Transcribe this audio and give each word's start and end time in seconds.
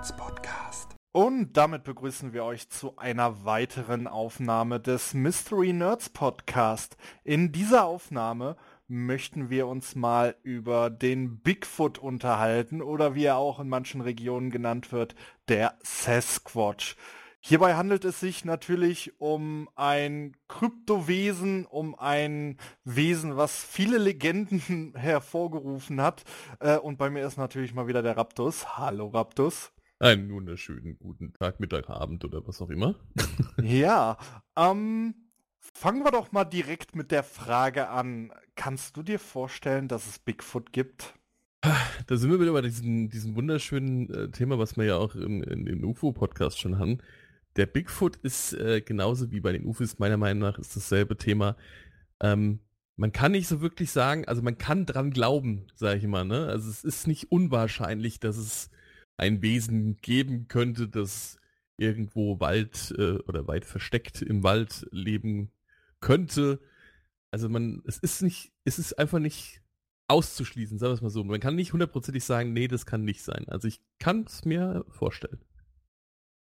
Nerds 0.00 0.16
Podcast. 0.16 0.96
Und 1.12 1.58
damit 1.58 1.84
begrüßen 1.84 2.32
wir 2.32 2.44
euch 2.44 2.70
zu 2.70 2.96
einer 2.96 3.44
weiteren 3.44 4.06
Aufnahme 4.06 4.80
des 4.80 5.12
Mystery 5.12 5.74
Nerds 5.74 6.08
Podcast. 6.08 6.96
In 7.22 7.52
dieser 7.52 7.84
Aufnahme 7.84 8.56
möchten 8.88 9.50
wir 9.50 9.66
uns 9.66 9.96
mal 9.96 10.36
über 10.42 10.88
den 10.88 11.40
Bigfoot 11.40 11.98
unterhalten 11.98 12.80
oder 12.80 13.14
wie 13.14 13.24
er 13.24 13.36
auch 13.36 13.60
in 13.60 13.68
manchen 13.68 14.00
Regionen 14.00 14.48
genannt 14.48 14.90
wird, 14.90 15.14
der 15.50 15.76
Sasquatch. 15.82 16.96
Hierbei 17.40 17.74
handelt 17.74 18.06
es 18.06 18.20
sich 18.20 18.46
natürlich 18.46 19.20
um 19.20 19.68
ein 19.74 20.34
Kryptowesen, 20.48 21.66
um 21.66 21.94
ein 21.94 22.56
Wesen, 22.84 23.36
was 23.36 23.62
viele 23.62 23.98
Legenden 23.98 24.94
hervorgerufen 24.96 26.00
hat. 26.00 26.24
Äh, 26.58 26.78
und 26.78 26.96
bei 26.96 27.10
mir 27.10 27.26
ist 27.26 27.36
natürlich 27.36 27.74
mal 27.74 27.86
wieder 27.86 28.00
der 28.00 28.16
Raptus. 28.16 28.78
Hallo 28.78 29.08
Raptus. 29.08 29.72
Einen 30.00 30.32
wunderschönen 30.32 30.98
guten 30.98 31.32
Tag, 31.34 31.60
Mittag, 31.60 31.88
Abend 31.88 32.24
oder 32.24 32.44
was 32.46 32.60
auch 32.60 32.70
immer. 32.70 32.96
ja, 33.62 34.18
ähm, 34.56 35.14
fangen 35.60 36.02
wir 36.02 36.10
doch 36.10 36.32
mal 36.32 36.44
direkt 36.44 36.96
mit 36.96 37.12
der 37.12 37.22
Frage 37.22 37.88
an. 37.88 38.32
Kannst 38.56 38.96
du 38.96 39.04
dir 39.04 39.20
vorstellen, 39.20 39.86
dass 39.86 40.08
es 40.08 40.18
Bigfoot 40.18 40.72
gibt? 40.72 41.14
Da 42.06 42.16
sind 42.16 42.30
wir 42.30 42.40
wieder 42.40 42.52
bei 42.52 42.62
diesem, 42.62 43.08
diesem 43.10 43.36
wunderschönen 43.36 44.12
äh, 44.12 44.30
Thema, 44.30 44.58
was 44.58 44.76
wir 44.76 44.84
ja 44.86 44.96
auch 44.96 45.14
im, 45.14 45.44
in, 45.44 45.66
im 45.68 45.84
UFO-Podcast 45.84 46.58
schon 46.58 46.80
hatten 46.80 47.00
der 47.56 47.66
Bigfoot 47.66 48.16
ist 48.16 48.52
äh, 48.54 48.80
genauso 48.80 49.30
wie 49.30 49.40
bei 49.40 49.52
den 49.52 49.64
UFOs, 49.64 49.98
meiner 49.98 50.16
Meinung 50.16 50.42
nach, 50.42 50.58
ist 50.58 50.76
dasselbe 50.76 51.16
Thema. 51.16 51.56
Ähm, 52.20 52.60
man 52.96 53.12
kann 53.12 53.32
nicht 53.32 53.48
so 53.48 53.60
wirklich 53.60 53.90
sagen, 53.90 54.26
also 54.26 54.42
man 54.42 54.58
kann 54.58 54.86
dran 54.86 55.10
glauben, 55.10 55.66
sage 55.74 55.98
ich 55.98 56.06
mal. 56.06 56.24
Ne? 56.24 56.46
Also 56.46 56.70
es 56.70 56.84
ist 56.84 57.06
nicht 57.06 57.32
unwahrscheinlich, 57.32 58.20
dass 58.20 58.36
es 58.36 58.70
ein 59.20 59.42
Wesen 59.42 59.96
geben 59.96 60.48
könnte, 60.48 60.88
das 60.88 61.38
irgendwo 61.76 62.40
Wald 62.40 62.94
äh, 62.98 63.18
oder 63.28 63.46
weit 63.46 63.64
versteckt 63.64 64.22
im 64.22 64.42
Wald 64.42 64.86
leben 64.90 65.52
könnte. 66.00 66.60
Also 67.30 67.48
man, 67.48 67.82
es 67.86 67.98
ist 67.98 68.22
nicht, 68.22 68.52
es 68.64 68.78
ist 68.78 68.98
einfach 68.98 69.18
nicht 69.18 69.62
auszuschließen, 70.08 70.78
sagen 70.78 70.90
wir 70.90 70.94
es 70.94 71.02
mal 71.02 71.10
so. 71.10 71.22
Man 71.22 71.38
kann 71.38 71.54
nicht 71.54 71.72
hundertprozentig 71.72 72.24
sagen, 72.24 72.52
nee, 72.52 72.66
das 72.66 72.86
kann 72.86 73.04
nicht 73.04 73.22
sein. 73.22 73.46
Also 73.48 73.68
ich 73.68 73.80
kann 73.98 74.24
es 74.26 74.44
mir 74.44 74.84
vorstellen. 74.88 75.40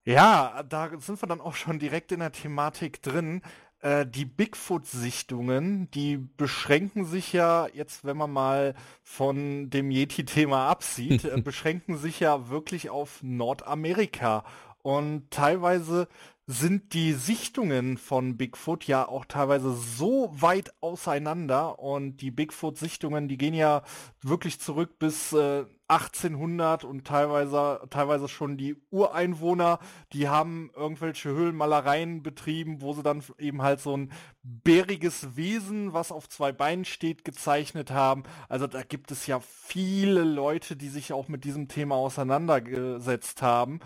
Ja, 0.04 0.64
da 0.64 1.00
sind 1.00 1.22
wir 1.22 1.28
dann 1.28 1.42
auch 1.42 1.56
schon 1.56 1.80
direkt 1.80 2.12
in 2.12 2.20
der 2.20 2.32
Thematik 2.32 3.02
drin. 3.02 3.42
Äh, 3.82 4.06
die 4.08 4.26
Bigfoot-Sichtungen, 4.26 5.90
die 5.92 6.18
beschränken 6.18 7.06
sich 7.06 7.34
ja, 7.34 7.68
jetzt 7.74 8.06
wenn 8.06 8.18
man 8.18 8.32
mal 8.32 8.76
von 9.04 9.70
dem 9.70 9.92
Yeti-Thema 9.92 10.70
absieht, 10.70 11.26
äh, 11.26 11.42
beschränken 11.44 11.98
sich 11.98 12.20
ja 12.20 12.50
wirklich 12.50 12.90
auf 12.90 13.22
Nordamerika. 13.22 14.44
Und 14.82 15.32
teilweise 15.32 16.08
sind 16.48 16.94
die 16.94 17.14
Sichtungen 17.14 17.98
von 17.98 18.38
Bigfoot 18.38 18.86
ja 18.86 19.08
auch 19.08 19.26
teilweise 19.26 19.74
so 19.74 20.30
weit 20.32 20.74
auseinander 20.80 21.80
und 21.80 22.18
die 22.18 22.30
Bigfoot-Sichtungen, 22.32 23.28
die 23.28 23.38
gehen 23.38 23.56
ja 23.56 23.82
wirklich 24.22 24.60
zurück 24.60 25.00
bis 25.00 25.34
äh, 25.34 25.66
1800 25.88 26.84
und 26.84 27.06
teilweise, 27.06 27.82
teilweise 27.92 28.28
schon 28.28 28.58
die 28.58 28.76
Ureinwohner, 28.90 29.80
die 30.14 30.28
haben 30.28 30.72
irgendwelche 30.76 31.30
Höhlenmalereien 31.30 32.24
betrieben, 32.24 32.82
wo 32.82 32.94
sie 32.94 33.04
dann 33.04 33.24
eben 33.38 33.62
halt 33.62 33.80
so 33.80 33.96
ein 33.96 34.12
bäriges 34.42 35.36
Wesen, 35.36 35.94
was 35.94 36.12
auf 36.12 36.28
zwei 36.28 36.52
Beinen 36.52 36.86
steht, 36.86 37.24
gezeichnet 37.24 37.92
haben. 37.92 38.24
Also 38.50 38.66
da 38.66 38.82
gibt 38.82 39.12
es 39.12 39.28
ja 39.28 39.40
viele 39.40 40.24
Leute, 40.24 40.76
die 40.76 40.90
sich 40.90 41.14
auch 41.14 41.28
mit 41.28 41.44
diesem 41.44 41.68
Thema 41.68 41.96
auseinandergesetzt 41.96 43.44
haben. 43.44 43.80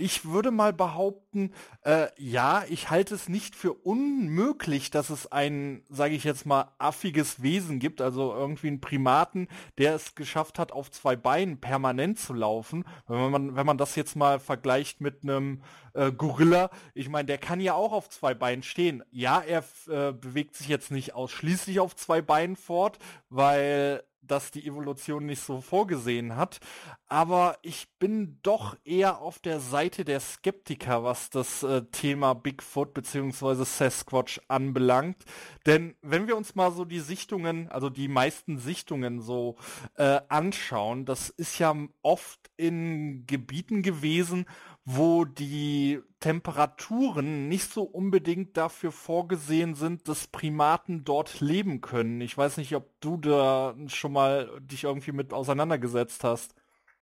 Ich 0.00 0.24
würde 0.24 0.50
mal 0.50 0.72
behaupten, 0.72 1.52
äh, 1.84 2.08
ja, 2.16 2.64
ich 2.68 2.90
halte 2.90 3.14
es 3.14 3.28
nicht 3.28 3.54
für 3.54 3.72
unmöglich, 3.72 4.90
dass 4.90 5.10
es 5.10 5.30
ein, 5.30 5.84
sage 5.88 6.14
ich 6.14 6.24
jetzt 6.24 6.46
mal, 6.46 6.72
affiges 6.78 7.42
Wesen 7.42 7.78
gibt, 7.78 8.00
also 8.00 8.32
irgendwie 8.34 8.68
ein 8.68 8.80
Primaten, 8.80 9.48
der 9.78 9.94
es 9.94 10.14
geschafft 10.14 10.58
hat, 10.58 10.72
auf 10.72 10.90
zwei 10.90 11.16
Beinen 11.16 11.60
permanent 11.60 12.18
zu 12.18 12.32
laufen. 12.32 12.84
Wenn 13.06 13.30
man, 13.30 13.56
wenn 13.56 13.66
man 13.66 13.78
das 13.78 13.94
jetzt 13.94 14.16
mal 14.16 14.40
vergleicht 14.40 15.00
mit 15.00 15.22
einem 15.22 15.62
äh, 15.94 16.10
Gorilla, 16.12 16.70
ich 16.94 17.08
meine, 17.08 17.26
der 17.26 17.38
kann 17.38 17.60
ja 17.60 17.74
auch 17.74 17.92
auf 17.92 18.08
zwei 18.08 18.34
Beinen 18.34 18.62
stehen. 18.62 19.02
Ja, 19.10 19.40
er 19.40 19.64
äh, 19.88 20.12
bewegt 20.12 20.56
sich 20.56 20.68
jetzt 20.68 20.90
nicht 20.90 21.14
ausschließlich 21.14 21.80
auf 21.80 21.94
zwei 21.94 22.22
Beinen 22.22 22.56
fort, 22.56 22.98
weil 23.28 24.02
das 24.22 24.50
die 24.50 24.66
Evolution 24.66 25.26
nicht 25.26 25.42
so 25.42 25.60
vorgesehen 25.60 26.36
hat. 26.36 26.60
Aber 27.06 27.58
ich 27.62 27.88
bin 27.98 28.38
doch 28.42 28.76
eher 28.84 29.20
auf 29.20 29.38
der 29.38 29.60
Seite 29.60 30.04
der 30.04 30.20
Skeptiker, 30.20 31.02
was 31.04 31.30
das 31.30 31.62
äh, 31.62 31.82
Thema 31.92 32.34
Bigfoot 32.34 32.94
bzw. 32.94 33.64
Sasquatch 33.64 34.40
anbelangt. 34.48 35.24
Denn 35.66 35.94
wenn 36.02 36.26
wir 36.26 36.36
uns 36.36 36.54
mal 36.54 36.72
so 36.72 36.84
die 36.84 37.00
Sichtungen, 37.00 37.68
also 37.70 37.90
die 37.90 38.08
meisten 38.08 38.58
Sichtungen 38.58 39.20
so 39.20 39.56
äh, 39.96 40.20
anschauen, 40.28 41.04
das 41.04 41.30
ist 41.30 41.58
ja 41.58 41.74
oft 42.02 42.50
in 42.56 43.26
Gebieten 43.26 43.82
gewesen, 43.82 44.46
wo 44.92 45.24
die 45.24 46.00
Temperaturen 46.18 47.48
nicht 47.48 47.72
so 47.72 47.82
unbedingt 47.82 48.56
dafür 48.56 48.90
vorgesehen 48.90 49.74
sind, 49.74 50.08
dass 50.08 50.26
Primaten 50.26 51.04
dort 51.04 51.40
leben 51.40 51.80
können. 51.80 52.20
Ich 52.20 52.36
weiß 52.36 52.56
nicht, 52.56 52.74
ob 52.74 53.00
du 53.00 53.16
da 53.16 53.76
schon 53.86 54.12
mal 54.12 54.50
dich 54.60 54.84
irgendwie 54.84 55.12
mit 55.12 55.32
auseinandergesetzt 55.32 56.24
hast. 56.24 56.54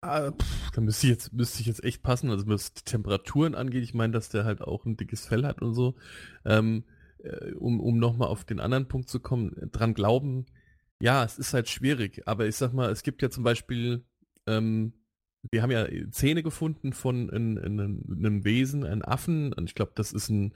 Ah, 0.02 0.32
pff, 0.32 0.72
da 0.72 0.82
müsste 0.82 1.08
ich, 1.08 1.12
jetzt, 1.12 1.34
müsste 1.34 1.62
ich 1.62 1.68
jetzt 1.68 1.84
echt 1.84 2.04
passen, 2.04 2.30
also 2.30 2.46
was 2.48 2.74
die 2.74 2.84
Temperaturen 2.84 3.56
angeht, 3.56 3.84
ich 3.84 3.94
meine, 3.94 4.14
dass 4.14 4.30
der 4.30 4.44
halt 4.46 4.62
auch 4.62 4.86
ein 4.86 4.98
dickes 4.98 5.26
Fell 5.26 5.46
hat 5.46 5.62
und 5.62 5.74
so. 5.74 5.96
Ähm, 6.46 6.84
äh, 7.20 7.54
um 7.54 7.80
um 7.80 7.98
nochmal 7.98 8.28
auf 8.28 8.44
den 8.44 8.60
anderen 8.60 8.88
Punkt 8.88 9.10
zu 9.10 9.20
kommen, 9.20 9.56
dran 9.72 9.94
glauben, 9.94 10.46
ja, 11.00 11.24
es 11.24 11.40
ist 11.40 11.54
halt 11.54 11.70
schwierig, 11.70 12.28
aber 12.28 12.46
ich 12.46 12.56
sag 12.56 12.74
mal, 12.74 12.92
es 12.92 13.04
gibt 13.04 13.22
ja 13.22 13.30
zum 13.30 13.44
Beispiel 13.44 14.06
ähm, 14.46 14.94
wir 15.52 15.62
haben 15.62 15.72
ja 15.72 15.86
Zähne 16.12 16.44
gefunden 16.44 16.94
von 16.94 17.28
in, 17.30 17.58
in, 17.58 17.80
in 17.80 18.26
einem 18.26 18.46
Wesen, 18.46 18.86
einem 18.86 19.02
Affen. 19.02 19.52
Und 19.54 19.70
ich 19.70 19.76
glaube, 19.76 19.92
das 19.96 20.14
ist 20.14 20.30
ein, 20.30 20.54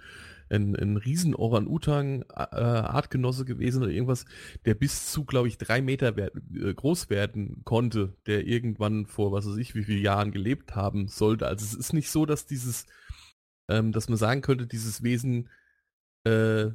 ein, 0.49 0.75
ein 0.75 0.97
riesen 0.97 1.35
Orang-Utan-Artgenosse 1.35 3.45
gewesen 3.45 3.83
oder 3.83 3.91
irgendwas, 3.91 4.25
der 4.65 4.73
bis 4.75 5.11
zu, 5.11 5.25
glaube 5.25 5.49
ich, 5.49 5.57
drei 5.57 5.81
Meter 5.81 6.15
wer 6.15 6.31
äh, 6.35 6.73
groß 6.73 7.09
werden 7.09 7.63
konnte, 7.65 8.13
der 8.25 8.47
irgendwann 8.47 9.07
vor, 9.07 9.31
was 9.31 9.47
weiß 9.47 9.57
ich, 9.57 9.75
wie 9.75 9.83
viele 9.83 9.99
Jahren 9.99 10.31
gelebt 10.31 10.75
haben 10.75 11.07
sollte. 11.07 11.47
Also 11.47 11.65
es 11.65 11.73
ist 11.73 11.93
nicht 11.93 12.09
so, 12.09 12.25
dass 12.25 12.45
dieses, 12.45 12.85
ähm, 13.69 13.91
dass 13.91 14.09
man 14.09 14.17
sagen 14.17 14.41
könnte, 14.41 14.67
dieses 14.67 15.03
Wesen 15.03 15.49
äh, 16.23 16.69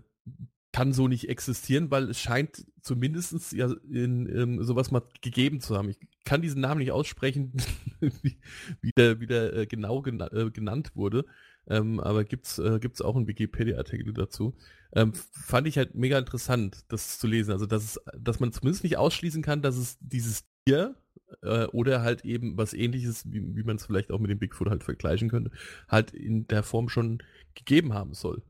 kann 0.72 0.92
so 0.92 1.06
nicht 1.06 1.28
existieren, 1.28 1.90
weil 1.90 2.10
es 2.10 2.18
scheint 2.18 2.66
zumindest 2.80 3.52
ja 3.52 3.70
in, 3.90 4.26
in 4.26 4.64
sowas 4.64 4.90
mal 4.90 5.02
gegeben 5.20 5.60
zu 5.60 5.76
haben. 5.76 5.90
Ich 5.90 5.98
kann 6.24 6.42
diesen 6.42 6.62
Namen 6.62 6.80
nicht 6.80 6.92
aussprechen, 6.92 7.52
wie 8.00 8.92
der, 8.96 9.20
wie 9.20 9.26
der 9.26 9.52
äh, 9.54 9.66
genau 9.66 10.00
gena 10.02 10.32
äh, 10.32 10.50
genannt 10.50 10.92
wurde. 10.94 11.26
Ähm, 11.68 12.00
aber 12.00 12.24
gibt's 12.24 12.58
äh, 12.58 12.80
gibt's 12.80 13.02
auch 13.02 13.14
einen 13.14 13.28
Wikipedia-Artikel 13.28 14.12
dazu. 14.12 14.54
Ähm, 14.94 15.12
fand 15.14 15.68
ich 15.68 15.76
halt 15.78 15.94
mega 15.94 16.18
interessant, 16.18 16.84
das 16.88 17.18
zu 17.18 17.26
lesen. 17.26 17.52
Also 17.52 17.66
dass 17.66 17.84
es, 17.84 18.00
dass 18.18 18.40
man 18.40 18.52
zumindest 18.52 18.82
nicht 18.82 18.96
ausschließen 18.96 19.42
kann, 19.42 19.62
dass 19.62 19.76
es 19.76 19.98
dieses 20.00 20.44
Tier 20.64 20.96
äh, 21.42 21.66
oder 21.66 22.02
halt 22.02 22.24
eben 22.24 22.56
was 22.56 22.72
ähnliches, 22.74 23.30
wie, 23.30 23.56
wie 23.56 23.62
man 23.62 23.76
es 23.76 23.86
vielleicht 23.86 24.10
auch 24.10 24.18
mit 24.18 24.30
dem 24.30 24.38
Bigfoot 24.38 24.70
halt 24.70 24.84
vergleichen 24.84 25.28
könnte, 25.28 25.50
halt 25.88 26.12
in 26.12 26.46
der 26.48 26.62
Form 26.62 26.88
schon 26.88 27.22
gegeben 27.54 27.92
haben 27.92 28.14
soll. 28.14 28.42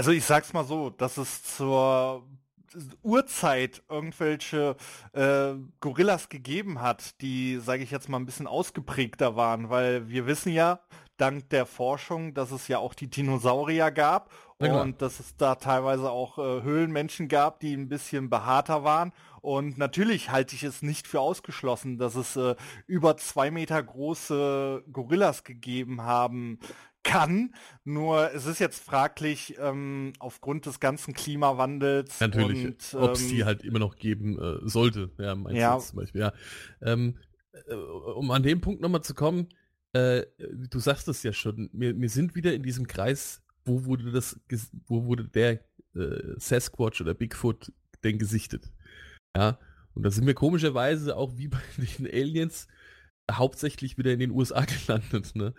Also 0.00 0.12
ich 0.12 0.24
sag's 0.24 0.54
mal 0.54 0.64
so, 0.64 0.88
dass 0.88 1.18
es 1.18 1.42
zur 1.42 2.26
Urzeit 3.02 3.82
irgendwelche 3.90 4.74
äh, 5.12 5.52
Gorillas 5.80 6.30
gegeben 6.30 6.80
hat, 6.80 7.20
die, 7.20 7.58
sage 7.58 7.82
ich 7.82 7.90
jetzt 7.90 8.08
mal, 8.08 8.16
ein 8.16 8.24
bisschen 8.24 8.46
ausgeprägter 8.46 9.36
waren, 9.36 9.68
weil 9.68 10.08
wir 10.08 10.26
wissen 10.26 10.52
ja, 10.52 10.80
dank 11.18 11.50
der 11.50 11.66
Forschung, 11.66 12.32
dass 12.32 12.50
es 12.50 12.66
ja 12.66 12.78
auch 12.78 12.94
die 12.94 13.10
Dinosaurier 13.10 13.90
gab 13.90 14.30
ja, 14.58 14.80
und 14.80 15.02
dass 15.02 15.20
es 15.20 15.36
da 15.36 15.56
teilweise 15.56 16.10
auch 16.10 16.38
äh, 16.38 16.62
Höhlenmenschen 16.62 17.28
gab, 17.28 17.60
die 17.60 17.74
ein 17.74 17.90
bisschen 17.90 18.30
behaarter 18.30 18.84
waren. 18.84 19.12
Und 19.42 19.76
natürlich 19.76 20.30
halte 20.30 20.54
ich 20.54 20.62
es 20.62 20.80
nicht 20.80 21.06
für 21.06 21.20
ausgeschlossen, 21.20 21.98
dass 21.98 22.14
es 22.14 22.36
äh, 22.36 22.56
über 22.86 23.18
zwei 23.18 23.50
Meter 23.50 23.82
große 23.82 24.82
Gorillas 24.92 25.44
gegeben 25.44 26.02
haben 26.02 26.58
kann. 27.10 27.54
Nur 27.84 28.32
es 28.34 28.46
ist 28.46 28.58
jetzt 28.58 28.82
fraglich 28.82 29.56
ähm, 29.58 30.12
aufgrund 30.18 30.66
des 30.66 30.80
ganzen 30.80 31.14
Klimawandels. 31.14 32.20
Natürlich, 32.20 32.94
ob 32.94 33.12
es 33.12 33.28
die 33.28 33.40
ähm, 33.40 33.46
halt 33.46 33.62
immer 33.62 33.78
noch 33.78 33.96
geben 33.96 34.38
äh, 34.38 34.68
sollte. 34.68 35.10
Ja, 35.18 35.34
meinst 35.34 35.58
ja. 35.58 35.78
zum 35.78 35.98
Beispiel. 35.98 36.20
Ja. 36.20 36.32
Ähm, 36.82 37.16
äh, 37.66 37.74
um 37.74 38.30
an 38.30 38.42
dem 38.42 38.60
Punkt 38.60 38.80
nochmal 38.80 39.02
zu 39.02 39.14
kommen, 39.14 39.48
äh, 39.92 40.24
du 40.38 40.78
sagst 40.78 41.08
es 41.08 41.22
ja 41.22 41.32
schon, 41.32 41.68
wir, 41.72 41.98
wir 41.98 42.08
sind 42.08 42.34
wieder 42.34 42.54
in 42.54 42.62
diesem 42.62 42.86
Kreis, 42.86 43.42
wo 43.64 43.84
wurde 43.84 44.12
das, 44.12 44.38
wo 44.86 45.04
wurde 45.04 45.24
der 45.24 45.64
äh, 45.94 46.34
Sasquatch 46.36 47.00
oder 47.00 47.14
Bigfoot 47.14 47.72
denn 48.04 48.18
gesichtet? 48.18 48.70
Ja, 49.36 49.58
und 49.94 50.04
da 50.04 50.10
sind 50.10 50.26
wir 50.26 50.34
komischerweise 50.34 51.16
auch 51.16 51.36
wie 51.36 51.48
bei 51.48 51.60
den 51.76 52.06
Aliens 52.06 52.68
hauptsächlich 53.30 53.98
wieder 53.98 54.12
in 54.12 54.20
den 54.20 54.30
USA 54.30 54.64
gelandet. 54.64 55.34
Ne? 55.34 55.54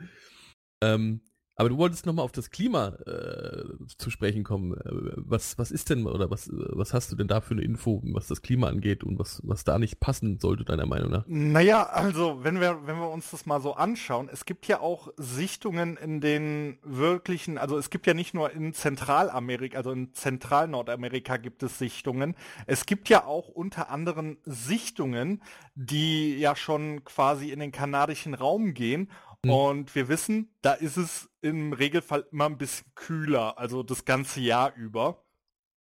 Ähm, 0.82 1.22
aber 1.62 1.70
du 1.70 1.78
wolltest 1.78 2.08
nochmal 2.08 2.26
auf 2.26 2.32
das 2.32 2.50
Klima 2.50 2.88
äh, 3.06 3.66
zu 3.96 4.10
sprechen 4.10 4.44
kommen. 4.44 4.74
Äh, 4.74 5.14
was, 5.16 5.60
was 5.60 5.70
ist 5.70 5.92
denn 5.92 6.08
oder 6.08 6.32
was, 6.32 6.50
was 6.52 6.92
hast 6.92 7.12
du 7.12 7.16
denn 7.16 7.28
da 7.28 7.40
für 7.40 7.54
eine 7.54 7.62
Info, 7.62 8.02
was 8.06 8.26
das 8.26 8.42
Klima 8.42 8.66
angeht 8.66 9.04
und 9.04 9.20
was, 9.20 9.42
was 9.44 9.64
da 9.64 9.78
nicht 9.78 10.00
passen 10.00 10.40
sollte, 10.40 10.66
deiner 10.66 10.88
Meinung 10.88 11.12
nach? 11.12 11.24
Naja, 11.28 11.84
also 11.84 12.40
wenn 12.42 12.60
wir, 12.60 12.88
wenn 12.88 12.98
wir 12.98 13.12
uns 13.12 13.30
das 13.30 13.46
mal 13.46 13.62
so 13.62 13.76
anschauen, 13.76 14.28
es 14.34 14.46
gibt 14.46 14.66
ja 14.66 14.80
auch 14.80 15.10
Sichtungen 15.18 15.98
in 15.98 16.20
den 16.20 16.80
wirklichen, 16.82 17.60
also 17.60 17.78
es 17.78 17.92
gibt 17.92 18.08
ja 18.08 18.16
nicht 18.16 18.34
nur 18.34 18.52
in 18.52 18.74
Zentralamerika, 18.74 19.78
also 19.78 19.92
in 19.92 20.16
Zentralnordamerika 20.16 21.38
gibt 21.38 21.62
es 21.62 21.78
Sichtungen. 21.78 22.34
Es 22.66 22.88
gibt 22.88 23.08
ja 23.08 23.26
auch 23.26 23.50
unter 23.50 23.92
anderem 23.92 24.38
Sichtungen, 24.46 25.44
die 25.76 26.40
ja 26.40 26.56
schon 26.56 27.04
quasi 27.04 27.52
in 27.52 27.60
den 27.60 27.72
kanadischen 27.72 28.34
Raum 28.34 28.74
gehen 28.74 29.10
hm. 29.46 29.52
Und 29.52 29.96
wir 29.96 30.08
wissen, 30.08 30.54
da 30.62 30.74
ist 30.74 30.98
es 30.98 31.30
im 31.42 31.74
Regelfall 31.74 32.26
immer 32.32 32.46
ein 32.46 32.58
bisschen 32.58 32.86
kühler, 32.96 33.58
also 33.58 33.84
das 33.84 34.06
ganze 34.06 34.40
Jahr 34.40 34.76
über. 34.76 35.24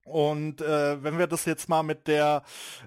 Und 0.04 0.60
äh, 0.60 1.02
wenn 1.02 1.18
wir 1.18 1.26
das 1.26 1.44
jetzt 1.44 1.68
mal 1.68 1.82
mit 1.82 2.06
der 2.06 2.42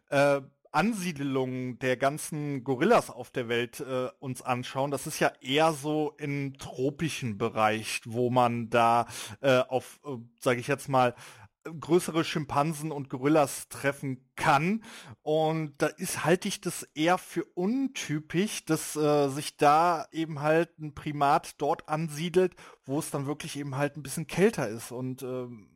äh, 0.10 0.42
Ansiedelung 0.72 1.80
der 1.80 1.98
ganzen 1.98 2.64
Gorillas 2.64 3.10
auf 3.10 3.32
der 3.32 3.50
Welt 3.50 3.80
äh, 3.80 4.10
uns 4.20 4.42
anschauen, 4.42 4.92
das 4.92 5.08
ist 5.08 5.20
ja 5.20 5.32
eher 5.42 5.74
so 5.74 6.14
im 6.18 6.58
tropischen 6.58 7.38
Bereich, 7.38 8.02
wo 8.06 8.30
man 8.30 8.70
da 8.70 9.08
äh, 9.42 9.60
auf, 9.68 10.00
äh, 10.06 10.18
sage 10.40 10.60
ich 10.60 10.68
jetzt 10.68 10.88
mal, 10.88 11.16
größere 11.64 12.24
Schimpansen 12.24 12.92
und 12.92 13.10
Gorillas 13.10 13.68
treffen 13.70 14.30
kann. 14.36 14.84
Und 15.22 15.74
da 15.80 15.88
ist 15.88 16.24
halte 16.24 16.48
ich 16.48 16.62
das 16.62 16.84
eher 16.94 17.18
für 17.18 17.44
untypisch, 17.44 18.66
dass 18.66 18.96
äh, 18.96 19.30
sich 19.30 19.58
da 19.58 20.06
eben 20.12 20.42
halt 20.42 20.78
ein 20.80 20.94
Primat 20.94 21.62
dort 21.62 21.90
ansiedelt, 21.90 22.56
wo 22.86 23.00
es 23.00 23.12
dann 23.12 23.26
wirklich 23.26 23.58
eben 23.58 23.76
halt 23.76 23.98
ein 23.98 24.04
bisschen 24.04 24.28
kälter 24.28 24.68
ist. 24.68 24.92
Und 24.92 25.24
ähm, 25.24 25.69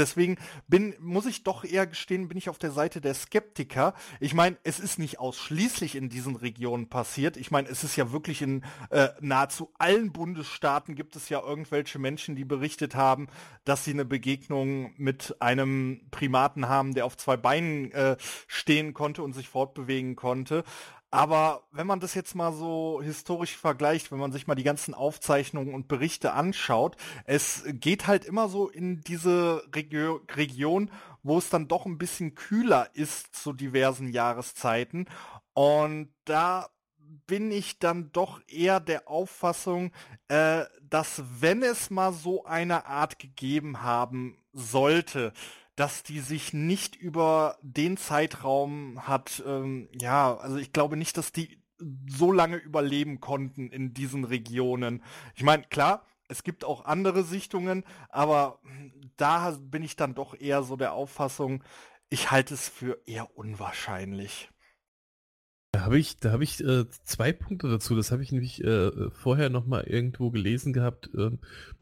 deswegen 0.00 0.36
bin, 0.66 0.94
muss 0.98 1.26
ich 1.26 1.44
doch 1.44 1.64
eher 1.64 1.86
gestehen, 1.86 2.28
bin 2.28 2.38
ich 2.38 2.48
auf 2.48 2.58
der 2.58 2.72
Seite 2.72 3.00
der 3.00 3.14
Skeptiker. 3.14 3.94
Ich 4.18 4.34
meine, 4.34 4.56
es 4.64 4.80
ist 4.80 4.98
nicht 4.98 5.20
ausschließlich 5.20 5.94
in 5.94 6.08
diesen 6.08 6.36
Regionen 6.36 6.88
passiert. 6.88 7.36
Ich 7.36 7.50
meine, 7.50 7.68
es 7.68 7.84
ist 7.84 7.96
ja 7.96 8.10
wirklich 8.12 8.42
in 8.42 8.64
äh, 8.90 9.08
nahezu 9.20 9.72
allen 9.78 10.12
Bundesstaaten 10.12 10.94
gibt 10.94 11.16
es 11.16 11.28
ja 11.28 11.40
irgendwelche 11.40 11.98
Menschen, 11.98 12.34
die 12.34 12.44
berichtet 12.44 12.94
haben, 12.94 13.28
dass 13.64 13.84
sie 13.84 13.92
eine 13.92 14.04
Begegnung 14.04 14.92
mit 14.96 15.36
einem 15.40 16.00
Primaten 16.10 16.68
haben, 16.68 16.94
der 16.94 17.04
auf 17.04 17.16
zwei 17.16 17.36
Beinen 17.36 17.92
äh, 17.92 18.16
stehen 18.46 18.94
konnte 18.94 19.22
und 19.22 19.34
sich 19.34 19.48
fortbewegen 19.48 20.16
konnte. 20.16 20.64
Aber 21.10 21.64
wenn 21.72 21.88
man 21.88 21.98
das 21.98 22.14
jetzt 22.14 22.36
mal 22.36 22.52
so 22.52 23.00
historisch 23.02 23.56
vergleicht, 23.56 24.12
wenn 24.12 24.18
man 24.20 24.30
sich 24.30 24.46
mal 24.46 24.54
die 24.54 24.62
ganzen 24.62 24.94
Aufzeichnungen 24.94 25.74
und 25.74 25.88
Berichte 25.88 26.32
anschaut, 26.32 26.96
es 27.24 27.64
geht 27.66 28.06
halt 28.06 28.24
immer 28.24 28.48
so 28.48 28.68
in 28.68 29.00
diese 29.00 29.64
Regio 29.74 30.20
Region, 30.36 30.90
wo 31.22 31.38
es 31.38 31.50
dann 31.50 31.66
doch 31.66 31.84
ein 31.84 31.98
bisschen 31.98 32.36
kühler 32.36 32.90
ist 32.94 33.34
zu 33.34 33.52
diversen 33.52 34.08
Jahreszeiten. 34.08 35.06
Und 35.52 36.12
da 36.24 36.68
bin 37.26 37.50
ich 37.50 37.80
dann 37.80 38.12
doch 38.12 38.40
eher 38.46 38.78
der 38.78 39.08
Auffassung, 39.08 39.92
äh, 40.28 40.64
dass 40.88 41.22
wenn 41.40 41.62
es 41.62 41.90
mal 41.90 42.12
so 42.12 42.44
eine 42.44 42.86
Art 42.86 43.18
gegeben 43.18 43.82
haben 43.82 44.38
sollte, 44.52 45.32
dass 45.76 46.02
die 46.02 46.20
sich 46.20 46.52
nicht 46.52 46.96
über 46.96 47.58
den 47.62 47.96
Zeitraum 47.96 49.06
hat, 49.06 49.42
ähm, 49.46 49.88
ja, 49.98 50.36
also 50.36 50.56
ich 50.56 50.72
glaube 50.72 50.96
nicht, 50.96 51.16
dass 51.16 51.32
die 51.32 51.62
so 52.08 52.32
lange 52.32 52.56
überleben 52.56 53.20
konnten 53.20 53.70
in 53.70 53.94
diesen 53.94 54.24
Regionen. 54.24 55.02
Ich 55.34 55.42
meine, 55.42 55.62
klar, 55.64 56.04
es 56.28 56.44
gibt 56.44 56.64
auch 56.64 56.84
andere 56.84 57.24
Sichtungen, 57.24 57.84
aber 58.08 58.60
da 59.16 59.56
bin 59.60 59.82
ich 59.82 59.96
dann 59.96 60.14
doch 60.14 60.38
eher 60.38 60.62
so 60.62 60.76
der 60.76 60.92
Auffassung, 60.92 61.64
ich 62.08 62.30
halte 62.30 62.54
es 62.54 62.68
für 62.68 63.00
eher 63.06 63.36
unwahrscheinlich. 63.36 64.50
Da 65.72 65.82
habe 65.82 65.98
ich, 65.98 66.16
da 66.16 66.32
habe 66.32 66.42
ich 66.42 66.62
äh, 66.64 66.84
zwei 67.04 67.32
Punkte 67.32 67.68
dazu. 67.68 67.94
Das 67.94 68.10
habe 68.10 68.24
ich 68.24 68.32
nämlich 68.32 68.62
äh, 68.64 68.90
vorher 69.10 69.50
noch 69.50 69.66
mal 69.66 69.84
irgendwo 69.84 70.30
gelesen 70.30 70.72
gehabt, 70.72 71.10
äh, 71.14 71.30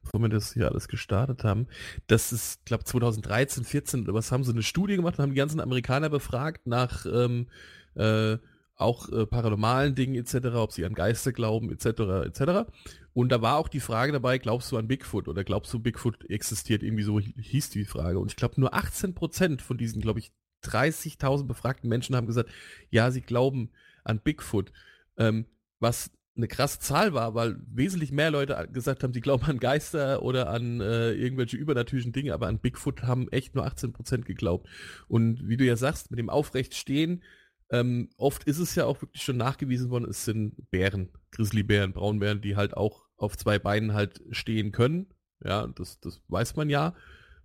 bevor 0.02 0.20
wir 0.20 0.28
das 0.28 0.52
hier 0.52 0.68
alles 0.68 0.88
gestartet 0.88 1.42
haben. 1.42 1.66
Das 2.06 2.30
ist, 2.32 2.66
glaube 2.66 2.84
2013, 2.84 3.64
14 3.64 4.02
oder 4.02 4.12
was 4.12 4.30
haben 4.30 4.44
sie 4.44 4.52
eine 4.52 4.62
Studie 4.62 4.96
gemacht 4.96 5.18
und 5.18 5.22
haben 5.22 5.30
die 5.30 5.36
ganzen 5.36 5.60
Amerikaner 5.60 6.10
befragt 6.10 6.66
nach 6.66 7.06
ähm, 7.06 7.46
äh, 7.94 8.36
auch 8.76 9.08
äh, 9.08 9.26
paranormalen 9.26 9.94
Dingen 9.94 10.14
etc., 10.14 10.48
ob 10.54 10.72
sie 10.72 10.84
an 10.84 10.94
Geister 10.94 11.32
glauben 11.32 11.72
etc. 11.72 11.86
etc. 12.26 12.70
Und 13.14 13.32
da 13.32 13.40
war 13.40 13.56
auch 13.56 13.68
die 13.68 13.80
Frage 13.80 14.12
dabei, 14.12 14.36
glaubst 14.36 14.70
du 14.70 14.76
an 14.76 14.86
Bigfoot 14.86 15.28
oder 15.28 15.44
glaubst 15.44 15.72
du 15.72 15.80
Bigfoot 15.80 16.28
existiert 16.30 16.82
irgendwie 16.82 17.02
so 17.02 17.18
hieß 17.18 17.70
die 17.70 17.86
Frage. 17.86 18.18
Und 18.18 18.30
ich 18.30 18.36
glaube 18.36 18.60
nur 18.60 18.74
18 18.74 19.14
Prozent 19.14 19.62
von 19.62 19.78
diesen, 19.78 20.02
glaube 20.02 20.20
ich 20.20 20.30
30.000 20.64 21.46
befragten 21.46 21.88
Menschen 21.88 22.16
haben 22.16 22.26
gesagt, 22.26 22.50
ja, 22.90 23.10
sie 23.10 23.20
glauben 23.20 23.70
an 24.04 24.20
Bigfoot. 24.20 24.72
Ähm, 25.16 25.46
was 25.80 26.10
eine 26.38 26.48
krasse 26.48 26.78
Zahl 26.78 27.12
war, 27.12 27.34
weil 27.34 27.56
wesentlich 27.66 28.12
mehr 28.12 28.30
Leute 28.30 28.68
gesagt 28.72 29.02
haben, 29.02 29.12
sie 29.12 29.20
glauben 29.20 29.44
an 29.44 29.58
Geister 29.58 30.22
oder 30.22 30.48
an 30.48 30.80
äh, 30.80 31.12
irgendwelche 31.12 31.56
übernatürlichen 31.56 32.12
Dinge, 32.12 32.32
aber 32.32 32.46
an 32.46 32.60
Bigfoot 32.60 33.02
haben 33.02 33.28
echt 33.30 33.54
nur 33.54 33.66
18% 33.66 34.22
geglaubt. 34.22 34.68
Und 35.08 35.46
wie 35.48 35.56
du 35.56 35.64
ja 35.64 35.76
sagst, 35.76 36.10
mit 36.10 36.18
dem 36.18 36.30
Aufrechtstehen, 36.30 37.22
ähm, 37.70 38.08
oft 38.16 38.44
ist 38.44 38.58
es 38.58 38.74
ja 38.76 38.86
auch 38.86 39.02
wirklich 39.02 39.22
schon 39.22 39.36
nachgewiesen 39.36 39.90
worden, 39.90 40.08
es 40.08 40.24
sind 40.24 40.70
Bären, 40.70 41.10
Grizzlybären, 41.32 41.92
Braunbären, 41.92 42.40
die 42.40 42.56
halt 42.56 42.76
auch 42.76 43.04
auf 43.16 43.36
zwei 43.36 43.58
Beinen 43.58 43.92
halt 43.92 44.22
stehen 44.30 44.72
können. 44.72 45.08
Ja, 45.44 45.66
das, 45.66 46.00
das 46.00 46.22
weiß 46.28 46.56
man 46.56 46.70
ja. 46.70 46.94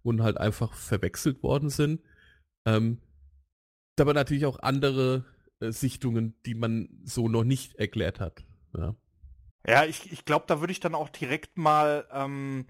Und 0.01 0.21
halt 0.21 0.37
einfach 0.37 0.73
verwechselt 0.73 1.43
worden 1.43 1.69
sind. 1.69 2.01
Ähm, 2.65 2.99
aber 3.99 4.13
natürlich 4.13 4.45
auch 4.45 4.59
andere 4.59 5.25
äh, 5.59 5.71
Sichtungen, 5.71 6.35
die 6.45 6.55
man 6.55 6.89
so 7.03 7.27
noch 7.27 7.43
nicht 7.43 7.75
erklärt 7.75 8.19
hat. 8.19 8.43
Ja, 8.75 8.95
ja 9.67 9.85
ich, 9.85 10.11
ich 10.11 10.25
glaube, 10.25 10.45
da 10.47 10.59
würde 10.59 10.71
ich 10.71 10.79
dann 10.79 10.95
auch 10.95 11.09
direkt 11.09 11.57
mal 11.57 12.07
ähm, 12.11 12.65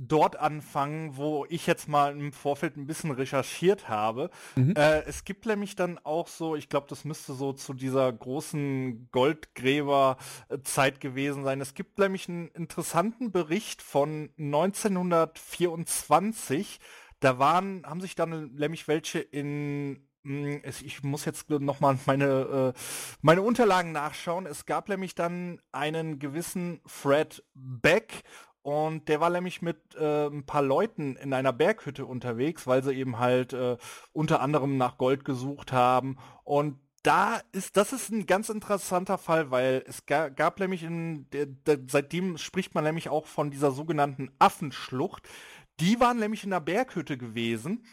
dort 0.00 0.36
anfangen, 0.36 1.16
wo 1.16 1.44
ich 1.48 1.66
jetzt 1.66 1.88
mal 1.88 2.16
im 2.16 2.32
Vorfeld 2.32 2.76
ein 2.76 2.86
bisschen 2.86 3.10
recherchiert 3.10 3.88
habe. 3.88 4.30
Mhm. 4.54 4.74
Äh, 4.76 5.00
es 5.02 5.24
gibt 5.24 5.44
nämlich 5.46 5.74
dann 5.74 5.98
auch 5.98 6.28
so, 6.28 6.54
ich 6.54 6.68
glaube, 6.68 6.86
das 6.88 7.04
müsste 7.04 7.34
so 7.34 7.52
zu 7.52 7.74
dieser 7.74 8.12
großen 8.12 9.08
Goldgräberzeit 9.10 11.00
gewesen 11.00 11.42
sein. 11.42 11.60
Es 11.60 11.74
gibt 11.74 11.98
nämlich 11.98 12.28
einen 12.28 12.46
interessanten 12.48 13.32
Bericht 13.32 13.82
von 13.82 14.30
1924 14.38 16.78
da 17.20 17.38
waren, 17.38 17.84
haben 17.84 18.00
sich 18.00 18.14
dann 18.14 18.54
nämlich 18.54 18.88
welche 18.88 19.18
in 19.20 20.08
hm, 20.22 20.62
ich 20.64 21.02
muss 21.02 21.24
jetzt 21.24 21.48
nochmal 21.50 21.98
meine, 22.06 22.74
äh, 22.74 22.78
meine 23.22 23.42
Unterlagen 23.42 23.92
nachschauen. 23.92 24.46
Es 24.46 24.66
gab 24.66 24.88
nämlich 24.88 25.14
dann 25.14 25.60
einen 25.72 26.18
gewissen 26.18 26.80
Fred 26.86 27.44
Beck 27.54 28.24
und 28.62 29.08
der 29.08 29.20
war 29.20 29.30
nämlich 29.30 29.62
mit 29.62 29.94
äh, 29.94 30.26
ein 30.26 30.44
paar 30.44 30.62
Leuten 30.62 31.16
in 31.16 31.32
einer 31.32 31.52
Berghütte 31.52 32.04
unterwegs, 32.04 32.66
weil 32.66 32.82
sie 32.82 32.92
eben 32.92 33.18
halt 33.18 33.52
äh, 33.52 33.78
unter 34.12 34.40
anderem 34.40 34.76
nach 34.76 34.98
Gold 34.98 35.24
gesucht 35.24 35.72
haben. 35.72 36.18
Und 36.44 36.78
da 37.02 37.40
ist, 37.52 37.76
das 37.76 37.92
ist 37.92 38.10
ein 38.10 38.26
ganz 38.26 38.48
interessanter 38.48 39.16
Fall, 39.16 39.50
weil 39.50 39.84
es 39.86 40.04
ga, 40.04 40.28
gab 40.28 40.60
nämlich 40.60 40.82
in, 40.82 41.26
seitdem 41.86 42.36
spricht 42.36 42.74
man 42.74 42.84
nämlich 42.84 43.08
auch 43.08 43.26
von 43.26 43.50
dieser 43.50 43.70
sogenannten 43.70 44.30
Affenschlucht. 44.38 45.26
Die 45.80 46.00
waren 46.00 46.18
nämlich 46.18 46.44
in 46.44 46.50
der 46.50 46.60
Berghütte 46.60 47.16
gewesen 47.16 47.84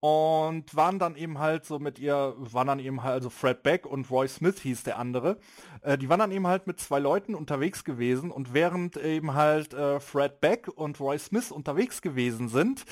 und 0.00 0.74
waren 0.76 0.98
dann 0.98 1.16
eben 1.16 1.38
halt 1.38 1.64
so 1.64 1.78
mit 1.78 1.98
ihr, 1.98 2.34
waren 2.36 2.66
dann 2.66 2.78
eben 2.78 3.02
halt, 3.02 3.14
also 3.14 3.30
Fred 3.30 3.62
Beck 3.62 3.86
und 3.86 4.10
Roy 4.10 4.28
Smith 4.28 4.60
hieß 4.60 4.82
der 4.82 4.98
andere, 4.98 5.38
äh, 5.80 5.96
die 5.96 6.10
waren 6.10 6.18
dann 6.18 6.30
eben 6.30 6.46
halt 6.46 6.66
mit 6.66 6.78
zwei 6.78 6.98
Leuten 6.98 7.34
unterwegs 7.34 7.84
gewesen 7.84 8.30
und 8.30 8.52
während 8.52 8.98
eben 8.98 9.32
halt 9.32 9.72
äh, 9.72 10.00
Fred 10.00 10.40
Beck 10.40 10.68
und 10.68 11.00
Roy 11.00 11.18
Smith 11.18 11.50
unterwegs 11.50 12.02
gewesen 12.02 12.48
sind, 12.48 12.84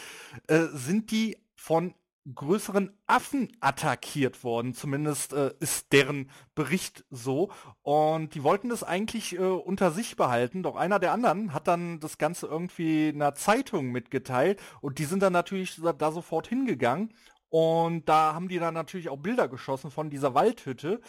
äh, 0.47 0.69
sind 0.73 1.11
die 1.11 1.37
von 1.55 1.95
größeren 2.35 2.97
Affen 3.07 3.49
attackiert 3.61 4.45
worden. 4.45 4.75
Zumindest 4.75 5.33
äh, 5.33 5.52
ist 5.61 5.93
deren 5.93 6.31
Bericht 6.55 7.05
so. 7.11 7.50
Und 7.83 8.35
die 8.35 8.43
wollten 8.43 8.69
das 8.69 8.85
eigentlich 8.85 9.37
äh, 9.37 9.43
unter 9.43 9.91
sich 9.91 10.17
behalten. 10.17 10.62
Doch 10.62 10.76
einer 10.76 10.99
der 10.99 11.12
anderen 11.12 11.52
hat 11.52 11.69
dann 11.69 12.00
das 12.00 12.19
Ganze 12.19 12.47
irgendwie 12.47 13.09
einer 13.09 13.35
Zeitung 13.35 13.91
mitgeteilt. 13.91 14.61
Und 14.81 14.99
die 14.99 15.05
sind 15.05 15.23
dann 15.23 15.33
natürlich 15.33 15.81
da 15.99 16.12
sofort 16.12 16.47
hingegangen. 16.47 17.12
Und 17.49 18.09
da 18.09 18.33
haben 18.35 18.49
die 18.49 18.59
dann 18.59 18.73
natürlich 18.73 19.11
auch 19.11 19.19
Bilder 19.19 19.47
geschossen 19.47 19.91
von 19.91 20.09
dieser 20.09 20.33
Waldhütte 20.35 21.02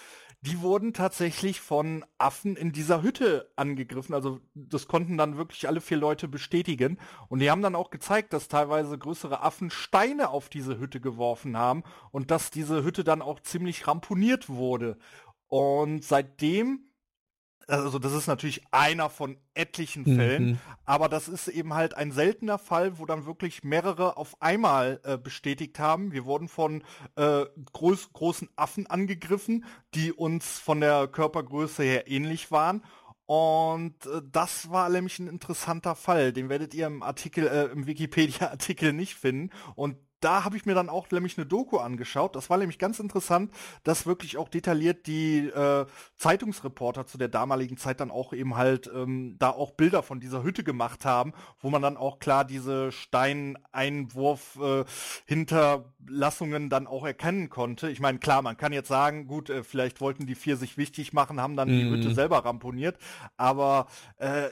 die 0.46 0.60
wurden 0.62 0.92
tatsächlich 0.92 1.62
von 1.62 2.04
Affen 2.18 2.58
in 2.58 2.74
dieser 2.74 3.02
Hütte 3.02 3.50
angegriffen. 3.56 4.14
Also 4.14 4.42
das 4.54 4.90
konnten 4.90 5.18
dann 5.18 5.38
wirklich 5.38 5.70
alle 5.70 5.80
vier 5.80 5.96
Leute 5.96 6.28
bestätigen. 6.28 7.00
Und 7.30 7.40
die 7.40 7.50
haben 7.50 7.62
dann 7.62 7.76
auch 7.76 7.92
gezeigt, 7.92 8.34
dass 8.34 8.50
teilweise 8.50 8.98
größere 8.98 9.42
Affen 9.42 9.70
Steine 9.70 10.32
auf 10.32 10.50
diese 10.50 10.80
Hütte 10.80 11.00
geworfen 11.00 11.56
haben 11.56 11.84
und 12.12 12.30
dass 12.30 12.52
diese 12.52 12.84
Hütte 12.84 13.06
dann 13.06 13.22
auch 13.22 13.40
ziemlich 13.40 13.88
ramponiert 13.88 14.50
wurde. 14.50 14.98
Und 15.48 16.04
seitdem 16.04 16.88
also 17.68 18.00
das 18.00 18.14
ist 18.14 18.28
natürlich 18.28 18.62
einer 18.72 19.10
von 19.10 19.38
etlichen 19.54 20.06
Fällen, 20.06 20.46
mhm. 20.46 20.60
aber 20.86 21.10
das 21.10 21.28
ist 21.28 21.48
eben 21.48 21.74
halt 21.74 21.96
ein 21.96 22.12
seltener 22.12 22.58
Fall, 22.58 23.00
wo 23.00 23.06
dann 23.06 23.26
wirklich 23.26 23.64
mehrere 23.64 24.18
auf 24.18 24.42
einmal 24.42 25.00
äh, 25.04 25.18
bestätigt 25.18 25.80
haben. 25.80 26.12
Wir 26.12 26.26
wurden 26.26 26.48
von 26.48 26.84
äh, 27.16 27.46
groß, 27.72 28.14
großen 28.14 28.50
Affen 28.56 28.88
angegriffen, 28.88 29.66
die 29.94 30.12
uns 30.12 30.60
von 30.60 30.82
der 30.82 31.08
Körpergröße 31.08 31.84
her 31.84 32.08
ähnlich 32.08 32.52
waren. 32.52 32.84
Und 33.26 34.06
äh, 34.06 34.22
das 34.32 34.70
war 34.70 34.90
nämlich 34.90 35.20
ein 35.20 35.28
interessanter 35.28 35.96
Fall. 35.96 36.34
Den 36.34 36.50
werdet 36.50 36.74
ihr 36.74 36.88
im 36.88 37.04
Artikel, 37.04 37.48
äh, 37.48 37.66
im 37.66 37.88
Wikipedia-Artikel 37.88 38.94
nicht 38.94 39.16
finden. 39.16 39.50
Und 39.76 39.98
da 40.24 40.44
habe 40.44 40.56
ich 40.58 40.66
mir 40.66 40.74
dann 40.74 40.90
auch 40.90 41.10
nämlich 41.12 41.38
eine 41.38 41.46
Doku 41.46 41.78
angeschaut. 41.78 42.36
Das 42.36 42.50
war 42.50 42.58
nämlich 42.58 42.80
ganz 42.80 43.00
interessant, 43.00 43.52
dass 43.84 44.06
wirklich 44.06 44.38
auch 44.38 44.50
detailliert 44.50 45.08
die 45.08 45.48
äh, 45.48 45.86
Zeitungsreporter 46.18 47.06
zu 47.06 47.18
der 47.18 47.28
damaligen 47.28 47.78
Zeit 47.78 48.00
dann 48.00 48.12
auch 48.12 48.34
eben 48.34 48.56
halt 48.56 48.90
ähm, 48.94 49.36
da 49.40 49.50
auch 49.50 49.72
Bilder 49.72 50.04
von 50.04 50.20
dieser 50.20 50.44
Hütte 50.44 50.64
gemacht 50.64 51.06
haben, 51.06 51.34
wo 51.60 51.70
man 51.70 51.82
dann 51.82 51.98
auch 51.98 52.20
klar 52.20 52.46
diese 52.46 52.92
Steineinwurf 52.92 54.60
äh, 54.62 54.86
Hinterlassungen 55.26 56.70
dann 56.70 56.88
auch 56.88 57.06
erkennen 57.06 57.50
konnte. 57.50 57.90
Ich 57.90 58.00
meine, 58.00 58.20
klar, 58.20 58.42
man 58.42 58.58
kann 58.58 58.74
jetzt 58.74 58.88
sagen, 58.88 59.28
gut, 59.28 59.50
äh, 59.50 59.64
vielleicht 59.64 60.00
wollten 60.02 60.26
die 60.26 60.36
vier 60.36 60.58
sich 60.58 60.78
wichtig 60.78 61.14
machen, 61.14 61.42
haben 61.42 61.56
dann 61.56 61.70
mhm. 61.70 61.80
die 61.80 61.90
Hütte 61.90 62.14
selber 62.14 62.46
ramponiert, 62.46 62.98
aber 63.36 63.88
äh, 64.18 64.50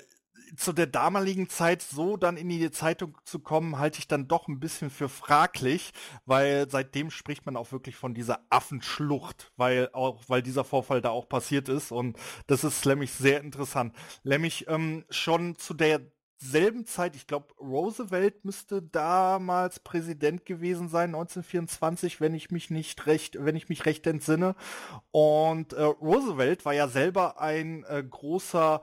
zu 0.55 0.73
der 0.73 0.87
damaligen 0.87 1.49
Zeit 1.49 1.81
so 1.81 2.17
dann 2.17 2.37
in 2.37 2.49
die 2.49 2.71
Zeitung 2.71 3.17
zu 3.23 3.39
kommen, 3.39 3.79
halte 3.79 3.99
ich 3.99 4.07
dann 4.07 4.27
doch 4.27 4.47
ein 4.47 4.59
bisschen 4.59 4.89
für 4.89 5.09
fraglich, 5.09 5.91
weil 6.25 6.69
seitdem 6.69 7.11
spricht 7.11 7.45
man 7.45 7.55
auch 7.55 7.71
wirklich 7.71 7.95
von 7.95 8.13
dieser 8.13 8.39
Affenschlucht, 8.49 9.51
weil 9.57 9.89
auch, 9.93 10.23
weil 10.27 10.41
dieser 10.41 10.63
Vorfall 10.63 11.01
da 11.01 11.09
auch 11.09 11.29
passiert 11.29 11.69
ist 11.69 11.91
und 11.91 12.17
das 12.47 12.63
ist 12.63 12.85
nämlich 12.85 13.11
sehr 13.11 13.41
interessant. 13.41 13.95
Nämlich 14.23 14.67
ähm, 14.67 15.05
schon 15.09 15.55
zu 15.57 15.73
der 15.73 16.01
selben 16.41 16.85
Zeit, 16.85 17.15
ich 17.15 17.27
glaube, 17.27 17.53
Roosevelt 17.59 18.43
müsste 18.43 18.81
damals 18.81 19.79
Präsident 19.79 20.45
gewesen 20.45 20.89
sein, 20.89 21.13
1924, 21.13 22.19
wenn 22.19 22.33
ich 22.33 22.49
mich 22.49 22.71
nicht 22.71 23.05
recht, 23.05 23.37
wenn 23.39 23.55
ich 23.55 23.69
mich 23.69 23.85
recht 23.85 24.07
entsinne. 24.07 24.55
Und 25.11 25.73
äh, 25.73 25.83
Roosevelt 25.83 26.65
war 26.65 26.73
ja 26.73 26.87
selber 26.87 27.39
ein 27.39 27.83
äh, 27.83 28.03
großer 28.03 28.81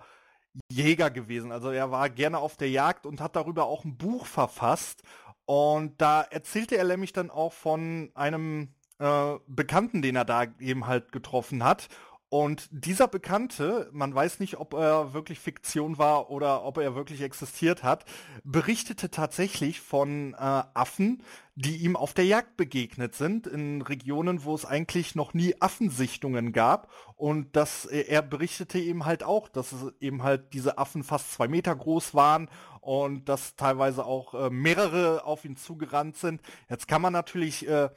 Jäger 0.71 1.11
gewesen. 1.11 1.53
Also 1.53 1.71
er 1.71 1.91
war 1.91 2.11
gerne 2.11 2.39
auf 2.39 2.57
der 2.57 2.71
Jagd 2.71 3.07
und 3.07 3.21
hat 3.21 3.37
darüber 3.37 3.67
auch 3.67 3.85
ein 3.85 3.97
Buch 3.97 4.27
verfasst. 4.27 5.03
Und 5.45 6.01
da 6.01 6.23
erzählte 6.23 6.77
er 6.77 6.85
nämlich 6.85 7.13
dann 7.13 7.31
auch 7.31 7.53
von 7.53 8.11
einem 8.15 8.75
äh, 8.99 9.37
Bekannten, 9.47 10.03
den 10.03 10.17
er 10.17 10.25
da 10.25 10.45
eben 10.59 10.87
halt 10.87 11.13
getroffen 11.13 11.65
hat. 11.65 11.89
Und 12.31 12.69
dieser 12.71 13.09
Bekannte, 13.09 13.89
man 13.93 14.15
weiß 14.15 14.39
nicht, 14.41 14.59
ob 14.59 14.75
er 14.75 15.15
wirklich 15.15 15.39
Fiktion 15.39 15.97
war 15.97 16.31
oder 16.31 16.63
ob 16.63 16.77
er 16.77 16.95
wirklich 16.95 17.23
existiert 17.23 17.83
hat, 17.83 18.05
berichtete 18.45 19.11
tatsächlich 19.11 19.81
von 19.81 20.35
äh, 20.35 20.37
Affen, 20.37 21.23
die 21.55 21.77
ihm 21.79 21.97
auf 21.97 22.13
der 22.13 22.27
Jagd 22.27 22.59
begegnet 22.59 23.15
sind, 23.15 23.47
in 23.47 23.81
Regionen, 23.81 24.45
wo 24.45 24.55
es 24.55 24.67
eigentlich 24.67 25.15
noch 25.15 25.33
nie 25.33 25.55
Affensichtungen 25.61 26.53
gab. 26.53 26.93
Und 27.17 27.57
das, 27.57 27.87
er 27.87 28.21
berichtete 28.21 28.79
eben 28.79 29.07
halt 29.07 29.23
auch, 29.25 29.49
dass 29.49 29.75
eben 29.99 30.23
halt 30.23 30.53
diese 30.53 30.77
Affen 30.77 31.05
fast 31.05 31.33
zwei 31.33 31.49
Meter 31.49 31.75
groß 31.75 32.15
waren 32.15 32.51
und 32.83 33.27
dass 33.31 33.57
teilweise 33.57 34.05
auch 34.05 34.35
äh, 34.35 34.51
mehrere 34.51 35.25
auf 35.25 35.47
ihn 35.47 35.57
zugerannt 35.57 36.19
sind. 36.19 36.43
Jetzt 36.69 36.89
kann 36.89 37.01
man 37.01 37.15
natürlich 37.15 37.67
äh, 37.67 37.89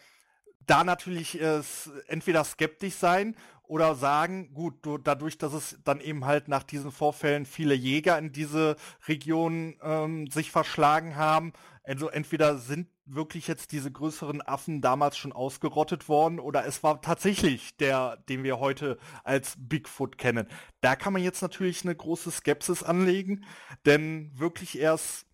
da 0.67 0.83
natürlich 0.83 1.39
äh, 1.39 1.61
entweder 2.07 2.43
skeptisch 2.43 2.95
sein 2.95 3.35
oder 3.63 3.95
sagen, 3.95 4.53
gut, 4.53 4.85
du, 4.85 4.97
dadurch, 4.97 5.37
dass 5.37 5.53
es 5.53 5.79
dann 5.83 6.01
eben 6.01 6.25
halt 6.25 6.47
nach 6.49 6.63
diesen 6.63 6.91
Vorfällen 6.91 7.45
viele 7.45 7.73
Jäger 7.73 8.17
in 8.17 8.33
diese 8.33 8.75
Region 9.07 9.77
ähm, 9.81 10.27
sich 10.27 10.51
verschlagen 10.51 11.15
haben, 11.15 11.53
also 11.83 12.09
entweder 12.09 12.57
sind 12.57 12.87
wirklich 13.05 13.47
jetzt 13.47 13.71
diese 13.71 13.91
größeren 13.91 14.41
Affen 14.41 14.81
damals 14.81 15.17
schon 15.17 15.31
ausgerottet 15.31 16.07
worden 16.07 16.39
oder 16.39 16.65
es 16.65 16.83
war 16.83 17.01
tatsächlich 17.01 17.75
der, 17.77 18.17
den 18.29 18.43
wir 18.43 18.59
heute 18.59 18.97
als 19.23 19.55
Bigfoot 19.57 20.17
kennen. 20.17 20.47
Da 20.81 20.95
kann 20.95 21.13
man 21.13 21.23
jetzt 21.23 21.41
natürlich 21.41 21.83
eine 21.83 21.95
große 21.95 22.31
Skepsis 22.31 22.83
anlegen, 22.83 23.45
denn 23.85 24.31
wirklich 24.35 24.77
erst 24.77 25.25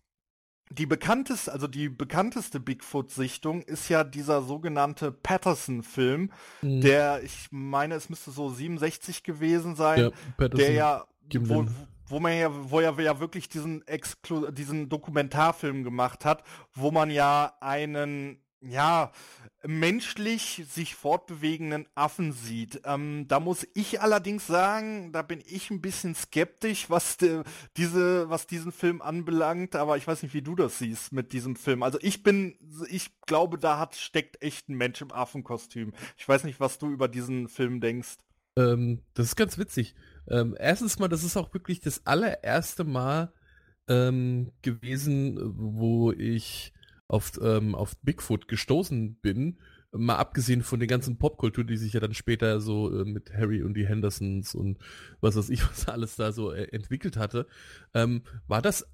die 0.70 0.86
bekannteste, 0.86 1.52
also 1.52 1.66
die 1.66 1.88
bekannteste 1.88 2.60
Bigfoot-Sichtung 2.60 3.62
ist 3.62 3.88
ja 3.88 4.04
dieser 4.04 4.42
sogenannte 4.42 5.12
Patterson-Film, 5.12 6.30
mhm. 6.62 6.80
der, 6.80 7.22
ich 7.22 7.48
meine, 7.50 7.94
es 7.94 8.08
müsste 8.08 8.30
so 8.30 8.50
67 8.50 9.22
gewesen 9.22 9.76
sein, 9.76 10.12
ja, 10.38 10.48
der 10.48 10.72
ja, 10.72 11.04
wo, 11.40 11.66
wo 12.06 12.20
man 12.20 12.36
ja, 12.36 12.50
wo 12.70 12.80
er 12.80 12.98
ja 13.00 13.20
wirklich 13.20 13.48
diesen 13.48 13.86
Exklu 13.86 14.50
diesen 14.50 14.88
Dokumentarfilm 14.88 15.84
gemacht 15.84 16.24
hat, 16.24 16.42
wo 16.74 16.90
man 16.90 17.10
ja 17.10 17.54
einen 17.60 18.42
ja, 18.60 19.12
menschlich 19.64 20.64
sich 20.68 20.94
fortbewegenden 20.94 21.86
Affen 21.94 22.32
sieht. 22.32 22.80
Ähm, 22.84 23.26
da 23.28 23.40
muss 23.40 23.66
ich 23.74 24.00
allerdings 24.00 24.46
sagen, 24.46 25.12
da 25.12 25.22
bin 25.22 25.42
ich 25.46 25.70
ein 25.70 25.80
bisschen 25.80 26.14
skeptisch, 26.14 26.90
was 26.90 27.16
de, 27.16 27.42
diese, 27.76 28.30
was 28.30 28.46
diesen 28.46 28.72
Film 28.72 29.02
anbelangt, 29.02 29.74
aber 29.76 29.96
ich 29.96 30.06
weiß 30.06 30.22
nicht, 30.22 30.34
wie 30.34 30.42
du 30.42 30.54
das 30.54 30.78
siehst 30.78 31.12
mit 31.12 31.32
diesem 31.32 31.56
Film. 31.56 31.82
Also 31.82 31.98
ich 32.02 32.22
bin, 32.22 32.56
ich 32.88 33.10
glaube, 33.26 33.58
da 33.58 33.78
hat, 33.78 33.96
steckt 33.96 34.42
echt 34.42 34.68
ein 34.68 34.76
Mensch 34.76 35.00
im 35.00 35.12
Affenkostüm. 35.12 35.92
Ich 36.16 36.28
weiß 36.28 36.44
nicht, 36.44 36.60
was 36.60 36.78
du 36.78 36.88
über 36.90 37.08
diesen 37.08 37.48
Film 37.48 37.80
denkst. 37.80 38.16
Ähm, 38.56 39.02
das 39.14 39.26
ist 39.26 39.36
ganz 39.36 39.58
witzig. 39.58 39.94
Ähm, 40.28 40.56
erstens 40.58 40.98
mal, 40.98 41.08
das 41.08 41.24
ist 41.24 41.36
auch 41.36 41.52
wirklich 41.54 41.80
das 41.80 42.06
allererste 42.06 42.84
Mal 42.84 43.32
ähm, 43.88 44.52
gewesen, 44.62 45.38
wo 45.56 46.12
ich 46.12 46.72
auf, 47.08 47.32
ähm, 47.42 47.74
auf 47.74 47.96
Bigfoot 48.02 48.48
gestoßen 48.48 49.16
bin, 49.16 49.58
mal 49.92 50.16
abgesehen 50.16 50.62
von 50.62 50.78
der 50.78 50.86
ganzen 50.86 51.18
Popkultur, 51.18 51.64
die 51.64 51.78
sich 51.78 51.94
ja 51.94 52.00
dann 52.00 52.14
später 52.14 52.60
so 52.60 52.94
äh, 52.94 53.04
mit 53.04 53.32
Harry 53.32 53.62
und 53.62 53.74
die 53.74 53.86
Hendersons 53.86 54.54
und 54.54 54.78
was 55.20 55.36
weiß 55.36 55.48
ich, 55.50 55.62
was 55.70 55.88
alles 55.88 56.16
da 56.16 56.32
so 56.32 56.52
äh, 56.52 56.64
entwickelt 56.72 57.16
hatte, 57.16 57.46
ähm, 57.94 58.22
war 58.46 58.62
das 58.62 58.86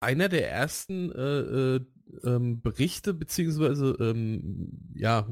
einer 0.00 0.28
der 0.28 0.50
ersten 0.50 1.10
äh, 1.12 1.40
äh, 1.76 1.80
ähm, 2.24 2.60
Berichte 2.60 3.14
beziehungsweise 3.14 3.96
ähm, 3.98 4.92
ja 4.94 5.26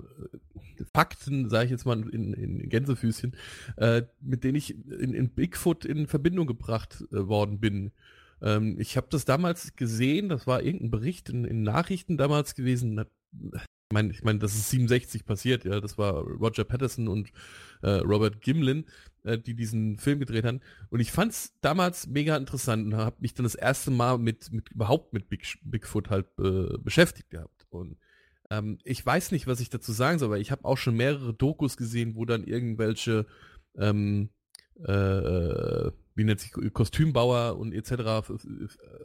Fakten, 0.95 1.51
sage 1.51 1.67
ich 1.67 1.71
jetzt 1.71 1.85
mal 1.85 2.09
in, 2.09 2.33
in 2.33 2.69
Gänsefüßchen, 2.69 3.37
äh, 3.77 4.03
mit 4.21 4.45
denen 4.45 4.57
ich 4.57 4.75
in, 4.75 5.15
in 5.15 5.31
Bigfoot 5.31 5.85
in 5.85 6.07
Verbindung 6.07 6.47
gebracht 6.47 7.05
äh, 7.13 7.29
worden 7.29 7.61
bin. 7.61 7.93
Ähm, 8.43 8.77
ich 8.79 8.97
habe 8.97 9.07
das 9.11 9.25
damals 9.25 9.77
gesehen, 9.77 10.29
das 10.29 10.47
war 10.47 10.63
irgendein 10.63 10.91
Bericht 10.91 11.29
in, 11.29 11.45
in 11.45 11.63
Nachrichten 11.63 12.19
damals 12.19 12.55
gewesen. 12.55 12.99
Ich 13.01 13.61
meine, 13.93 14.11
ich 14.11 14.23
mein, 14.23 14.41
das 14.41 14.55
ist 14.55 14.71
67 14.71 15.25
passiert, 15.25 15.65
ja. 15.65 15.81
Das 15.81 15.97
war 15.97 16.23
Roger 16.23 16.65
Patterson 16.65 17.09
und 17.09 17.33
äh, 17.83 17.91
Robert 17.91 18.41
Gimlin, 18.41 18.87
äh, 19.25 19.39
die 19.39 19.55
diesen 19.55 19.99
Film 19.99 20.19
gedreht 20.19 20.45
haben. 20.45 20.61
Und 20.91 21.01
ich 21.01 21.13
fand 21.13 21.33
es 21.33 21.55
damals 21.61 22.07
mega 22.07 22.37
interessant 22.37 22.87
und 22.87 22.97
habe 22.97 23.17
mich 23.21 23.35
dann 23.35 23.45
das 23.45 23.55
erste 23.55 23.91
Mal 23.91 24.19
mit, 24.19 24.53
mit 24.53 24.71
überhaupt 24.71 25.13
mit 25.13 25.29
Big, 25.29 25.47
Bigfoot 25.63 26.11
halt 26.11 26.27
äh, 26.39 26.79
beschäftigt 26.79 27.31
gehabt. 27.31 27.67
Und 27.71 27.97
ähm, 28.51 28.79
ich 28.85 29.05
weiß 29.05 29.31
nicht, 29.31 29.47
was 29.47 29.61
ich 29.61 29.71
dazu 29.71 29.93
sagen 29.93 30.19
soll, 30.19 30.31
weil 30.31 30.41
ich 30.41 30.51
habe 30.51 30.65
auch 30.65 30.79
schon 30.79 30.97
mehrere 30.97 31.33
Dokus 31.33 31.77
gesehen, 31.77 32.17
wo 32.17 32.25
dann 32.25 32.45
irgendwelche 32.45 33.27
ähm, 33.77 34.31
äh, 34.85 35.91
wie 36.15 36.25
nennt 36.25 36.41
sich 36.41 36.53
Kostümbauer 36.73 37.59
und 37.59 37.73
etc. 37.73 38.31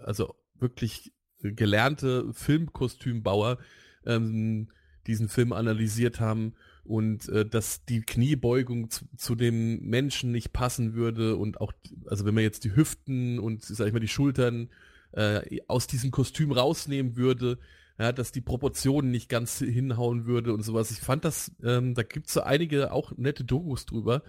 Also 0.03 0.35
wirklich 0.59 1.13
gelernte 1.41 2.33
Filmkostümbauer 2.33 3.57
ähm, 4.05 4.69
diesen 5.05 5.29
Film 5.29 5.53
analysiert 5.53 6.19
haben 6.19 6.53
und 6.83 7.27
äh, 7.29 7.45
dass 7.45 7.85
die 7.85 8.01
Kniebeugung 8.01 8.89
zu, 8.89 9.05
zu, 9.15 9.35
dem 9.35 9.81
Menschen 9.81 10.31
nicht 10.31 10.53
passen 10.53 10.93
würde 10.93 11.35
und 11.35 11.61
auch, 11.61 11.73
also 12.07 12.25
wenn 12.25 12.33
man 12.33 12.43
jetzt 12.43 12.63
die 12.63 12.75
Hüften 12.75 13.39
und 13.39 13.63
sag 13.63 13.87
ich 13.87 13.93
mal 13.93 13.99
die 13.99 14.07
Schultern 14.07 14.69
äh, 15.11 15.59
aus 15.67 15.87
diesem 15.87 16.11
Kostüm 16.11 16.51
rausnehmen 16.51 17.15
würde, 17.15 17.59
ja, 17.99 18.11
dass 18.11 18.31
die 18.31 18.41
Proportionen 18.41 19.11
nicht 19.11 19.27
ganz 19.27 19.59
hinhauen 19.59 20.25
würde 20.25 20.53
und 20.53 20.63
sowas. 20.63 20.91
Ich 20.91 20.99
fand 20.99 21.25
das, 21.25 21.51
ähm, 21.63 21.95
da 21.95 22.03
gibt's 22.03 22.33
so 22.33 22.41
einige 22.41 22.91
auch 22.91 23.11
nette 23.17 23.43
Dokus 23.43 23.85
drüber. 23.85 24.23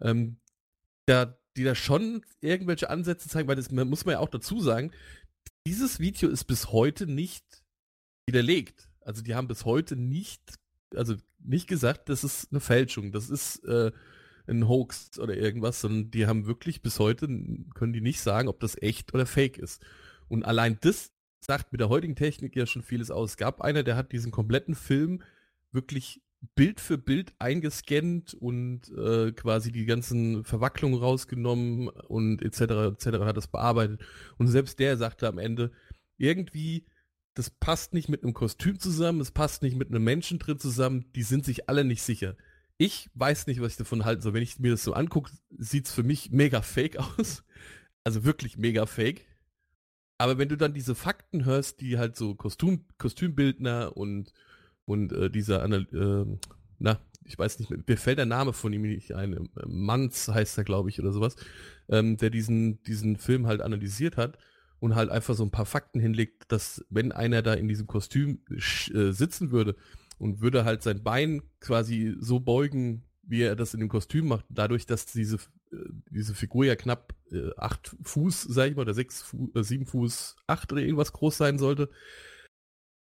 Ähm, 0.00 0.36
da 1.06 1.36
die 1.56 1.64
da 1.64 1.74
schon 1.74 2.24
irgendwelche 2.40 2.90
Ansätze 2.90 3.28
zeigen, 3.28 3.48
weil 3.48 3.56
das 3.56 3.70
muss 3.70 4.04
man 4.04 4.14
ja 4.14 4.18
auch 4.18 4.28
dazu 4.28 4.60
sagen, 4.60 4.90
dieses 5.66 6.00
Video 6.00 6.28
ist 6.28 6.44
bis 6.44 6.72
heute 6.72 7.06
nicht 7.06 7.44
widerlegt. 8.26 8.88
Also 9.00 9.22
die 9.22 9.34
haben 9.34 9.48
bis 9.48 9.64
heute 9.64 9.96
nicht, 9.96 10.58
also 10.94 11.14
nicht 11.38 11.66
gesagt, 11.66 12.08
das 12.08 12.24
ist 12.24 12.48
eine 12.50 12.60
Fälschung, 12.60 13.12
das 13.12 13.30
ist 13.30 13.64
äh, 13.64 13.92
ein 14.46 14.68
Hoax 14.68 15.18
oder 15.18 15.36
irgendwas, 15.36 15.80
sondern 15.80 16.10
die 16.10 16.26
haben 16.26 16.46
wirklich 16.46 16.82
bis 16.82 16.98
heute, 16.98 17.26
können 17.74 17.92
die 17.92 18.00
nicht 18.00 18.20
sagen, 18.20 18.48
ob 18.48 18.60
das 18.60 18.80
echt 18.80 19.14
oder 19.14 19.26
fake 19.26 19.58
ist. 19.58 19.82
Und 20.28 20.44
allein 20.44 20.78
das 20.80 21.12
sagt 21.40 21.72
mit 21.72 21.80
der 21.80 21.88
heutigen 21.88 22.16
Technik 22.16 22.56
ja 22.56 22.66
schon 22.66 22.82
vieles 22.82 23.10
aus. 23.10 23.32
Es 23.32 23.36
gab 23.36 23.60
einer, 23.60 23.82
der 23.82 23.96
hat 23.96 24.12
diesen 24.12 24.32
kompletten 24.32 24.74
Film 24.74 25.22
wirklich 25.72 26.22
Bild 26.54 26.80
für 26.80 26.98
Bild 26.98 27.34
eingescannt 27.38 28.34
und 28.34 28.90
äh, 28.96 29.32
quasi 29.32 29.72
die 29.72 29.86
ganzen 29.86 30.44
Verwacklungen 30.44 30.98
rausgenommen 30.98 31.88
und 31.88 32.42
etc. 32.42 32.60
etc. 32.94 33.06
hat 33.20 33.36
das 33.36 33.48
bearbeitet. 33.48 34.04
Und 34.38 34.48
selbst 34.48 34.78
der 34.78 34.96
sagte 34.96 35.28
am 35.28 35.38
Ende, 35.38 35.72
irgendwie, 36.16 36.86
das 37.34 37.50
passt 37.50 37.94
nicht 37.94 38.08
mit 38.08 38.22
einem 38.22 38.34
Kostüm 38.34 38.78
zusammen, 38.78 39.20
es 39.20 39.30
passt 39.30 39.62
nicht 39.62 39.76
mit 39.76 39.88
einem 39.88 40.04
Menschen 40.04 40.38
drin 40.38 40.58
zusammen, 40.58 41.06
die 41.14 41.22
sind 41.22 41.44
sich 41.44 41.68
alle 41.68 41.84
nicht 41.84 42.02
sicher. 42.02 42.36
Ich 42.76 43.08
weiß 43.14 43.46
nicht, 43.46 43.60
was 43.60 43.72
ich 43.72 43.78
davon 43.78 44.04
halten 44.04 44.22
soll. 44.22 44.34
Wenn 44.34 44.42
ich 44.42 44.58
mir 44.58 44.72
das 44.72 44.84
so 44.84 44.92
angucke, 44.94 45.32
sieht 45.56 45.86
es 45.86 45.92
für 45.92 46.02
mich 46.02 46.30
mega 46.30 46.62
fake 46.62 46.96
aus. 47.18 47.44
Also 48.02 48.24
wirklich 48.24 48.56
mega 48.58 48.86
fake. 48.86 49.26
Aber 50.18 50.38
wenn 50.38 50.48
du 50.48 50.56
dann 50.56 50.74
diese 50.74 50.94
Fakten 50.94 51.44
hörst, 51.44 51.80
die 51.80 51.98
halt 51.98 52.16
so 52.16 52.34
Kostüm, 52.34 52.84
Kostümbildner 52.98 53.96
und 53.96 54.32
und 54.86 55.12
äh, 55.12 55.30
dieser, 55.30 55.64
äh, 55.64 56.26
na, 56.78 57.00
ich 57.24 57.38
weiß 57.38 57.58
nicht, 57.58 57.88
mir 57.88 57.96
fällt 57.96 58.18
der 58.18 58.26
Name 58.26 58.52
von 58.52 58.72
ihm 58.72 58.82
nicht 58.82 59.12
ein, 59.14 59.34
äh, 59.34 59.66
Manz 59.66 60.28
heißt 60.28 60.58
er, 60.58 60.64
glaube 60.64 60.90
ich, 60.90 61.00
oder 61.00 61.12
sowas, 61.12 61.36
ähm, 61.88 62.16
der 62.16 62.30
diesen, 62.30 62.82
diesen 62.82 63.16
Film 63.16 63.46
halt 63.46 63.60
analysiert 63.60 64.16
hat 64.16 64.38
und 64.80 64.94
halt 64.94 65.10
einfach 65.10 65.34
so 65.34 65.44
ein 65.44 65.50
paar 65.50 65.66
Fakten 65.66 66.00
hinlegt, 66.00 66.52
dass 66.52 66.84
wenn 66.90 67.12
einer 67.12 67.42
da 67.42 67.54
in 67.54 67.68
diesem 67.68 67.86
Kostüm 67.86 68.40
äh, 68.50 69.12
sitzen 69.12 69.50
würde 69.50 69.76
und 70.18 70.40
würde 70.40 70.64
halt 70.64 70.82
sein 70.82 71.02
Bein 71.02 71.42
quasi 71.60 72.14
so 72.18 72.40
beugen, 72.40 73.04
wie 73.22 73.42
er 73.42 73.56
das 73.56 73.74
in 73.74 73.80
dem 73.80 73.88
Kostüm 73.88 74.28
macht, 74.28 74.44
dadurch, 74.50 74.86
dass 74.86 75.06
diese, 75.06 75.36
äh, 75.72 75.76
diese 76.10 76.34
Figur 76.34 76.66
ja 76.66 76.76
knapp 76.76 77.14
äh, 77.32 77.50
acht 77.56 77.96
Fuß, 78.02 78.42
sag 78.42 78.70
ich 78.70 78.76
mal, 78.76 78.82
oder 78.82 78.94
sechs 78.94 79.22
Fuß, 79.22 79.54
äh, 79.54 79.64
sieben 79.64 79.86
Fuß 79.86 80.36
acht 80.46 80.72
oder 80.72 80.82
irgendwas 80.82 81.12
groß 81.12 81.36
sein 81.36 81.58
sollte, 81.58 81.88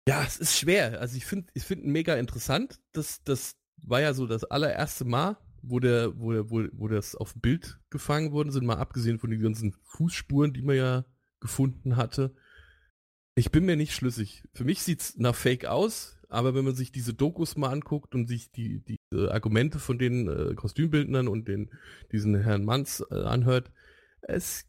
ja, 0.08 0.24
es 0.24 0.38
ist 0.38 0.58
schwer. 0.58 1.00
Also 1.00 1.18
ich 1.18 1.26
finde 1.26 1.52
ich 1.54 1.64
finde 1.64 1.88
mega 1.88 2.16
interessant. 2.16 2.80
Das, 2.94 3.24
das 3.24 3.56
war 3.78 4.02
ja 4.02 4.14
so 4.14 4.26
das 4.26 4.44
allererste 4.46 5.06
Mal, 5.06 5.38
wo 5.62 5.80
der, 5.80 6.18
wo, 6.18 6.32
der, 6.32 6.50
wo, 6.50 6.64
wo 6.72 6.88
das 6.88 7.16
auf 7.16 7.36
Bild 7.36 7.80
gefangen 7.90 8.32
worden 8.32 8.52
sind, 8.52 8.66
mal 8.66 8.78
abgesehen 8.78 9.20
von 9.20 9.30
den 9.30 9.42
ganzen 9.42 9.76
Fußspuren, 9.84 10.54
die 10.54 10.62
man 10.62 10.76
ja 10.76 11.06
gefunden 11.40 11.98
hatte. 11.98 12.34
Ich 13.36 13.52
bin 13.52 13.66
mir 13.66 13.76
nicht 13.76 13.94
schlüssig. 13.94 14.44
Für 14.54 14.64
mich 14.64 14.82
sieht 14.82 15.02
es 15.02 15.18
nach 15.18 15.36
Fake 15.36 15.66
aus, 15.66 16.18
aber 16.30 16.56
wenn 16.56 16.66
man 16.66 16.76
sich 16.76 16.92
diese 16.92 17.14
Dokus 17.14 17.56
mal 17.56 17.70
anguckt 17.70 18.16
und 18.16 18.28
sich 18.28 18.52
die, 18.52 18.80
die 18.80 19.00
Argumente 19.14 19.78
von 19.78 20.00
den 20.00 20.28
äh, 20.28 20.56
Kostümbildnern 20.56 21.28
und 21.28 21.48
den, 21.48 21.70
diesen 22.12 22.36
Herrn 22.42 22.66
Manns 22.66 23.04
äh, 23.12 23.16
anhört, 23.16 23.72
es 24.22 24.66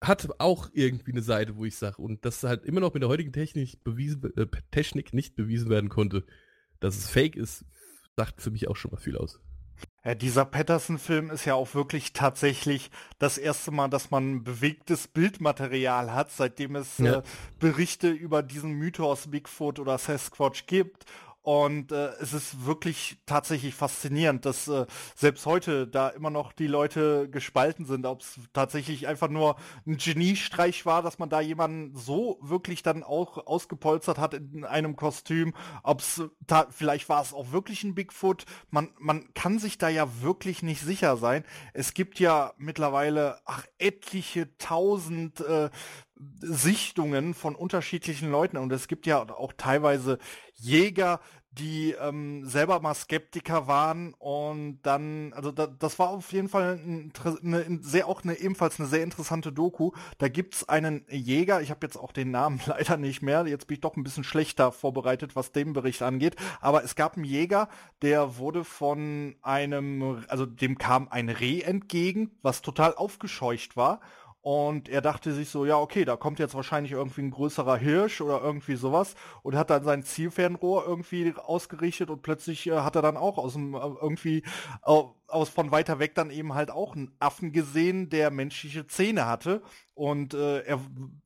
hat 0.00 0.28
auch 0.38 0.70
irgendwie 0.72 1.12
eine 1.12 1.22
Seite, 1.22 1.56
wo 1.56 1.64
ich 1.64 1.76
sage, 1.76 2.00
und 2.00 2.24
das 2.24 2.42
halt 2.42 2.64
immer 2.64 2.80
noch 2.80 2.94
mit 2.94 3.02
der 3.02 3.10
heutigen 3.10 3.32
Technik, 3.32 3.82
bewiesen, 3.84 4.32
äh, 4.36 4.46
Technik 4.70 5.12
nicht 5.12 5.36
bewiesen 5.36 5.68
werden 5.68 5.90
konnte, 5.90 6.24
dass 6.80 6.96
es 6.96 7.08
fake 7.10 7.36
ist, 7.36 7.64
sagt 8.16 8.40
für 8.40 8.50
mich 8.50 8.68
auch 8.68 8.76
schon 8.76 8.90
mal 8.90 8.98
viel 8.98 9.16
aus. 9.16 9.40
Ja, 10.04 10.14
dieser 10.14 10.46
Patterson-Film 10.46 11.30
ist 11.30 11.44
ja 11.44 11.54
auch 11.54 11.74
wirklich 11.74 12.14
tatsächlich 12.14 12.90
das 13.18 13.36
erste 13.36 13.70
Mal, 13.70 13.88
dass 13.88 14.10
man 14.10 14.42
bewegtes 14.44 15.08
Bildmaterial 15.08 16.12
hat, 16.12 16.30
seitdem 16.30 16.76
es 16.76 16.98
ja. 16.98 17.18
äh, 17.18 17.22
Berichte 17.58 18.08
über 18.08 18.42
diesen 18.42 18.72
Mythos 18.72 19.30
Bigfoot 19.30 19.78
oder 19.78 19.98
Sasquatch 19.98 20.66
gibt. 20.66 21.04
Und 21.42 21.90
äh, 21.90 22.10
es 22.20 22.34
ist 22.34 22.66
wirklich 22.66 23.18
tatsächlich 23.24 23.74
faszinierend, 23.74 24.44
dass 24.44 24.68
äh, 24.68 24.84
selbst 25.16 25.46
heute 25.46 25.86
da 25.86 26.08
immer 26.08 26.28
noch 26.28 26.52
die 26.52 26.66
Leute 26.66 27.30
gespalten 27.30 27.86
sind, 27.86 28.04
ob 28.04 28.20
es 28.20 28.38
tatsächlich 28.52 29.08
einfach 29.08 29.28
nur 29.28 29.56
ein 29.86 29.96
Geniestreich 29.96 30.84
war, 30.84 31.00
dass 31.02 31.18
man 31.18 31.30
da 31.30 31.40
jemanden 31.40 31.96
so 31.96 32.38
wirklich 32.42 32.82
dann 32.82 33.02
auch 33.02 33.46
ausgepolstert 33.46 34.18
hat 34.18 34.34
in 34.34 34.66
einem 34.66 34.96
Kostüm, 34.96 35.54
ob 35.82 36.00
es 36.00 36.22
vielleicht 36.70 37.08
war 37.08 37.22
es 37.22 37.32
auch 37.32 37.52
wirklich 37.52 37.84
ein 37.84 37.94
Bigfoot. 37.94 38.44
Man, 38.68 38.90
man 38.98 39.32
kann 39.32 39.58
sich 39.58 39.78
da 39.78 39.88
ja 39.88 40.20
wirklich 40.20 40.62
nicht 40.62 40.82
sicher 40.82 41.16
sein. 41.16 41.44
Es 41.72 41.94
gibt 41.94 42.20
ja 42.20 42.52
mittlerweile 42.58 43.38
ach, 43.46 43.64
etliche 43.78 44.56
tausend 44.58 45.40
äh, 45.40 45.70
Sichtungen 46.40 47.34
von 47.34 47.54
unterschiedlichen 47.54 48.30
Leuten. 48.30 48.56
Und 48.56 48.72
es 48.72 48.88
gibt 48.88 49.06
ja 49.06 49.22
auch 49.30 49.52
teilweise 49.56 50.18
Jäger, 50.54 51.20
die 51.52 51.96
ähm, 52.00 52.46
selber 52.46 52.80
mal 52.80 52.94
Skeptiker 52.94 53.66
waren 53.66 54.14
und 54.18 54.78
dann, 54.82 55.32
also 55.32 55.50
da, 55.50 55.66
das 55.66 55.98
war 55.98 56.10
auf 56.10 56.32
jeden 56.32 56.48
Fall 56.48 56.78
ein, 56.78 57.12
eine, 57.42 57.80
sehr 57.82 58.06
auch 58.06 58.22
eine 58.22 58.38
ebenfalls 58.38 58.78
eine 58.78 58.88
sehr 58.88 59.02
interessante 59.02 59.52
Doku. 59.52 59.90
Da 60.18 60.28
gibt's 60.28 60.68
einen 60.68 61.04
Jäger, 61.10 61.60
ich 61.60 61.70
habe 61.70 61.84
jetzt 61.84 61.96
auch 61.96 62.12
den 62.12 62.30
Namen 62.30 62.60
leider 62.66 62.96
nicht 62.96 63.22
mehr, 63.22 63.46
jetzt 63.46 63.66
bin 63.66 63.74
ich 63.74 63.80
doch 63.80 63.96
ein 63.96 64.04
bisschen 64.04 64.22
schlechter 64.22 64.70
vorbereitet, 64.70 65.34
was 65.34 65.50
den 65.50 65.72
Bericht 65.72 66.02
angeht, 66.02 66.36
aber 66.60 66.84
es 66.84 66.94
gab 66.94 67.16
einen 67.16 67.24
Jäger, 67.24 67.68
der 68.00 68.36
wurde 68.36 68.62
von 68.62 69.34
einem, 69.42 70.24
also 70.28 70.46
dem 70.46 70.78
kam 70.78 71.08
ein 71.08 71.28
Reh 71.28 71.62
entgegen, 71.62 72.30
was 72.42 72.62
total 72.62 72.94
aufgescheucht 72.94 73.76
war 73.76 74.00
und 74.42 74.88
er 74.88 75.02
dachte 75.02 75.32
sich 75.32 75.50
so, 75.50 75.66
ja, 75.66 75.76
okay, 75.76 76.06
da 76.06 76.16
kommt 76.16 76.38
jetzt 76.38 76.54
wahrscheinlich 76.54 76.92
irgendwie 76.92 77.20
ein 77.20 77.30
größerer 77.30 77.76
Hirsch 77.76 78.22
oder 78.22 78.40
irgendwie 78.40 78.76
sowas. 78.76 79.14
Und 79.42 79.54
hat 79.54 79.68
dann 79.68 79.84
sein 79.84 80.02
Zielfernrohr 80.02 80.86
irgendwie 80.86 81.34
ausgerichtet 81.36 82.08
und 82.08 82.22
plötzlich 82.22 82.66
äh, 82.66 82.80
hat 82.80 82.96
er 82.96 83.02
dann 83.02 83.18
auch 83.18 83.36
aus 83.36 83.52
dem 83.52 83.74
äh, 83.74 83.78
irgendwie 83.78 84.42
äh, 84.86 85.02
aus 85.28 85.50
von 85.50 85.70
weiter 85.70 85.98
weg 85.98 86.14
dann 86.14 86.30
eben 86.30 86.54
halt 86.54 86.70
auch 86.70 86.96
einen 86.96 87.14
Affen 87.18 87.52
gesehen, 87.52 88.08
der 88.08 88.30
menschliche 88.30 88.86
Zähne 88.86 89.26
hatte. 89.26 89.62
Und 89.92 90.32
äh, 90.32 90.60
er, 90.60 90.80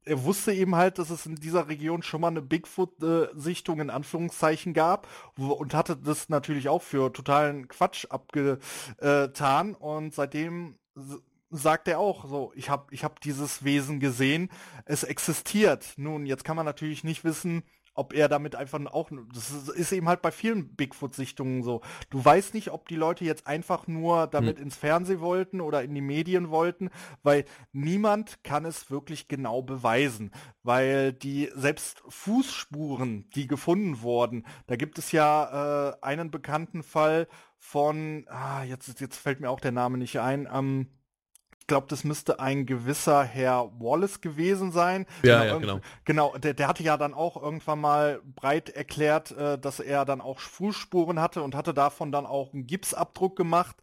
er 0.04 0.24
wusste 0.24 0.52
eben 0.52 0.74
halt, 0.74 0.98
dass 0.98 1.10
es 1.10 1.24
in 1.24 1.36
dieser 1.36 1.68
Region 1.68 2.02
schon 2.02 2.20
mal 2.20 2.28
eine 2.28 2.42
Bigfoot-Sichtung 2.42 3.80
in 3.80 3.90
Anführungszeichen 3.90 4.74
gab. 4.74 5.06
Und 5.36 5.72
hatte 5.72 5.96
das 5.96 6.28
natürlich 6.28 6.68
auch 6.68 6.82
für 6.82 7.12
totalen 7.12 7.68
Quatsch 7.68 8.06
abgetan. 8.10 9.74
Und 9.76 10.14
seitdem 10.14 10.78
sagt 11.56 11.88
er 11.88 11.98
auch 11.98 12.26
so, 12.26 12.52
ich 12.54 12.70
habe 12.70 12.86
ich 12.90 13.04
hab 13.04 13.20
dieses 13.20 13.64
Wesen 13.64 14.00
gesehen, 14.00 14.50
es 14.84 15.04
existiert. 15.04 15.94
Nun, 15.96 16.26
jetzt 16.26 16.44
kann 16.44 16.56
man 16.56 16.66
natürlich 16.66 17.04
nicht 17.04 17.24
wissen, 17.24 17.62
ob 17.94 18.12
er 18.12 18.28
damit 18.28 18.56
einfach 18.56 18.84
auch, 18.86 19.10
das 19.32 19.50
ist 19.68 19.92
eben 19.92 20.08
halt 20.08 20.20
bei 20.20 20.32
vielen 20.32 20.74
Bigfoot-Sichtungen 20.74 21.62
so. 21.62 21.80
Du 22.10 22.24
weißt 22.24 22.52
nicht, 22.52 22.70
ob 22.72 22.88
die 22.88 22.96
Leute 22.96 23.24
jetzt 23.24 23.46
einfach 23.46 23.86
nur 23.86 24.26
damit 24.26 24.56
hm. 24.56 24.64
ins 24.64 24.76
Fernsehen 24.76 25.20
wollten 25.20 25.60
oder 25.60 25.82
in 25.82 25.94
die 25.94 26.00
Medien 26.00 26.50
wollten, 26.50 26.90
weil 27.22 27.44
niemand 27.72 28.42
kann 28.42 28.64
es 28.64 28.90
wirklich 28.90 29.28
genau 29.28 29.62
beweisen, 29.62 30.32
weil 30.62 31.12
die 31.12 31.50
selbst 31.54 32.02
Fußspuren, 32.08 33.30
die 33.30 33.46
gefunden 33.46 34.02
wurden, 34.02 34.44
da 34.66 34.74
gibt 34.74 34.98
es 34.98 35.12
ja 35.12 35.90
äh, 35.90 35.96
einen 36.02 36.32
bekannten 36.32 36.82
Fall 36.82 37.28
von, 37.58 38.26
ah, 38.28 38.64
jetzt, 38.64 39.00
jetzt 39.00 39.16
fällt 39.16 39.40
mir 39.40 39.50
auch 39.50 39.60
der 39.60 39.72
Name 39.72 39.98
nicht 39.98 40.18
ein, 40.18 40.48
ähm, 40.52 40.88
glaube, 41.66 41.86
das 41.88 42.04
müsste 42.04 42.40
ein 42.40 42.66
gewisser 42.66 43.22
Herr 43.22 43.70
Wallace 43.78 44.20
gewesen 44.20 44.72
sein. 44.72 45.06
Ja, 45.22 45.42
genau, 45.42 45.54
ja, 45.54 45.58
genau. 45.58 45.80
Genau, 46.04 46.38
der, 46.38 46.54
der 46.54 46.68
hatte 46.68 46.82
ja 46.82 46.96
dann 46.96 47.14
auch 47.14 47.40
irgendwann 47.40 47.80
mal 47.80 48.20
breit 48.34 48.68
erklärt, 48.70 49.32
äh, 49.32 49.58
dass 49.58 49.80
er 49.80 50.04
dann 50.04 50.20
auch 50.20 50.38
Fußspuren 50.38 51.20
hatte 51.20 51.42
und 51.42 51.54
hatte 51.54 51.74
davon 51.74 52.12
dann 52.12 52.26
auch 52.26 52.52
einen 52.52 52.66
Gipsabdruck 52.66 53.36
gemacht. 53.36 53.76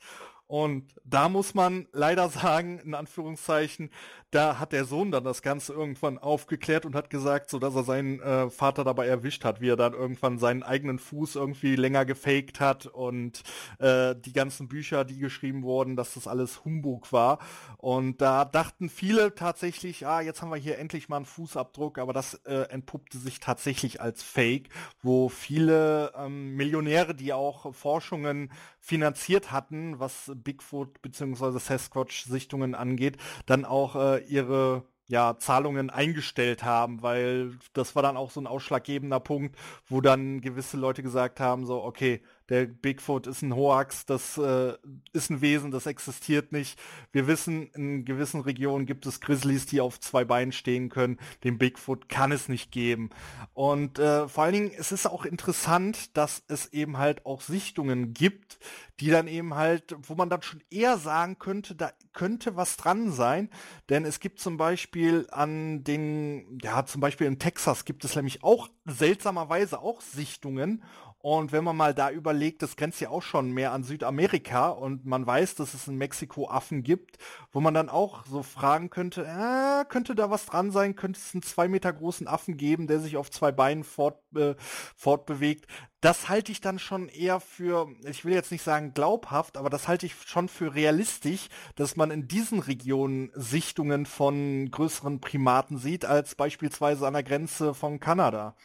Und 0.51 0.95
da 1.05 1.29
muss 1.29 1.53
man 1.53 1.87
leider 1.93 2.27
sagen, 2.27 2.77
in 2.79 2.93
Anführungszeichen, 2.93 3.89
da 4.31 4.59
hat 4.59 4.73
der 4.73 4.83
Sohn 4.83 5.09
dann 5.09 5.23
das 5.23 5.41
Ganze 5.41 5.71
irgendwann 5.71 6.17
aufgeklärt 6.17 6.85
und 6.85 6.93
hat 6.93 7.09
gesagt, 7.09 7.49
so 7.49 7.57
dass 7.57 7.73
er 7.73 7.83
seinen 7.83 8.19
äh, 8.19 8.49
Vater 8.49 8.83
dabei 8.83 9.07
erwischt 9.07 9.45
hat, 9.45 9.61
wie 9.61 9.69
er 9.69 9.77
dann 9.77 9.93
irgendwann 9.93 10.39
seinen 10.39 10.61
eigenen 10.61 10.99
Fuß 10.99 11.35
irgendwie 11.35 11.77
länger 11.77 12.03
gefaked 12.03 12.59
hat 12.59 12.85
und 12.85 13.43
äh, 13.79 14.13
die 14.13 14.33
ganzen 14.33 14.67
Bücher, 14.67 15.05
die 15.05 15.19
geschrieben 15.19 15.63
wurden, 15.63 15.95
dass 15.95 16.15
das 16.15 16.27
alles 16.27 16.65
Humbug 16.65 17.13
war. 17.13 17.39
Und 17.77 18.19
da 18.19 18.43
dachten 18.43 18.89
viele 18.89 19.33
tatsächlich, 19.35 20.05
ah, 20.05 20.19
jetzt 20.19 20.41
haben 20.41 20.51
wir 20.51 20.57
hier 20.57 20.79
endlich 20.79 21.07
mal 21.07 21.15
einen 21.15 21.25
Fußabdruck, 21.25 21.97
aber 21.97 22.11
das 22.11 22.33
äh, 22.43 22.69
entpuppte 22.71 23.17
sich 23.19 23.39
tatsächlich 23.39 24.01
als 24.01 24.21
Fake, 24.21 24.67
wo 25.01 25.29
viele 25.29 26.11
ähm, 26.17 26.55
Millionäre, 26.57 27.15
die 27.15 27.31
auch 27.31 27.73
Forschungen 27.73 28.51
finanziert 28.81 29.51
hatten, 29.51 29.99
was 29.99 30.31
Bigfoot 30.35 31.01
bzw. 31.01 31.59
Sasquatch-Sichtungen 31.59 32.75
angeht, 32.75 33.17
dann 33.45 33.63
auch 33.63 33.95
äh, 33.95 34.19
ihre 34.25 34.83
ja, 35.07 35.37
Zahlungen 35.37 35.89
eingestellt 35.89 36.63
haben, 36.63 37.03
weil 37.03 37.57
das 37.73 37.95
war 37.95 38.01
dann 38.01 38.17
auch 38.17 38.31
so 38.31 38.39
ein 38.39 38.47
ausschlaggebender 38.47 39.19
Punkt, 39.19 39.57
wo 39.87 40.01
dann 40.01 40.41
gewisse 40.41 40.77
Leute 40.77 41.03
gesagt 41.03 41.39
haben, 41.39 41.65
so, 41.65 41.83
okay, 41.83 42.21
der 42.51 42.65
Bigfoot 42.65 43.27
ist 43.27 43.43
ein 43.43 43.55
Hoax, 43.55 44.05
das 44.05 44.37
äh, 44.37 44.73
ist 45.13 45.29
ein 45.29 45.39
Wesen, 45.39 45.71
das 45.71 45.85
existiert 45.85 46.51
nicht. 46.51 46.77
Wir 47.13 47.25
wissen, 47.25 47.67
in 47.67 48.03
gewissen 48.03 48.41
Regionen 48.41 48.85
gibt 48.85 49.05
es 49.05 49.21
Grizzlies, 49.21 49.67
die 49.67 49.79
auf 49.79 50.01
zwei 50.01 50.25
Beinen 50.25 50.51
stehen 50.51 50.89
können. 50.89 51.17
Den 51.45 51.57
Bigfoot 51.57 52.09
kann 52.09 52.33
es 52.33 52.49
nicht 52.49 52.69
geben. 52.73 53.09
Und 53.53 53.99
äh, 53.99 54.27
vor 54.27 54.43
allen 54.43 54.53
Dingen, 54.53 54.71
es 54.77 54.91
ist 54.91 55.07
auch 55.07 55.23
interessant, 55.23 56.17
dass 56.17 56.43
es 56.49 56.73
eben 56.73 56.97
halt 56.97 57.25
auch 57.25 57.39
Sichtungen 57.39 58.13
gibt, 58.13 58.59
die 58.99 59.09
dann 59.09 59.29
eben 59.29 59.55
halt, 59.55 59.95
wo 60.01 60.15
man 60.15 60.29
dann 60.29 60.41
schon 60.41 60.61
eher 60.69 60.97
sagen 60.97 61.39
könnte, 61.39 61.73
da 61.73 61.93
könnte 62.11 62.57
was 62.57 62.75
dran 62.75 63.13
sein. 63.13 63.49
Denn 63.89 64.03
es 64.03 64.19
gibt 64.19 64.41
zum 64.41 64.57
Beispiel 64.57 65.25
an 65.31 65.85
den, 65.85 66.59
ja, 66.61 66.85
zum 66.85 66.99
Beispiel 66.99 67.27
in 67.27 67.39
Texas 67.39 67.85
gibt 67.85 68.03
es 68.03 68.15
nämlich 68.15 68.43
auch 68.43 68.67
seltsamerweise 68.85 69.79
auch 69.79 70.01
Sichtungen. 70.01 70.83
Und 71.21 71.51
wenn 71.51 71.63
man 71.63 71.77
mal 71.77 71.93
da 71.93 72.09
überlegt, 72.09 72.63
das 72.63 72.75
grenzt 72.75 72.99
ja 72.99 73.09
auch 73.09 73.21
schon 73.21 73.51
mehr 73.51 73.73
an 73.73 73.83
Südamerika 73.83 74.69
und 74.69 75.05
man 75.05 75.25
weiß, 75.25 75.53
dass 75.53 75.75
es 75.75 75.87
in 75.87 75.95
Mexiko 75.95 76.49
Affen 76.49 76.81
gibt, 76.81 77.17
wo 77.51 77.61
man 77.61 77.75
dann 77.75 77.89
auch 77.89 78.25
so 78.25 78.41
fragen 78.41 78.89
könnte, 78.89 79.25
äh, 79.25 79.85
könnte 79.85 80.15
da 80.15 80.31
was 80.31 80.47
dran 80.47 80.71
sein, 80.71 80.95
könnte 80.95 81.19
es 81.19 81.35
einen 81.35 81.43
zwei 81.43 81.67
Meter 81.67 81.93
großen 81.93 82.27
Affen 82.27 82.57
geben, 82.57 82.87
der 82.87 82.99
sich 82.99 83.17
auf 83.17 83.29
zwei 83.29 83.51
Beinen 83.51 83.83
fort, 83.83 84.17
äh, 84.35 84.55
fortbewegt. 84.95 85.67
Das 85.99 86.27
halte 86.27 86.51
ich 86.51 86.61
dann 86.61 86.79
schon 86.79 87.07
eher 87.07 87.39
für, 87.39 87.87
ich 88.03 88.25
will 88.25 88.33
jetzt 88.33 88.51
nicht 88.51 88.63
sagen 88.63 88.95
glaubhaft, 88.95 89.57
aber 89.57 89.69
das 89.69 89.87
halte 89.87 90.07
ich 90.07 90.15
schon 90.25 90.49
für 90.49 90.73
realistisch, 90.73 91.49
dass 91.75 91.95
man 91.95 92.09
in 92.09 92.27
diesen 92.27 92.59
Regionen 92.59 93.29
Sichtungen 93.35 94.07
von 94.07 94.71
größeren 94.71 95.21
Primaten 95.21 95.77
sieht, 95.77 96.03
als 96.05 96.33
beispielsweise 96.33 97.05
an 97.05 97.13
der 97.13 97.21
Grenze 97.21 97.75
von 97.75 97.99
Kanada. 97.99 98.55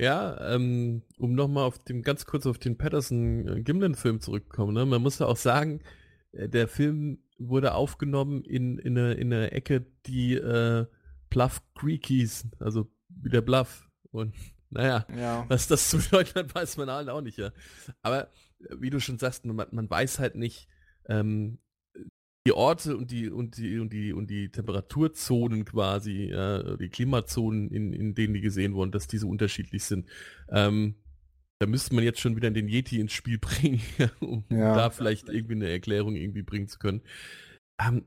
Ja, 0.00 0.54
ähm, 0.54 1.02
um 1.18 1.34
nochmal 1.34 1.64
auf 1.64 1.78
den, 1.78 2.02
ganz 2.02 2.24
kurz 2.24 2.46
auf 2.46 2.56
den 2.58 2.78
Patterson-Gimlin-Film 2.78 4.20
zurückzukommen, 4.20 4.72
ne? 4.72 4.86
man 4.86 5.02
muss 5.02 5.18
ja 5.18 5.26
auch 5.26 5.36
sagen, 5.36 5.82
äh, 6.32 6.48
der 6.48 6.68
Film 6.68 7.18
wurde 7.38 7.74
aufgenommen 7.74 8.42
in, 8.42 8.78
in, 8.78 8.96
eine, 8.96 9.12
in 9.12 9.30
eine 9.30 9.52
Ecke, 9.52 9.84
die 10.06 10.36
äh, 10.36 10.86
Bluff 11.28 11.62
Creek 11.74 12.06
hieß, 12.06 12.46
also 12.60 12.90
wie 13.08 13.28
der 13.28 13.42
Bluff. 13.42 13.90
Und 14.10 14.34
naja, 14.70 15.06
ja. 15.14 15.44
was 15.48 15.68
das 15.68 15.90
zu 15.90 15.98
bedeuten 15.98 16.38
hat, 16.38 16.54
weiß 16.54 16.78
man 16.78 16.90
halt 16.90 17.10
auch 17.10 17.20
nicht, 17.20 17.36
ja. 17.36 17.52
Aber 18.00 18.28
äh, 18.60 18.76
wie 18.78 18.88
du 18.88 19.00
schon 19.00 19.18
sagst, 19.18 19.44
man, 19.44 19.66
man 19.70 19.90
weiß 19.90 20.18
halt 20.18 20.34
nicht, 20.34 20.66
ähm, 21.08 21.58
die 22.50 22.56
Orte 22.56 22.96
und 22.96 23.12
die 23.12 23.30
und 23.30 23.56
die 23.56 23.78
und 23.78 23.92
die 23.92 24.12
und 24.12 24.28
die 24.28 24.48
Temperaturzonen 24.48 25.64
quasi, 25.64 26.30
ja, 26.32 26.76
die 26.76 26.88
Klimazonen, 26.88 27.70
in, 27.70 27.92
in 27.92 28.14
denen 28.14 28.34
die 28.34 28.40
gesehen 28.40 28.74
wurden, 28.74 28.90
dass 28.90 29.06
diese 29.06 29.28
unterschiedlich 29.28 29.84
sind. 29.84 30.08
Ähm, 30.48 30.96
da 31.60 31.66
müsste 31.66 31.94
man 31.94 32.02
jetzt 32.02 32.18
schon 32.18 32.34
wieder 32.34 32.50
den 32.50 32.68
Yeti 32.68 32.98
ins 32.98 33.12
Spiel 33.12 33.38
bringen, 33.40 33.80
um 34.18 34.44
ja. 34.50 34.74
da 34.74 34.90
vielleicht 34.90 35.28
irgendwie 35.28 35.54
eine 35.54 35.68
Erklärung 35.68 36.16
irgendwie 36.16 36.42
bringen 36.42 36.66
zu 36.66 36.80
können. 36.80 37.02
Ähm, 37.80 38.04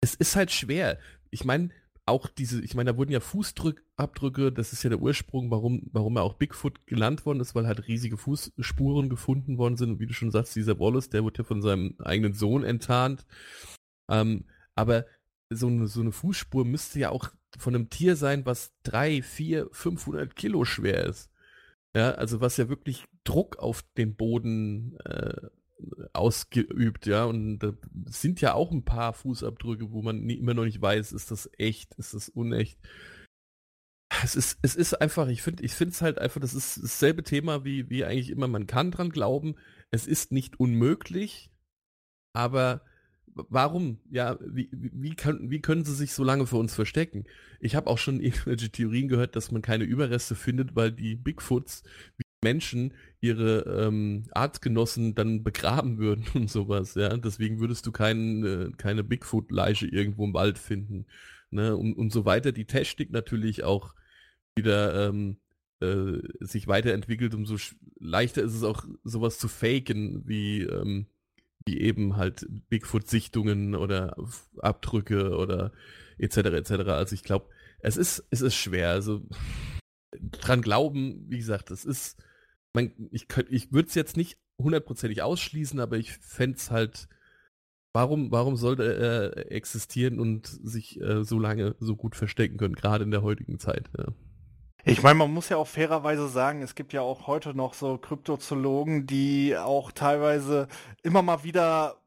es 0.00 0.14
ist 0.14 0.36
halt 0.36 0.50
schwer. 0.50 0.98
Ich 1.30 1.44
meine, 1.44 1.70
auch 2.08 2.28
diese, 2.28 2.62
ich 2.62 2.74
meine, 2.74 2.92
da 2.92 2.96
wurden 2.96 3.12
ja 3.12 3.20
Fußabdrücke, 3.20 4.52
das 4.52 4.72
ist 4.72 4.82
ja 4.82 4.90
der 4.90 5.00
Ursprung, 5.00 5.50
warum, 5.50 5.88
warum 5.92 6.16
er 6.16 6.22
auch 6.22 6.34
Bigfoot 6.34 6.86
genannt 6.86 7.24
worden 7.26 7.40
ist, 7.40 7.54
weil 7.54 7.66
halt 7.66 7.86
riesige 7.88 8.16
Fußspuren 8.16 9.08
gefunden 9.08 9.58
worden 9.58 9.76
sind. 9.76 9.90
Und 9.90 10.00
wie 10.00 10.06
du 10.06 10.14
schon 10.14 10.30
sagst, 10.30 10.56
dieser 10.56 10.78
Wallace, 10.78 11.10
der 11.10 11.24
wurde 11.24 11.38
ja 11.38 11.44
von 11.44 11.62
seinem 11.62 11.96
eigenen 11.98 12.34
Sohn 12.34 12.64
enttarnt. 12.64 13.26
Ähm, 14.10 14.44
aber 14.74 15.06
so 15.50 15.68
eine, 15.68 15.86
so 15.86 16.00
eine 16.00 16.12
Fußspur 16.12 16.64
müsste 16.64 16.98
ja 16.98 17.10
auch 17.10 17.30
von 17.58 17.74
einem 17.74 17.90
Tier 17.90 18.16
sein, 18.16 18.44
was 18.44 18.72
drei, 18.82 19.22
vier, 19.22 19.68
500 19.72 20.36
Kilo 20.36 20.64
schwer 20.64 21.04
ist. 21.04 21.30
Ja, 21.96 22.12
also 22.12 22.40
was 22.40 22.56
ja 22.58 22.68
wirklich 22.68 23.04
Druck 23.24 23.58
auf 23.58 23.82
den 23.96 24.14
Boden 24.14 24.96
äh, 25.04 25.48
ausgeübt, 26.12 27.06
ja. 27.06 27.24
Und 27.24 27.58
da 27.58 27.72
sind 28.06 28.40
ja 28.40 28.54
auch 28.54 28.72
ein 28.72 28.84
paar 28.84 29.12
Fußabdrücke, 29.12 29.92
wo 29.92 30.02
man 30.02 30.20
nie, 30.20 30.34
immer 30.34 30.54
noch 30.54 30.64
nicht 30.64 30.80
weiß, 30.80 31.12
ist 31.12 31.30
das 31.30 31.50
echt, 31.58 31.94
ist 31.94 32.14
das 32.14 32.28
unecht. 32.28 32.78
Es 34.24 34.34
ist, 34.34 34.58
es 34.62 34.74
ist 34.74 34.94
einfach, 34.94 35.28
ich 35.28 35.42
finde, 35.42 35.62
ich 35.62 35.72
finde 35.72 35.92
es 35.92 36.02
halt 36.02 36.18
einfach, 36.18 36.40
das 36.40 36.54
ist 36.54 36.82
dasselbe 36.82 37.22
Thema 37.22 37.64
wie, 37.64 37.88
wie 37.90 38.04
eigentlich 38.04 38.30
immer, 38.30 38.48
man 38.48 38.66
kann 38.66 38.90
dran 38.90 39.10
glauben. 39.10 39.56
Es 39.90 40.06
ist 40.06 40.32
nicht 40.32 40.58
unmöglich, 40.58 41.50
aber 42.32 42.82
warum, 43.34 44.00
ja, 44.10 44.38
wie, 44.40 44.68
wie, 44.72 45.14
kann, 45.14 45.50
wie 45.50 45.60
können 45.60 45.84
sie 45.84 45.94
sich 45.94 46.12
so 46.12 46.24
lange 46.24 46.46
vor 46.46 46.58
uns 46.58 46.74
verstecken? 46.74 47.24
Ich 47.60 47.76
habe 47.76 47.88
auch 47.88 47.98
schon 47.98 48.20
irgendwelche 48.20 48.70
Theorien 48.70 49.08
gehört, 49.08 49.36
dass 49.36 49.52
man 49.52 49.62
keine 49.62 49.84
Überreste 49.84 50.34
findet, 50.34 50.74
weil 50.74 50.92
die 50.92 51.14
Bigfoots, 51.14 51.82
Menschen 52.42 52.94
ihre 53.20 53.60
ähm, 53.62 54.24
Artgenossen 54.32 55.14
dann 55.14 55.42
begraben 55.42 55.98
würden 55.98 56.26
und 56.34 56.50
sowas, 56.50 56.94
ja. 56.94 57.16
Deswegen 57.16 57.60
würdest 57.60 57.86
du 57.86 57.92
kein, 57.92 58.44
äh, 58.44 58.70
keine 58.76 59.04
Bigfoot-Leiche 59.04 59.86
irgendwo 59.86 60.24
im 60.24 60.34
Wald 60.34 60.58
finden. 60.58 61.06
Ne? 61.50 61.76
Und, 61.76 61.94
und 61.94 62.12
so 62.12 62.24
weiter 62.24 62.52
die 62.52 62.66
Technik 62.66 63.10
natürlich 63.10 63.64
auch 63.64 63.94
wieder 64.56 65.08
ähm, 65.08 65.38
äh, 65.80 66.18
sich 66.40 66.66
weiterentwickelt, 66.66 67.34
umso 67.34 67.56
leichter 67.98 68.42
ist 68.42 68.54
es 68.54 68.62
auch, 68.62 68.84
sowas 69.04 69.38
zu 69.38 69.48
faken, 69.48 70.22
wie, 70.26 70.62
ähm, 70.62 71.06
wie 71.64 71.80
eben 71.80 72.16
halt 72.16 72.46
Bigfoot-Sichtungen 72.68 73.74
oder 73.74 74.16
Abdrücke 74.58 75.36
oder 75.36 75.72
etc. 76.18 76.36
etc. 76.36 76.70
Also 76.90 77.14
ich 77.14 77.22
glaube, 77.22 77.48
es 77.80 77.96
ist, 77.96 78.24
es 78.30 78.40
ist 78.40 78.56
schwer. 78.56 78.90
Also 78.90 79.22
dran 80.20 80.62
glauben, 80.62 81.24
wie 81.28 81.38
gesagt, 81.38 81.70
es 81.70 81.84
ist 81.84 82.22
man, 82.74 82.92
ich, 83.10 83.26
ich 83.50 83.72
würde 83.72 83.88
es 83.88 83.94
jetzt 83.94 84.16
nicht 84.16 84.38
hundertprozentig 84.60 85.22
ausschließen, 85.22 85.80
aber 85.80 85.96
ich 85.96 86.12
fände 86.12 86.56
es 86.56 86.70
halt, 86.70 87.08
warum, 87.92 88.30
warum 88.30 88.56
sollte 88.56 88.84
er 88.94 89.52
existieren 89.52 90.18
und 90.18 90.46
sich 90.46 91.00
äh, 91.00 91.24
so 91.24 91.38
lange 91.38 91.76
so 91.80 91.96
gut 91.96 92.16
verstecken 92.16 92.56
können, 92.56 92.74
gerade 92.74 93.04
in 93.04 93.10
der 93.10 93.22
heutigen 93.22 93.58
Zeit. 93.58 93.90
Ja. 93.96 94.06
Ich 94.84 95.02
meine, 95.02 95.16
man 95.16 95.32
muss 95.32 95.48
ja 95.48 95.56
auch 95.56 95.66
fairerweise 95.66 96.28
sagen, 96.28 96.62
es 96.62 96.74
gibt 96.74 96.92
ja 96.92 97.02
auch 97.02 97.26
heute 97.26 97.54
noch 97.54 97.74
so 97.74 97.98
Kryptozoologen, 97.98 99.06
die 99.06 99.56
auch 99.56 99.92
teilweise 99.92 100.68
immer 101.02 101.22
mal 101.22 101.44
wieder 101.44 102.00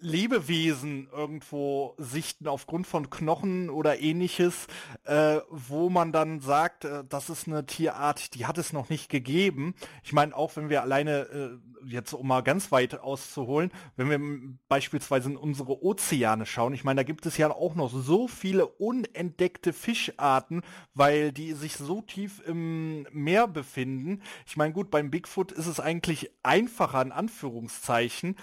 Lebewesen 0.00 1.08
irgendwo 1.10 1.94
sichten 1.98 2.48
aufgrund 2.48 2.86
von 2.86 3.08
Knochen 3.08 3.70
oder 3.70 4.00
ähnliches, 4.00 4.66
äh, 5.04 5.38
wo 5.50 5.88
man 5.88 6.12
dann 6.12 6.40
sagt, 6.40 6.84
äh, 6.84 7.04
das 7.08 7.30
ist 7.30 7.46
eine 7.48 7.64
Tierart, 7.64 8.34
die 8.34 8.46
hat 8.46 8.58
es 8.58 8.72
noch 8.72 8.90
nicht 8.90 9.08
gegeben. 9.08 9.74
Ich 10.02 10.12
meine, 10.12 10.36
auch 10.36 10.54
wenn 10.56 10.68
wir 10.68 10.82
alleine, 10.82 11.20
äh, 11.20 11.58
jetzt 11.86 12.12
um 12.12 12.26
mal 12.26 12.42
ganz 12.42 12.72
weit 12.72 13.00
auszuholen, 13.00 13.70
wenn 13.96 14.10
wir 14.10 14.56
beispielsweise 14.68 15.30
in 15.30 15.36
unsere 15.36 15.82
Ozeane 15.82 16.44
schauen, 16.44 16.74
ich 16.74 16.84
meine, 16.84 16.98
da 16.98 17.04
gibt 17.04 17.24
es 17.26 17.36
ja 17.38 17.50
auch 17.50 17.74
noch 17.74 17.90
so 17.90 18.28
viele 18.28 18.66
unentdeckte 18.66 19.72
Fischarten, 19.72 20.62
weil 20.94 21.32
die 21.32 21.52
sich 21.54 21.76
so 21.76 22.02
tief 22.02 22.42
im 22.46 23.06
Meer 23.12 23.48
befinden. 23.48 24.22
Ich 24.46 24.56
meine, 24.56 24.74
gut, 24.74 24.90
beim 24.90 25.10
Bigfoot 25.10 25.52
ist 25.52 25.66
es 25.66 25.80
eigentlich 25.80 26.30
einfacher, 26.42 27.00
in 27.02 27.12
Anführungszeichen, 27.12 28.36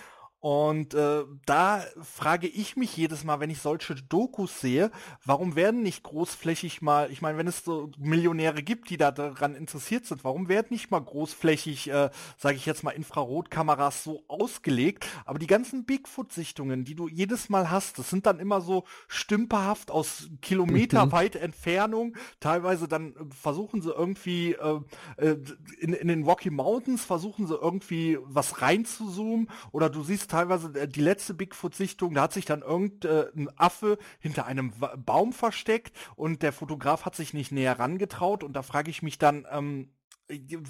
und 0.44 0.94
äh, 0.94 1.24
da 1.46 1.86
frage 2.02 2.50
ich 2.50 2.76
mich 2.76 2.98
jedes 2.98 3.24
Mal, 3.24 3.40
wenn 3.40 3.50
ich 3.50 3.62
solche 3.62 3.96
Dokus 3.96 4.60
sehe, 4.60 4.92
warum 5.24 5.56
werden 5.56 5.84
nicht 5.84 6.04
großflächig 6.04 6.82
mal, 6.82 7.10
ich 7.10 7.22
meine, 7.22 7.38
wenn 7.38 7.48
es 7.48 7.64
so 7.64 7.90
Millionäre 7.98 8.62
gibt, 8.62 8.90
die 8.90 8.98
da 8.98 9.12
daran 9.12 9.56
interessiert 9.56 10.06
sind, 10.06 10.26
warum 10.26 10.50
werden 10.50 10.68
nicht 10.72 10.92
mal 10.92 11.00
großflächig, 11.00 11.90
äh, 11.90 12.10
sage 12.38 12.58
ich 12.58 12.66
jetzt 12.66 12.84
mal, 12.84 12.92
Infrarotkameras 12.92 14.04
so 14.04 14.26
ausgelegt? 14.28 15.08
Aber 15.24 15.40
die 15.40 15.48
ganzen 15.48 15.86
Bigfoot-Sichtungen, 15.86 16.84
die 16.84 16.96
du 16.96 17.08
jedes 17.08 17.48
Mal 17.48 17.72
hast, 17.72 17.98
das 17.98 18.10
sind 18.10 18.26
dann 18.26 18.42
immer 18.42 18.60
so 18.60 18.84
stümperhaft 19.08 19.92
aus 19.92 20.28
kilometerweit 20.42 21.36
mhm. 21.36 21.42
Entfernung. 21.42 22.18
Teilweise 22.42 22.90
dann 22.90 23.14
äh, 23.14 23.34
versuchen 23.34 23.82
sie 23.82 23.92
irgendwie 23.92 24.56
äh, 24.56 24.82
äh, 25.16 25.38
in, 25.80 25.94
in 25.94 26.10
den 26.10 26.24
Rocky 26.24 26.50
Mountains 26.50 27.06
versuchen 27.06 27.48
sie 27.48 27.56
irgendwie 27.56 28.18
was 28.24 28.62
reinzuzoomen 28.62 29.50
oder 29.72 29.90
du 29.90 30.04
siehst 30.04 30.33
teilweise 30.34 30.80
äh, 30.80 30.88
die 30.88 31.02
letzte 31.02 31.34
Bigfoot-Sichtung, 31.34 32.16
da 32.16 32.24
hat 32.24 32.34
sich 32.34 32.46
dann 32.46 32.62
irgendein 32.62 33.50
Affe 33.58 33.98
hinter 34.20 34.46
einem 34.46 34.74
Baum 34.98 35.32
versteckt 35.32 35.96
und 36.16 36.42
der 36.42 36.54
Fotograf 36.54 37.06
hat 37.06 37.16
sich 37.16 37.34
nicht 37.34 37.52
näher 37.52 37.80
rangetraut 37.80 38.44
und 38.44 38.54
da 38.54 38.64
frage 38.64 38.90
ich 38.90 39.04
mich 39.04 39.20
dann, 39.20 39.46
ähm, 39.52 39.90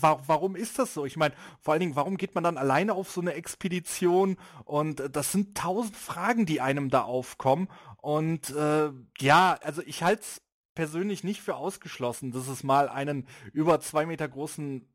warum 0.01 0.55
ist 0.55 0.79
das 0.79 0.93
so? 0.93 1.05
Ich 1.05 1.15
meine, 1.15 1.33
vor 1.61 1.73
allen 1.73 1.79
Dingen, 1.79 1.95
warum 1.95 2.17
geht 2.17 2.35
man 2.35 2.43
dann 2.43 2.57
alleine 2.57 2.93
auf 2.93 3.09
so 3.09 3.21
eine 3.21 3.33
Expedition? 3.33 4.37
Und 4.65 4.99
äh, 4.99 5.09
das 5.09 5.31
sind 5.31 5.55
tausend 5.55 5.95
Fragen, 5.95 6.45
die 6.45 6.59
einem 6.59 6.89
da 6.89 7.03
aufkommen. 7.03 7.69
Und 8.01 8.49
äh, 8.49 8.89
ja, 9.19 9.57
also 9.61 9.81
ich 9.85 10.03
halte 10.03 10.23
es 10.23 10.41
persönlich 10.75 11.23
nicht 11.23 11.41
für 11.41 11.55
ausgeschlossen, 11.55 12.31
dass 12.31 12.47
es 12.47 12.63
mal 12.63 12.89
einen 12.89 13.27
über 13.53 13.79
zwei 13.79 14.05
Meter 14.05 14.27
großen 14.27 14.92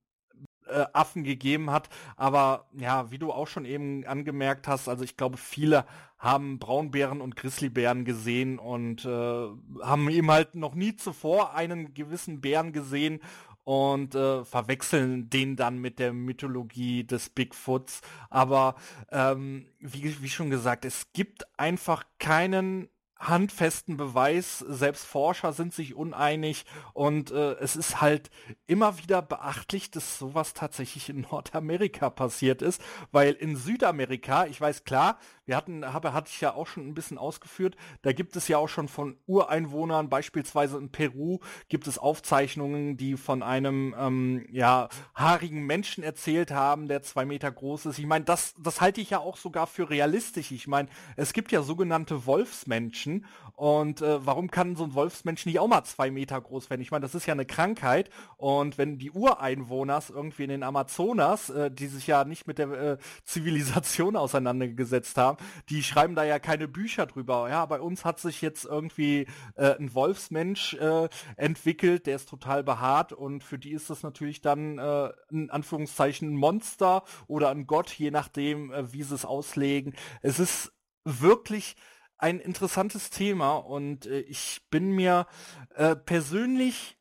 äh, 0.68 0.86
Affen 0.92 1.24
gegeben 1.24 1.70
hat. 1.70 1.88
Aber 2.16 2.66
ja, 2.72 3.10
wie 3.10 3.18
du 3.18 3.32
auch 3.32 3.46
schon 3.46 3.64
eben 3.64 4.04
angemerkt 4.06 4.68
hast, 4.68 4.88
also 4.88 5.04
ich 5.04 5.16
glaube, 5.16 5.36
viele 5.36 5.84
haben 6.18 6.58
Braunbären 6.58 7.20
und 7.20 7.36
Grizzlybären 7.36 8.04
gesehen 8.04 8.58
und 8.58 9.04
äh, 9.04 9.48
haben 9.82 10.10
eben 10.10 10.30
halt 10.30 10.54
noch 10.56 10.74
nie 10.74 10.96
zuvor 10.96 11.54
einen 11.54 11.94
gewissen 11.94 12.40
Bären 12.40 12.72
gesehen 12.72 13.20
und 13.68 14.14
äh, 14.14 14.46
verwechseln 14.46 15.28
den 15.28 15.54
dann 15.54 15.78
mit 15.78 15.98
der 15.98 16.14
Mythologie 16.14 17.04
des 17.04 17.28
Bigfoots. 17.28 18.00
Aber 18.30 18.76
ähm, 19.12 19.66
wie, 19.78 20.22
wie 20.22 20.28
schon 20.30 20.48
gesagt, 20.48 20.86
es 20.86 21.12
gibt 21.12 21.46
einfach 21.58 22.04
keinen 22.18 22.88
handfesten 23.18 23.96
Beweis. 23.96 24.58
Selbst 24.60 25.04
Forscher 25.04 25.52
sind 25.52 25.74
sich 25.74 25.94
uneinig 25.94 26.64
und 26.92 27.30
äh, 27.30 27.54
es 27.54 27.76
ist 27.76 28.00
halt 28.00 28.30
immer 28.66 28.98
wieder 28.98 29.22
beachtlich, 29.22 29.90
dass 29.90 30.18
sowas 30.18 30.54
tatsächlich 30.54 31.08
in 31.08 31.20
Nordamerika 31.30 32.10
passiert 32.10 32.62
ist, 32.62 32.80
weil 33.10 33.34
in 33.34 33.56
Südamerika, 33.56 34.46
ich 34.46 34.60
weiß 34.60 34.84
klar, 34.84 35.18
wir 35.46 35.56
hatten, 35.56 35.84
habe, 35.92 36.12
hatte 36.12 36.30
ich 36.32 36.40
ja 36.40 36.54
auch 36.54 36.66
schon 36.66 36.86
ein 36.86 36.94
bisschen 36.94 37.18
ausgeführt, 37.18 37.76
da 38.02 38.12
gibt 38.12 38.36
es 38.36 38.48
ja 38.48 38.58
auch 38.58 38.68
schon 38.68 38.86
von 38.86 39.16
Ureinwohnern, 39.26 40.08
beispielsweise 40.08 40.76
in 40.78 40.90
Peru, 40.90 41.38
gibt 41.68 41.86
es 41.86 41.98
Aufzeichnungen, 41.98 42.96
die 42.96 43.16
von 43.16 43.42
einem 43.42 43.94
ähm, 43.98 44.46
ja, 44.50 44.88
haarigen 45.14 45.64
Menschen 45.66 46.04
erzählt 46.04 46.50
haben, 46.50 46.86
der 46.86 47.02
zwei 47.02 47.24
Meter 47.24 47.50
groß 47.50 47.86
ist. 47.86 47.98
Ich 47.98 48.06
meine, 48.06 48.26
das, 48.26 48.54
das 48.58 48.80
halte 48.80 49.00
ich 49.00 49.10
ja 49.10 49.18
auch 49.18 49.36
sogar 49.36 49.66
für 49.66 49.90
realistisch. 49.90 50.52
Ich 50.52 50.68
meine, 50.68 50.88
es 51.16 51.32
gibt 51.32 51.50
ja 51.50 51.62
sogenannte 51.62 52.26
Wolfsmenschen 52.26 53.07
und 53.56 54.02
äh, 54.02 54.24
warum 54.24 54.50
kann 54.50 54.76
so 54.76 54.84
ein 54.84 54.94
Wolfsmensch 54.94 55.46
nicht 55.46 55.58
auch 55.58 55.68
mal 55.68 55.84
zwei 55.84 56.10
Meter 56.10 56.40
groß 56.40 56.70
werden? 56.70 56.80
Ich 56.80 56.90
meine, 56.90 57.02
das 57.02 57.14
ist 57.14 57.26
ja 57.26 57.34
eine 57.34 57.46
Krankheit 57.46 58.10
und 58.36 58.78
wenn 58.78 58.98
die 58.98 59.10
Ureinwohner 59.10 60.02
irgendwie 60.08 60.44
in 60.44 60.50
den 60.50 60.62
Amazonas, 60.62 61.50
äh, 61.50 61.70
die 61.70 61.86
sich 61.86 62.06
ja 62.06 62.24
nicht 62.24 62.46
mit 62.46 62.58
der 62.58 62.70
äh, 62.70 62.98
Zivilisation 63.24 64.16
auseinandergesetzt 64.16 65.16
haben, 65.16 65.38
die 65.68 65.82
schreiben 65.82 66.14
da 66.14 66.24
ja 66.24 66.38
keine 66.38 66.68
Bücher 66.68 67.06
drüber. 67.06 67.48
Ja, 67.50 67.66
bei 67.66 67.80
uns 67.80 68.04
hat 68.04 68.20
sich 68.20 68.42
jetzt 68.42 68.64
irgendwie 68.64 69.26
äh, 69.56 69.76
ein 69.76 69.94
Wolfsmensch 69.94 70.74
äh, 70.74 71.08
entwickelt, 71.36 72.06
der 72.06 72.16
ist 72.16 72.28
total 72.28 72.62
behaart 72.62 73.12
und 73.12 73.42
für 73.42 73.58
die 73.58 73.72
ist 73.72 73.90
das 73.90 74.02
natürlich 74.02 74.40
dann 74.40 74.78
äh, 74.78 75.10
in 75.30 75.50
Anführungszeichen 75.50 76.32
ein 76.32 76.36
Monster 76.36 77.02
oder 77.26 77.50
ein 77.50 77.66
Gott, 77.66 77.90
je 77.90 78.10
nachdem, 78.10 78.72
äh, 78.72 78.92
wie 78.92 79.02
sie 79.02 79.14
es 79.14 79.24
auslegen. 79.24 79.94
Es 80.22 80.38
ist 80.38 80.72
wirklich 81.04 81.76
ein 82.18 82.40
interessantes 82.40 83.10
Thema 83.10 83.56
und 83.56 84.06
äh, 84.06 84.20
ich 84.20 84.60
bin 84.70 84.90
mir 84.90 85.26
äh, 85.74 85.96
persönlich 85.96 86.96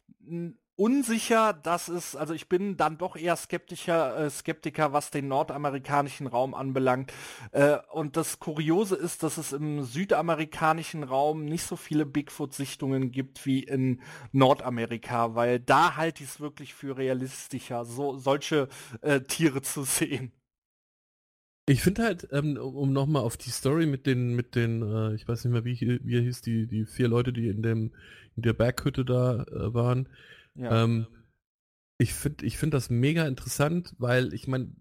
unsicher, 0.77 1.53
dass 1.53 1.87
es, 1.87 2.15
also 2.15 2.33
ich 2.33 2.47
bin 2.47 2.77
dann 2.77 2.97
doch 2.99 3.15
eher 3.15 3.35
skeptischer, 3.35 4.17
äh, 4.17 4.29
Skeptiker, 4.29 4.93
was 4.93 5.09
den 5.09 5.27
nordamerikanischen 5.27 6.27
Raum 6.27 6.53
anbelangt. 6.53 7.11
Äh, 7.51 7.77
und 7.91 8.15
das 8.15 8.39
Kuriose 8.39 8.95
ist, 8.95 9.23
dass 9.23 9.37
es 9.37 9.53
im 9.53 9.83
südamerikanischen 9.83 11.03
Raum 11.03 11.45
nicht 11.45 11.63
so 11.63 11.75
viele 11.75 12.05
Bigfoot-Sichtungen 12.05 13.11
gibt 13.11 13.45
wie 13.45 13.63
in 13.63 14.01
Nordamerika, 14.31 15.33
weil 15.33 15.59
da 15.59 15.95
halte 15.95 16.23
ich 16.23 16.29
es 16.29 16.39
wirklich 16.39 16.75
für 16.75 16.95
realistischer, 16.95 17.83
so 17.83 18.15
solche 18.17 18.67
äh, 19.01 19.21
Tiere 19.21 19.63
zu 19.63 19.83
sehen. 19.83 20.31
Ich 21.69 21.83
finde 21.83 22.03
halt, 22.03 22.27
ähm, 22.31 22.57
um 22.57 22.93
nochmal 22.93 23.23
auf 23.23 23.37
die 23.37 23.49
Story 23.49 23.85
mit 23.85 24.05
den, 24.05 24.35
mit 24.35 24.55
den, 24.55 24.81
äh, 24.81 25.15
ich 25.15 25.27
weiß 25.27 25.43
nicht 25.43 25.53
mehr, 25.53 25.65
wie, 25.65 25.99
wie 26.03 26.15
er 26.15 26.21
hieß, 26.21 26.41
die, 26.41 26.65
die 26.65 26.85
vier 26.85 27.09
Leute, 27.09 27.33
die 27.33 27.49
in 27.49 27.61
dem, 27.61 27.91
in 28.35 28.43
der 28.43 28.53
Berghütte 28.53 29.03
da 29.03 29.43
äh, 29.43 29.73
waren, 29.73 30.07
ja. 30.57 30.83
Ähm, 30.83 31.07
ich 31.99 32.13
finde 32.13 32.45
ich 32.45 32.57
find 32.57 32.73
das 32.73 32.89
mega 32.89 33.25
interessant, 33.27 33.95
weil 33.97 34.33
ich 34.33 34.47
meine, 34.47 34.71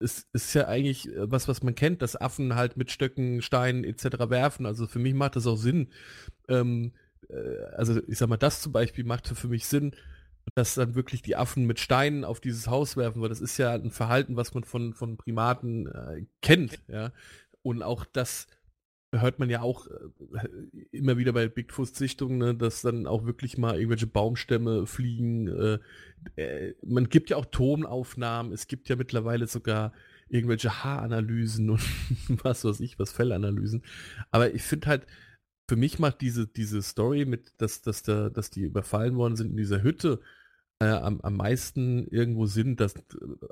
es 0.00 0.26
ist 0.32 0.54
ja 0.54 0.66
eigentlich 0.66 1.08
äh, 1.08 1.30
was, 1.30 1.48
was 1.48 1.62
man 1.62 1.74
kennt, 1.74 2.02
dass 2.02 2.20
Affen 2.20 2.54
halt 2.54 2.76
mit 2.76 2.90
Stöcken, 2.90 3.42
Steinen 3.42 3.84
etc. 3.84 4.30
werfen. 4.30 4.66
Also 4.66 4.86
für 4.86 4.98
mich 4.98 5.14
macht 5.14 5.36
das 5.36 5.46
auch 5.46 5.56
Sinn. 5.56 5.88
Ähm, 6.48 6.92
äh, 7.28 7.64
also 7.76 8.00
ich 8.06 8.18
sag 8.18 8.28
mal, 8.28 8.36
das 8.36 8.62
zum 8.62 8.72
Beispiel 8.72 9.04
macht 9.04 9.28
für 9.28 9.48
mich 9.48 9.66
Sinn, 9.66 9.94
dass 10.54 10.74
dann 10.74 10.94
wirklich 10.94 11.22
die 11.22 11.36
Affen 11.36 11.66
mit 11.66 11.80
Steinen 11.80 12.24
auf 12.24 12.40
dieses 12.40 12.68
Haus 12.68 12.96
werfen, 12.96 13.22
weil 13.22 13.28
das 13.28 13.40
ist 13.40 13.58
ja 13.58 13.72
ein 13.72 13.90
Verhalten, 13.90 14.36
was 14.36 14.54
man 14.54 14.64
von, 14.64 14.94
von 14.94 15.16
Primaten 15.16 15.86
äh, 15.86 16.26
kennt, 16.42 16.80
ja. 16.88 17.12
Und 17.62 17.82
auch 17.82 18.04
das 18.04 18.46
hört 19.20 19.38
man 19.38 19.50
ja 19.50 19.62
auch 19.62 19.86
äh, 19.86 20.48
immer 20.90 21.16
wieder 21.16 21.32
bei 21.32 21.48
Bigfoot-Sichtungen, 21.48 22.38
ne, 22.38 22.54
dass 22.54 22.82
dann 22.82 23.06
auch 23.06 23.24
wirklich 23.24 23.58
mal 23.58 23.76
irgendwelche 23.76 24.06
Baumstämme 24.06 24.86
fliegen. 24.86 25.48
Äh, 25.48 25.78
äh, 26.36 26.74
man 26.84 27.08
gibt 27.08 27.30
ja 27.30 27.36
auch 27.36 27.46
Tonaufnahmen, 27.46 28.52
es 28.52 28.66
gibt 28.66 28.88
ja 28.88 28.96
mittlerweile 28.96 29.46
sogar 29.46 29.92
irgendwelche 30.28 30.84
Haaranalysen 30.84 31.70
und 31.70 31.82
was 32.28 32.64
weiß 32.64 32.80
ich, 32.80 32.98
was 32.98 33.12
Fellanalysen. 33.12 33.82
Aber 34.30 34.54
ich 34.54 34.62
finde 34.62 34.88
halt, 34.88 35.06
für 35.68 35.76
mich 35.76 35.98
macht 35.98 36.20
diese, 36.20 36.46
diese 36.46 36.82
Story 36.82 37.24
mit, 37.24 37.52
dass, 37.58 37.82
dass, 37.82 38.02
da, 38.02 38.28
dass 38.30 38.50
die 38.50 38.62
überfallen 38.62 39.16
worden 39.16 39.36
sind 39.36 39.50
in 39.50 39.56
dieser 39.56 39.82
Hütte, 39.82 40.20
äh, 40.80 40.86
am, 40.86 41.20
am 41.20 41.36
meisten 41.36 42.06
irgendwo 42.08 42.46
sind, 42.46 42.80
dass, 42.80 42.94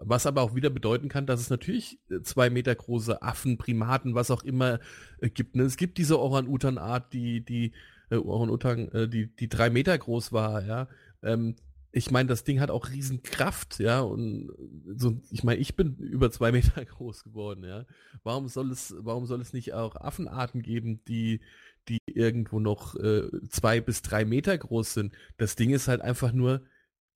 was 0.01 0.27
aber 0.27 0.43
auch 0.43 0.55
wieder 0.55 0.71
bedeuten 0.71 1.09
kann, 1.09 1.27
dass 1.27 1.41
es 1.41 1.51
natürlich 1.51 1.99
äh, 2.11 2.21
zwei 2.23 2.51
Meter 2.51 2.75
große 2.75 3.23
Affen, 3.23 3.59
Primaten, 3.59 4.15
was 4.15 4.31
auch 4.31 4.43
immer 4.43 4.81
äh, 5.19 5.31
gibt. 5.31 5.57
Ne? 5.57 5.63
Es 5.63 5.77
gibt 5.77 5.99
diese 5.99 6.19
Orang-Utan-Art, 6.19 7.13
die, 7.13 7.45
die 7.45 7.73
äh, 8.11 8.17
Orang-Utan, 8.17 8.89
äh, 8.89 9.09
die, 9.09 9.35
die 9.35 9.49
drei 9.49 9.71
Meter 9.71 9.97
groß 9.97 10.33
war, 10.33 10.65
ja. 10.65 10.89
Ähm, 11.23 11.57
ich 11.95 12.11
meine, 12.11 12.27
das 12.27 12.43
Ding 12.43 12.59
hat 12.59 12.71
auch 12.71 12.89
Riesenkraft, 12.89 13.79
ja, 13.79 14.01
und 14.01 14.51
so, 14.97 15.21
ich 15.31 15.45
meine, 15.45 15.61
ich 15.61 15.77
bin 15.77 15.97
über 15.97 16.31
zwei 16.31 16.51
Meter 16.51 16.85
groß 16.85 17.23
geworden, 17.23 17.65
ja. 17.65 17.85
Warum 18.25 18.49
soll 18.49 18.71
es, 18.71 18.95
warum 18.99 19.27
soll 19.27 19.41
es 19.41 19.53
nicht 19.53 19.75
auch 19.75 19.97
Affenarten 19.97 20.63
geben, 20.63 21.05
die, 21.07 21.41
die 21.89 21.99
irgendwo 22.07 22.61
noch 22.61 22.95
äh, 22.97 23.29
zwei 23.49 23.81
bis 23.81 24.03
drei 24.03 24.25
Meter 24.25 24.57
groß 24.57 24.95
sind? 24.95 25.15
Das 25.37 25.57
Ding 25.57 25.71
ist 25.71 25.89
halt 25.89 26.01
einfach 26.01 26.33
nur, 26.33 26.65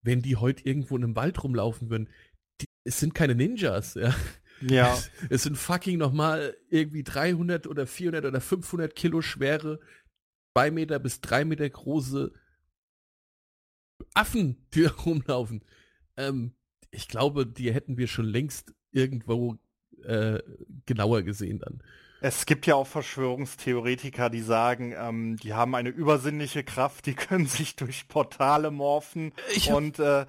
wenn 0.02 0.22
die 0.22 0.36
heute 0.36 0.64
irgendwo 0.64 0.96
in 0.96 1.04
einem 1.04 1.16
Wald 1.16 1.42
rumlaufen 1.42 1.90
würden, 1.90 2.08
die, 2.60 2.66
es 2.84 3.00
sind 3.00 3.14
keine 3.14 3.34
Ninjas, 3.34 3.94
ja. 3.94 4.14
Ja. 4.60 4.94
Es, 4.94 5.10
es 5.28 5.42
sind 5.42 5.56
fucking 5.58 5.98
nochmal 5.98 6.56
irgendwie 6.70 7.02
300 7.02 7.66
oder 7.66 7.86
400 7.86 8.24
oder 8.24 8.40
500 8.40 8.94
Kilo 8.94 9.20
schwere, 9.20 9.80
zwei 10.54 10.70
Meter 10.70 10.98
bis 10.98 11.20
drei 11.20 11.44
Meter 11.44 11.68
große 11.68 12.32
Affen, 14.14 14.66
die 14.72 14.82
da 14.82 14.90
rumlaufen. 14.90 15.62
Ähm, 16.16 16.54
ich 16.90 17.08
glaube, 17.08 17.46
die 17.46 17.72
hätten 17.72 17.98
wir 17.98 18.06
schon 18.06 18.24
längst 18.24 18.74
irgendwo 18.90 19.58
äh, 20.02 20.42
genauer 20.86 21.22
gesehen 21.22 21.58
dann. 21.58 21.82
Es 22.26 22.44
gibt 22.44 22.66
ja 22.66 22.74
auch 22.74 22.88
Verschwörungstheoretiker, 22.88 24.30
die 24.30 24.40
sagen, 24.40 24.92
ähm, 24.98 25.36
die 25.36 25.54
haben 25.54 25.76
eine 25.76 25.90
übersinnliche 25.90 26.64
Kraft, 26.64 27.06
die 27.06 27.14
können 27.14 27.46
sich 27.46 27.76
durch 27.76 28.08
Portale 28.08 28.72
morphen 28.72 29.32
ich 29.54 29.70
und 29.70 30.00
äh, 30.00 30.26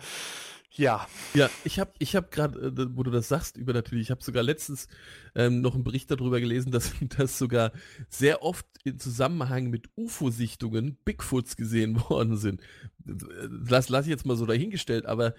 ja. 0.73 1.07
Ja, 1.33 1.49
ich 1.63 1.79
habe 1.79 1.93
ich 1.97 2.15
hab 2.15 2.29
gerade, 2.29 2.67
äh, 2.67 2.95
wo 2.95 3.01
du 3.01 3.09
das 3.09 3.27
sagst, 3.27 3.57
über 3.57 3.73
natürlich, 3.73 4.03
ich 4.03 4.11
habe 4.11 4.23
sogar 4.23 4.43
letztens 4.43 4.87
ähm, 5.33 5.61
noch 5.61 5.73
einen 5.73 5.83
Bericht 5.83 6.11
darüber 6.11 6.39
gelesen, 6.39 6.71
dass 6.71 6.93
das 7.17 7.39
sogar 7.39 7.71
sehr 8.09 8.43
oft 8.43 8.67
in 8.83 8.99
Zusammenhang 8.99 9.71
mit 9.71 9.89
UFO-Sichtungen 9.95 10.99
Bigfoots 11.03 11.57
gesehen 11.57 11.99
worden 12.09 12.37
sind. 12.37 12.61
Lass, 13.05 13.89
lass 13.89 14.05
ich 14.05 14.11
jetzt 14.11 14.27
mal 14.27 14.37
so 14.37 14.45
dahingestellt, 14.45 15.07
aber 15.07 15.33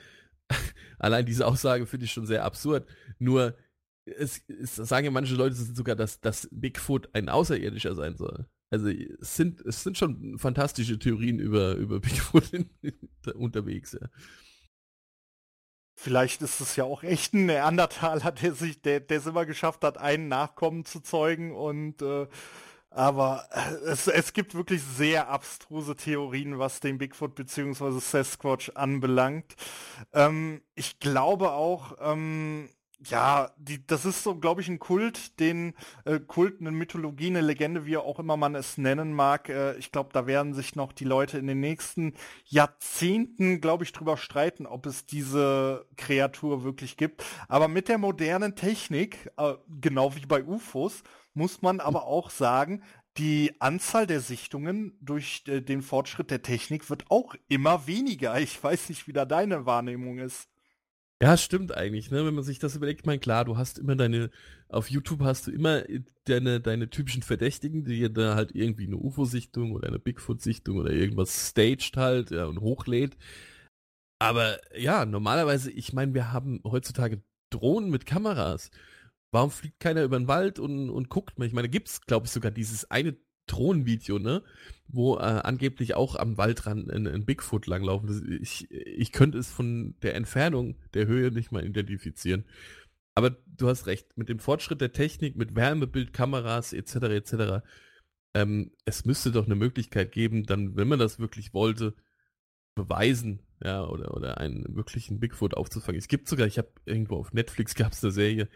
allein 0.98 1.24
diese 1.24 1.46
Aussage 1.46 1.86
finde 1.86 2.06
ich 2.06 2.12
schon 2.12 2.26
sehr 2.26 2.44
absurd. 2.44 2.88
Nur 3.20 3.54
es, 4.18 4.42
es 4.48 4.76
sagen 4.76 5.04
ja 5.04 5.10
manche 5.10 5.34
Leute 5.34 5.54
sogar, 5.54 5.96
dass, 5.96 6.20
dass 6.20 6.48
Bigfoot 6.50 7.08
ein 7.14 7.28
Außerirdischer 7.28 7.94
sein 7.94 8.16
soll. 8.16 8.46
Also 8.70 8.88
es 8.88 9.36
sind, 9.36 9.60
es 9.62 9.82
sind 9.82 9.96
schon 9.96 10.38
fantastische 10.38 10.98
Theorien 10.98 11.38
über, 11.38 11.74
über 11.74 12.00
Bigfoot 12.00 12.52
in, 12.52 12.70
in, 12.82 12.94
unterwegs, 13.34 13.92
ja. 14.00 14.08
Vielleicht 16.00 16.42
ist 16.42 16.60
es 16.60 16.76
ja 16.76 16.84
auch 16.84 17.02
echt 17.02 17.34
ein 17.34 17.46
Neandertaler, 17.46 18.30
der 18.30 18.54
sich, 18.54 18.80
der, 18.82 19.00
der 19.00 19.18
es 19.18 19.26
immer 19.26 19.46
geschafft 19.46 19.82
hat, 19.82 19.98
einen 19.98 20.28
Nachkommen 20.28 20.84
zu 20.84 21.00
zeugen 21.00 21.52
und 21.52 22.02
äh, 22.02 22.28
aber 22.90 23.48
äh, 23.50 23.90
es, 23.90 24.06
es 24.06 24.32
gibt 24.32 24.54
wirklich 24.54 24.82
sehr 24.82 25.28
abstruse 25.28 25.96
Theorien, 25.96 26.58
was 26.58 26.80
den 26.80 26.98
Bigfoot 26.98 27.34
bzw. 27.34 27.98
Sasquatch 27.98 28.70
anbelangt. 28.74 29.56
Ähm, 30.12 30.62
ich 30.74 30.98
glaube 30.98 31.50
auch, 31.50 31.96
ähm, 32.00 32.68
ja, 33.06 33.50
die, 33.56 33.86
das 33.86 34.04
ist 34.04 34.22
so, 34.24 34.34
glaube 34.34 34.60
ich, 34.60 34.68
ein 34.68 34.78
Kult, 34.78 35.38
den 35.38 35.74
äh, 36.04 36.18
Kult, 36.18 36.60
eine 36.60 36.72
Mythologie, 36.72 37.28
eine 37.28 37.40
Legende, 37.40 37.86
wie 37.86 37.96
auch 37.96 38.18
immer 38.18 38.36
man 38.36 38.54
es 38.54 38.76
nennen 38.76 39.12
mag. 39.12 39.48
Äh, 39.48 39.76
ich 39.76 39.92
glaube, 39.92 40.10
da 40.12 40.26
werden 40.26 40.52
sich 40.54 40.74
noch 40.74 40.92
die 40.92 41.04
Leute 41.04 41.38
in 41.38 41.46
den 41.46 41.60
nächsten 41.60 42.14
Jahrzehnten, 42.46 43.60
glaube 43.60 43.84
ich, 43.84 43.92
drüber 43.92 44.16
streiten, 44.16 44.66
ob 44.66 44.86
es 44.86 45.06
diese 45.06 45.86
Kreatur 45.96 46.64
wirklich 46.64 46.96
gibt. 46.96 47.24
Aber 47.48 47.68
mit 47.68 47.88
der 47.88 47.98
modernen 47.98 48.56
Technik, 48.56 49.30
äh, 49.36 49.54
genau 49.80 50.16
wie 50.16 50.26
bei 50.26 50.42
UFOs, 50.42 51.04
muss 51.34 51.62
man 51.62 51.78
aber 51.78 52.04
auch 52.06 52.30
sagen, 52.30 52.82
die 53.16 53.52
Anzahl 53.60 54.06
der 54.06 54.20
Sichtungen 54.20 54.96
durch 55.00 55.42
äh, 55.46 55.60
den 55.60 55.82
Fortschritt 55.82 56.30
der 56.30 56.42
Technik 56.42 56.90
wird 56.90 57.10
auch 57.10 57.34
immer 57.48 57.86
weniger. 57.86 58.40
Ich 58.40 58.62
weiß 58.62 58.88
nicht, 58.88 59.06
wie 59.06 59.12
da 59.12 59.24
deine 59.24 59.66
Wahrnehmung 59.66 60.18
ist. 60.18 60.48
Ja, 61.20 61.36
stimmt 61.36 61.76
eigentlich, 61.76 62.12
ne? 62.12 62.24
Wenn 62.24 62.34
man 62.34 62.44
sich 62.44 62.60
das 62.60 62.76
überlegt, 62.76 63.00
ich 63.00 63.06
meine, 63.06 63.18
klar, 63.18 63.44
du 63.44 63.56
hast 63.56 63.78
immer 63.78 63.96
deine, 63.96 64.30
auf 64.68 64.88
YouTube 64.88 65.20
hast 65.22 65.48
du 65.48 65.50
immer 65.50 65.82
deine, 66.24 66.60
deine 66.60 66.90
typischen 66.90 67.22
Verdächtigen, 67.22 67.84
die 67.84 68.12
da 68.12 68.36
halt 68.36 68.54
irgendwie 68.54 68.86
eine 68.86 68.96
UFO-Sichtung 68.96 69.72
oder 69.72 69.88
eine 69.88 69.98
Bigfoot-Sichtung 69.98 70.78
oder 70.78 70.92
irgendwas 70.92 71.48
staged 71.50 71.96
halt, 71.96 72.30
ja, 72.30 72.46
und 72.46 72.60
hochlädt. 72.60 73.16
Aber 74.20 74.58
ja, 74.76 75.04
normalerweise, 75.06 75.70
ich 75.70 75.92
meine, 75.92 76.14
wir 76.14 76.32
haben 76.32 76.60
heutzutage 76.64 77.22
Drohnen 77.50 77.90
mit 77.90 78.06
Kameras. 78.06 78.70
Warum 79.32 79.50
fliegt 79.50 79.80
keiner 79.80 80.04
über 80.04 80.18
den 80.18 80.28
Wald 80.28 80.58
und, 80.58 80.90
und 80.90 81.08
guckt 81.10 81.38
mal? 81.38 81.46
Ich 81.46 81.52
meine, 81.52 81.68
gibt's, 81.68 82.00
glaube 82.02 82.26
ich, 82.26 82.32
sogar 82.32 82.50
dieses 82.50 82.90
eine 82.90 83.16
Drohnenvideo, 83.48 84.18
ne? 84.18 84.42
Wo 84.86 85.16
äh, 85.16 85.20
angeblich 85.20 85.94
auch 85.94 86.16
am 86.16 86.38
Waldrand 86.38 86.90
ein, 86.90 87.06
ein 87.06 87.26
Bigfoot 87.26 87.66
langlaufen. 87.66 88.38
Ich, 88.40 88.70
ich 88.70 89.12
könnte 89.12 89.38
es 89.38 89.50
von 89.50 89.96
der 90.02 90.14
Entfernung 90.14 90.76
der 90.94 91.06
Höhe 91.06 91.30
nicht 91.30 91.52
mal 91.52 91.64
identifizieren. 91.64 92.44
Aber 93.14 93.30
du 93.46 93.68
hast 93.68 93.86
recht, 93.86 94.16
mit 94.16 94.28
dem 94.28 94.38
Fortschritt 94.38 94.80
der 94.80 94.92
Technik, 94.92 95.36
mit 95.36 95.56
Wärmebildkameras 95.56 96.72
etc. 96.72 96.94
etc. 96.94 97.34
Ähm, 98.34 98.70
es 98.84 99.04
müsste 99.04 99.32
doch 99.32 99.46
eine 99.46 99.56
Möglichkeit 99.56 100.12
geben, 100.12 100.44
dann, 100.44 100.76
wenn 100.76 100.88
man 100.88 101.00
das 101.00 101.18
wirklich 101.18 101.52
wollte, 101.52 101.94
beweisen, 102.76 103.40
ja, 103.62 103.84
oder, 103.84 104.14
oder 104.14 104.38
einen 104.38 104.76
wirklichen 104.76 105.18
Bigfoot 105.18 105.54
aufzufangen. 105.54 105.98
Es 105.98 106.06
gibt 106.06 106.28
sogar, 106.28 106.46
ich 106.46 106.58
habe 106.58 106.70
irgendwo 106.86 107.16
auf 107.16 107.32
Netflix 107.32 107.74
gab 107.74 107.92
es 107.92 108.04
eine 108.04 108.12
Serie, 108.12 108.48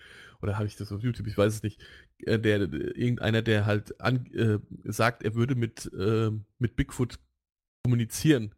oder 0.42 0.56
habe 0.56 0.66
ich 0.66 0.76
das 0.76 0.92
auf 0.92 1.02
YouTube, 1.02 1.26
ich 1.26 1.38
weiß 1.38 1.54
es 1.54 1.62
nicht, 1.62 1.80
äh, 2.18 2.38
der, 2.38 2.60
irgendeiner, 2.60 3.42
der 3.42 3.64
halt 3.64 4.00
an, 4.00 4.26
äh, 4.34 4.58
sagt, 4.84 5.22
er 5.22 5.34
würde 5.34 5.54
mit, 5.54 5.90
äh, 5.96 6.30
mit 6.58 6.76
Bigfoot 6.76 7.18
kommunizieren. 7.84 8.54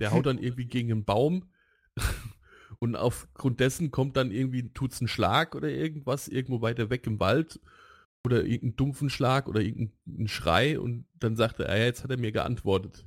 Der 0.00 0.12
haut 0.12 0.26
dann 0.26 0.38
irgendwie 0.38 0.66
gegen 0.66 0.92
einen 0.92 1.04
Baum 1.04 1.50
und 2.78 2.96
aufgrund 2.96 3.60
dessen 3.60 3.90
kommt 3.90 4.16
dann 4.16 4.30
irgendwie, 4.30 4.68
tut's 4.72 5.00
einen 5.00 5.08
Schlag 5.08 5.54
oder 5.54 5.68
irgendwas, 5.68 6.28
irgendwo 6.28 6.60
weiter 6.60 6.90
weg 6.90 7.06
im 7.06 7.18
Wald 7.18 7.60
oder 8.24 8.44
irgendeinen 8.44 8.76
dumpfen 8.76 9.08
Schlag 9.08 9.48
oder 9.48 9.62
irgendeinen 9.62 10.28
Schrei 10.28 10.78
und 10.78 11.06
dann 11.14 11.36
sagt 11.36 11.60
er, 11.60 11.76
ja, 11.76 11.84
jetzt 11.84 12.04
hat 12.04 12.10
er 12.10 12.18
mir 12.18 12.32
geantwortet. 12.32 13.06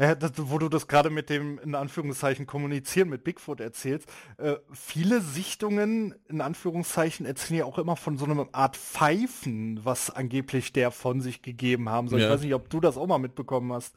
Ja, 0.00 0.14
das, 0.14 0.32
wo 0.36 0.56
du 0.56 0.70
das 0.70 0.88
gerade 0.88 1.10
mit 1.10 1.28
dem, 1.28 1.58
in 1.58 1.74
Anführungszeichen, 1.74 2.46
Kommunizieren 2.46 3.10
mit 3.10 3.22
Bigfoot 3.22 3.60
erzählst, 3.60 4.10
äh, 4.38 4.56
viele 4.72 5.20
Sichtungen, 5.20 6.14
in 6.26 6.40
Anführungszeichen, 6.40 7.26
erzählen 7.26 7.58
ja 7.58 7.64
auch 7.66 7.78
immer 7.78 7.96
von 7.96 8.16
so 8.16 8.24
einer 8.24 8.48
Art 8.52 8.78
Pfeifen, 8.78 9.84
was 9.84 10.08
angeblich 10.08 10.72
der 10.72 10.90
von 10.90 11.20
sich 11.20 11.42
gegeben 11.42 11.90
haben 11.90 12.08
soll. 12.08 12.20
Ja. 12.20 12.28
Ich 12.28 12.32
weiß 12.32 12.40
nicht, 12.40 12.54
ob 12.54 12.70
du 12.70 12.80
das 12.80 12.96
auch 12.96 13.06
mal 13.06 13.18
mitbekommen 13.18 13.74
hast. 13.74 13.94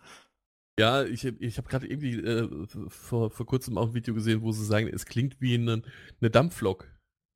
Ja, 0.78 1.04
ich, 1.04 1.24
ich 1.24 1.58
habe 1.58 1.70
gerade 1.70 1.88
irgendwie 1.88 2.20
äh, 2.20 2.50
vor, 2.89 3.32
vor 3.32 3.46
kurzem 3.46 3.78
auch 3.78 3.88
ein 3.88 3.94
Video 3.94 4.13
gesehen, 4.13 4.42
wo 4.42 4.52
sie 4.52 4.66
sagen, 4.66 4.89
es 4.89 5.06
klingt 5.06 5.39
wie 5.39 5.54
eine, 5.54 5.84
eine 6.20 6.30
Dampflok. 6.30 6.86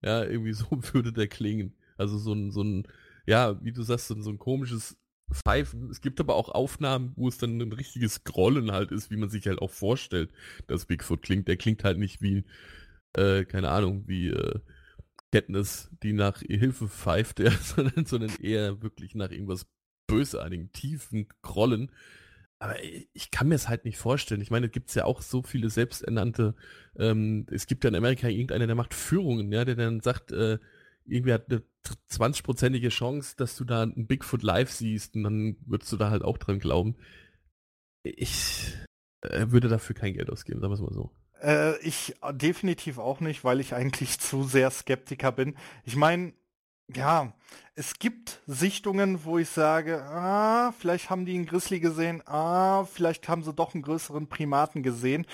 Ja, 0.04 0.26
irgendwie 0.26 0.54
so 0.54 0.66
würde 0.92 1.14
der 1.14 1.30
klingen. 1.30 1.74
Also 1.96 2.18
so 2.18 2.34
ein, 2.34 2.52
so 2.52 2.64
ein, 2.64 2.86
ja, 3.26 3.64
wie 3.64 3.72
du 3.72 3.82
sagst, 3.84 4.08
so 4.08 4.30
ein 4.30 4.38
komisches 4.38 4.98
Pfeifen. 5.32 5.90
Es 5.90 6.02
gibt 6.02 6.20
aber 6.20 6.36
auch 6.36 6.50
Aufnahmen, 6.50 7.14
wo 7.16 7.28
es 7.28 7.38
dann 7.38 7.60
ein 7.62 7.74
richtiges 7.74 8.24
Grollen 8.24 8.72
halt 8.72 8.92
ist, 8.92 9.12
wie 9.12 9.18
man 9.18 9.30
sich 9.30 9.48
halt 9.48 9.60
auch 9.60 9.72
vorstellt, 9.72 10.32
dass 10.68 10.86
Bigfoot 10.86 11.22
klingt. 11.22 11.48
Der 11.48 11.58
klingt 11.58 11.84
halt 11.84 11.98
nicht 11.98 12.22
wie, 12.22 12.46
äh, 13.14 13.46
keine 13.46 13.70
Ahnung, 13.70 14.04
wie 14.08 14.30
äh, 14.30 14.60
Katniss, 15.32 15.90
die 16.04 16.14
nach 16.14 16.40
Hilfe 16.40 16.88
pfeift, 16.88 17.40
ja, 17.42 17.52
sondern, 17.52 18.06
sondern 18.06 18.32
eher 18.42 18.82
wirklich 18.82 19.16
nach 19.16 19.32
irgendwas 19.32 19.68
bösartigen, 20.08 20.72
tiefen 20.72 21.28
Grollen. 21.42 21.92
Aber 22.60 22.76
ich 23.14 23.30
kann 23.30 23.50
mir 23.50 23.56
es 23.56 23.70
halt 23.70 23.86
nicht 23.86 23.98
vorstellen. 23.98 24.42
Ich 24.42 24.50
meine, 24.50 24.68
es 24.68 24.72
gibt 24.72 24.94
ja 24.96 25.06
auch 25.06 25.22
so 25.22 25.44
viele 25.44 25.70
selbsternannte, 25.70 26.56
ähm, 26.98 27.46
es 27.52 27.68
gibt 27.68 27.84
ja 27.84 27.90
in 27.90 27.96
Amerika 27.96 28.28
irgendeiner, 28.30 28.66
der 28.66 28.76
macht 28.76 28.94
Führungen, 28.96 29.52
ja, 29.52 29.64
der 29.64 29.76
dann 29.76 30.00
sagt, 30.02 30.32
äh, 30.32 30.58
irgendwie 31.08 31.34
hat 31.34 31.50
eine 31.50 31.64
20-prozentige 32.12 32.90
Chance, 32.90 33.36
dass 33.38 33.56
du 33.56 33.64
da 33.64 33.84
einen 33.84 34.08
Bigfoot 34.08 34.44
live 34.44 34.72
siehst 34.72 35.16
und 35.16 35.24
dann 35.24 35.58
würdest 35.66 35.92
du 35.92 35.98
da 35.98 36.10
halt 36.10 36.24
auch 36.24 36.38
dran 36.38 36.60
glauben. 36.60 36.96
Ich 38.04 38.74
äh, 39.22 39.48
würde 39.50 39.68
dafür 39.68 39.96
kein 39.96 40.14
Geld 40.14 40.30
ausgeben, 40.30 40.60
sagen 40.60 40.72
wir 40.72 40.76
es 40.76 40.82
mal 40.82 40.94
so. 40.94 41.12
Äh, 41.42 41.80
ich 41.80 42.16
definitiv 42.34 42.98
auch 42.98 43.20
nicht, 43.20 43.44
weil 43.44 43.60
ich 43.60 43.74
eigentlich 43.74 44.20
zu 44.20 44.44
sehr 44.44 44.70
Skeptiker 44.72 45.32
bin. 45.32 45.56
Ich 45.84 45.96
meine, 45.96 46.34
ja, 46.96 47.34
es 47.76 48.00
gibt 48.00 48.42
Sichtungen, 48.48 49.26
wo 49.26 49.38
ich 49.38 49.50
sage, 49.50 50.02
ah, 50.04 50.72
vielleicht 50.80 51.10
haben 51.10 51.26
die 51.26 51.36
einen 51.36 51.46
Grizzly 51.46 51.80
gesehen, 51.80 52.22
ah, 52.26 52.86
vielleicht 52.86 53.28
haben 53.28 53.44
sie 53.44 53.54
doch 53.54 53.74
einen 53.74 53.84
größeren 53.84 54.28
Primaten 54.28 54.84
gesehen 54.84 55.26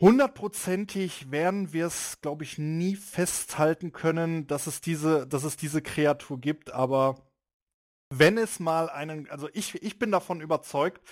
hundertprozentig 0.00 1.30
werden 1.30 1.72
wir 1.72 1.86
es, 1.86 2.20
glaube 2.20 2.44
ich, 2.44 2.58
nie 2.58 2.96
festhalten 2.96 3.92
können, 3.92 4.46
dass 4.46 4.66
es 4.66 4.80
diese, 4.80 5.26
dass 5.26 5.44
es 5.44 5.56
diese 5.56 5.82
Kreatur 5.82 6.40
gibt, 6.40 6.72
aber 6.72 7.16
wenn 8.12 8.38
es 8.38 8.58
mal 8.58 8.88
einen, 8.90 9.30
also 9.30 9.48
ich, 9.52 9.82
ich 9.82 9.98
bin 9.98 10.10
davon 10.10 10.40
überzeugt, 10.40 11.06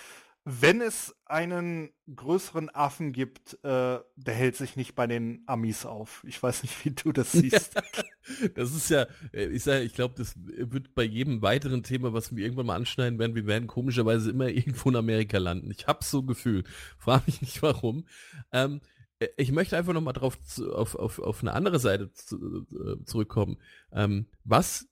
wenn 0.44 0.80
es 0.80 1.14
einen 1.26 1.92
größeren 2.14 2.74
Affen 2.74 3.12
gibt, 3.12 3.54
äh, 3.64 4.00
der 4.16 4.34
hält 4.34 4.56
sich 4.56 4.76
nicht 4.76 4.94
bei 4.94 5.06
den 5.06 5.42
Amis 5.46 5.84
auf. 5.84 6.24
Ich 6.26 6.42
weiß 6.42 6.62
nicht, 6.62 6.84
wie 6.84 6.90
du 6.90 7.12
das 7.12 7.32
siehst. 7.32 7.74
das 8.54 8.74
ist 8.74 8.90
ja, 8.90 9.06
äh, 9.32 9.46
ich 9.46 9.62
sage, 9.62 9.82
ich 9.82 9.94
glaube, 9.94 10.14
das 10.16 10.34
wird 10.36 10.94
bei 10.94 11.02
jedem 11.02 11.42
weiteren 11.42 11.82
Thema, 11.82 12.12
was 12.12 12.34
wir 12.34 12.44
irgendwann 12.44 12.66
mal 12.66 12.76
anschneiden 12.76 13.18
werden, 13.18 13.34
wir 13.34 13.46
werden 13.46 13.66
komischerweise 13.66 14.30
immer 14.30 14.48
irgendwo 14.48 14.90
in 14.90 14.96
Amerika 14.96 15.38
landen. 15.38 15.70
Ich 15.70 15.86
habe 15.86 16.04
so 16.04 16.22
Gefühl. 16.22 16.64
Frage 16.98 17.24
mich 17.26 17.40
nicht 17.40 17.62
warum. 17.62 18.06
Ähm, 18.52 18.80
äh, 19.18 19.28
ich 19.36 19.52
möchte 19.52 19.76
einfach 19.76 19.92
noch 19.92 20.00
mal 20.00 20.12
drauf 20.12 20.40
zu, 20.42 20.72
auf, 20.74 20.94
auf, 20.94 21.18
auf 21.18 21.42
eine 21.42 21.52
andere 21.52 21.78
Seite 21.78 22.12
zu, 22.12 22.66
äh, 22.72 23.04
zurückkommen. 23.04 23.58
Ähm, 23.92 24.26
was 24.44 24.88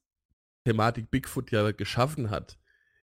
Thematik 0.64 1.10
Bigfoot 1.10 1.50
ja 1.52 1.70
geschaffen 1.72 2.30
hat, 2.30 2.58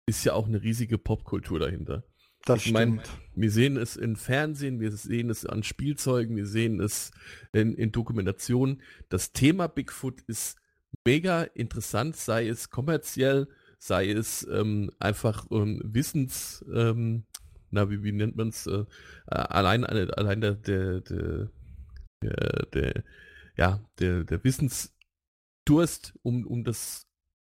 ist 0.07 0.25
ja 0.25 0.33
auch 0.33 0.47
eine 0.47 0.63
riesige 0.63 0.97
Popkultur 0.97 1.59
dahinter. 1.59 2.05
Das 2.45 2.65
ich 2.65 2.73
meine, 2.73 3.03
wir 3.35 3.51
sehen 3.51 3.77
es 3.77 3.97
im 3.97 4.17
Fernsehen, 4.17 4.81
wir 4.81 4.93
sehen 4.93 5.31
es 5.31 5.45
an 5.45 5.63
Spielzeugen, 5.63 6.37
wir 6.37 6.47
sehen 6.47 6.81
es 6.81 7.11
in, 7.53 7.75
in 7.75 7.93
Dokumentationen. 7.93 8.83
Das 9.09 9.33
Thema 9.33 9.69
Bigfoot 9.69 10.23
ist 10.23 10.57
mega 11.05 11.43
interessant, 11.43 12.17
sei 12.17 12.49
es 12.49 12.71
kommerziell, 12.71 13.49
sei 13.79 14.11
es 14.11 14.47
ähm, 14.51 14.91
einfach 14.99 15.47
ähm, 15.51 15.81
Wissens, 15.85 16.65
ähm, 16.73 17.25
na, 17.71 17.91
wie, 17.91 18.03
wie 18.03 18.13
nennt 18.13 18.37
man 18.37 18.49
es? 18.49 18.67
Äh, 18.67 18.85
allein, 19.27 19.85
allein 19.85 20.41
der, 20.41 20.55
der, 20.55 21.01
der, 21.03 21.51
der, 22.23 22.67
der, 22.73 23.05
ja, 23.57 23.81
der, 23.99 24.25
der 24.25 24.43
Wissensdurst, 24.43 26.15
um, 26.23 26.47
um 26.47 26.65
das 26.65 27.07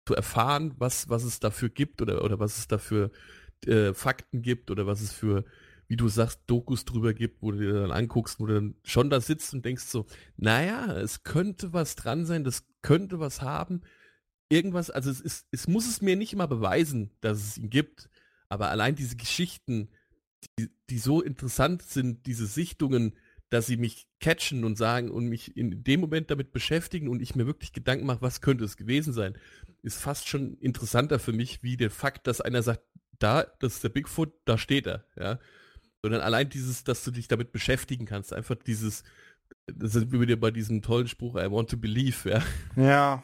zu 0.06 0.16
erfahren, 0.16 0.76
was, 0.78 1.10
was 1.10 1.24
es 1.24 1.40
dafür 1.40 1.70
gibt 1.70 2.02
oder, 2.02 2.24
oder 2.24 2.40
was 2.40 2.58
es 2.58 2.68
dafür 2.68 3.12
äh, 3.68 3.94
Fakten 3.94 4.42
gibt 4.42 4.72
oder 4.72 4.88
was 4.88 5.02
es 5.02 5.12
für, 5.12 5.46
wie 5.88 5.96
du 5.96 6.08
sagst, 6.08 6.42
Dokus 6.48 6.86
drüber 6.86 7.14
gibt, 7.14 7.42
wo 7.42 7.52
du 7.52 7.60
dir 7.60 7.74
dann 7.74 7.92
anguckst, 7.92 8.40
wo 8.40 8.46
du 8.46 8.56
dann 8.56 8.76
schon 8.84 9.10
da 9.10 9.22
sitzt 9.22 9.54
und 9.54 9.66
denkst 9.66 9.86
so, 9.86 10.06
naja, 10.38 10.98
es 10.98 11.24
könnte 11.24 11.74
was 11.74 11.96
dran 11.96 12.26
sein, 12.26 12.44
das 12.44 12.66
könnte 12.82 13.20
was 13.20 13.42
haben. 13.42 13.82
Irgendwas, 14.50 14.90
also 14.90 15.10
es 15.10 15.22
ist, 15.22 15.48
es 15.52 15.68
muss 15.68 15.88
es 15.88 16.02
mir 16.02 16.16
nicht 16.16 16.34
immer 16.34 16.48
beweisen, 16.48 17.12
dass 17.22 17.40
es 17.40 17.58
ihn 17.58 17.70
gibt, 17.70 18.10
aber 18.50 18.70
allein 18.70 18.96
diese 18.96 19.16
Geschichten, 19.16 19.90
die, 20.60 20.70
die 20.90 21.00
so 21.00 21.22
interessant 21.22 21.82
sind, 21.82 22.26
diese 22.26 22.46
Sichtungen, 22.46 23.14
dass 23.54 23.68
sie 23.68 23.78
mich 23.78 24.08
catchen 24.20 24.64
und 24.64 24.80
sagen 24.80 25.12
und 25.12 25.28
mich 25.28 25.56
in 25.56 25.84
dem 25.84 26.00
Moment 26.00 26.32
damit 26.32 26.52
beschäftigen 26.52 27.08
und 27.08 27.22
ich 27.22 27.36
mir 27.36 27.46
wirklich 27.46 27.72
Gedanken 27.72 28.08
mache, 28.08 28.22
was 28.22 28.42
könnte 28.42 28.64
es 28.64 28.78
gewesen 28.78 29.14
sein, 29.14 29.38
ist 29.84 30.00
fast 30.00 30.28
schon 30.28 30.58
interessanter 30.58 31.20
für 31.20 31.34
mich, 31.34 31.62
wie 31.62 31.78
der 31.78 31.92
Fakt, 31.92 32.26
dass 32.26 32.42
einer 32.42 32.64
sagt, 32.64 32.84
da, 33.20 33.46
das 33.60 33.76
ist 33.76 33.84
der 33.84 33.90
Bigfoot, 33.90 34.34
da 34.46 34.58
steht 34.58 34.88
er, 34.88 35.06
ja. 35.18 35.40
Sondern 36.02 36.22
allein 36.22 36.50
dieses, 36.50 36.84
dass 36.84 37.04
du 37.04 37.12
dich 37.12 37.28
damit 37.28 37.52
beschäftigen 37.52 38.06
kannst, 38.06 38.34
einfach 38.34 38.56
dieses, 38.56 39.04
das 39.68 39.94
sind 39.94 40.12
wir 40.12 40.20
wieder 40.20 40.36
bei 40.36 40.52
diesem 40.52 40.82
tollen 40.82 41.08
Spruch, 41.08 41.36
I 41.36 41.50
want 41.50 41.70
to 41.70 41.78
believe, 41.78 42.30
ja. 42.30 42.42
Ja. 42.76 43.24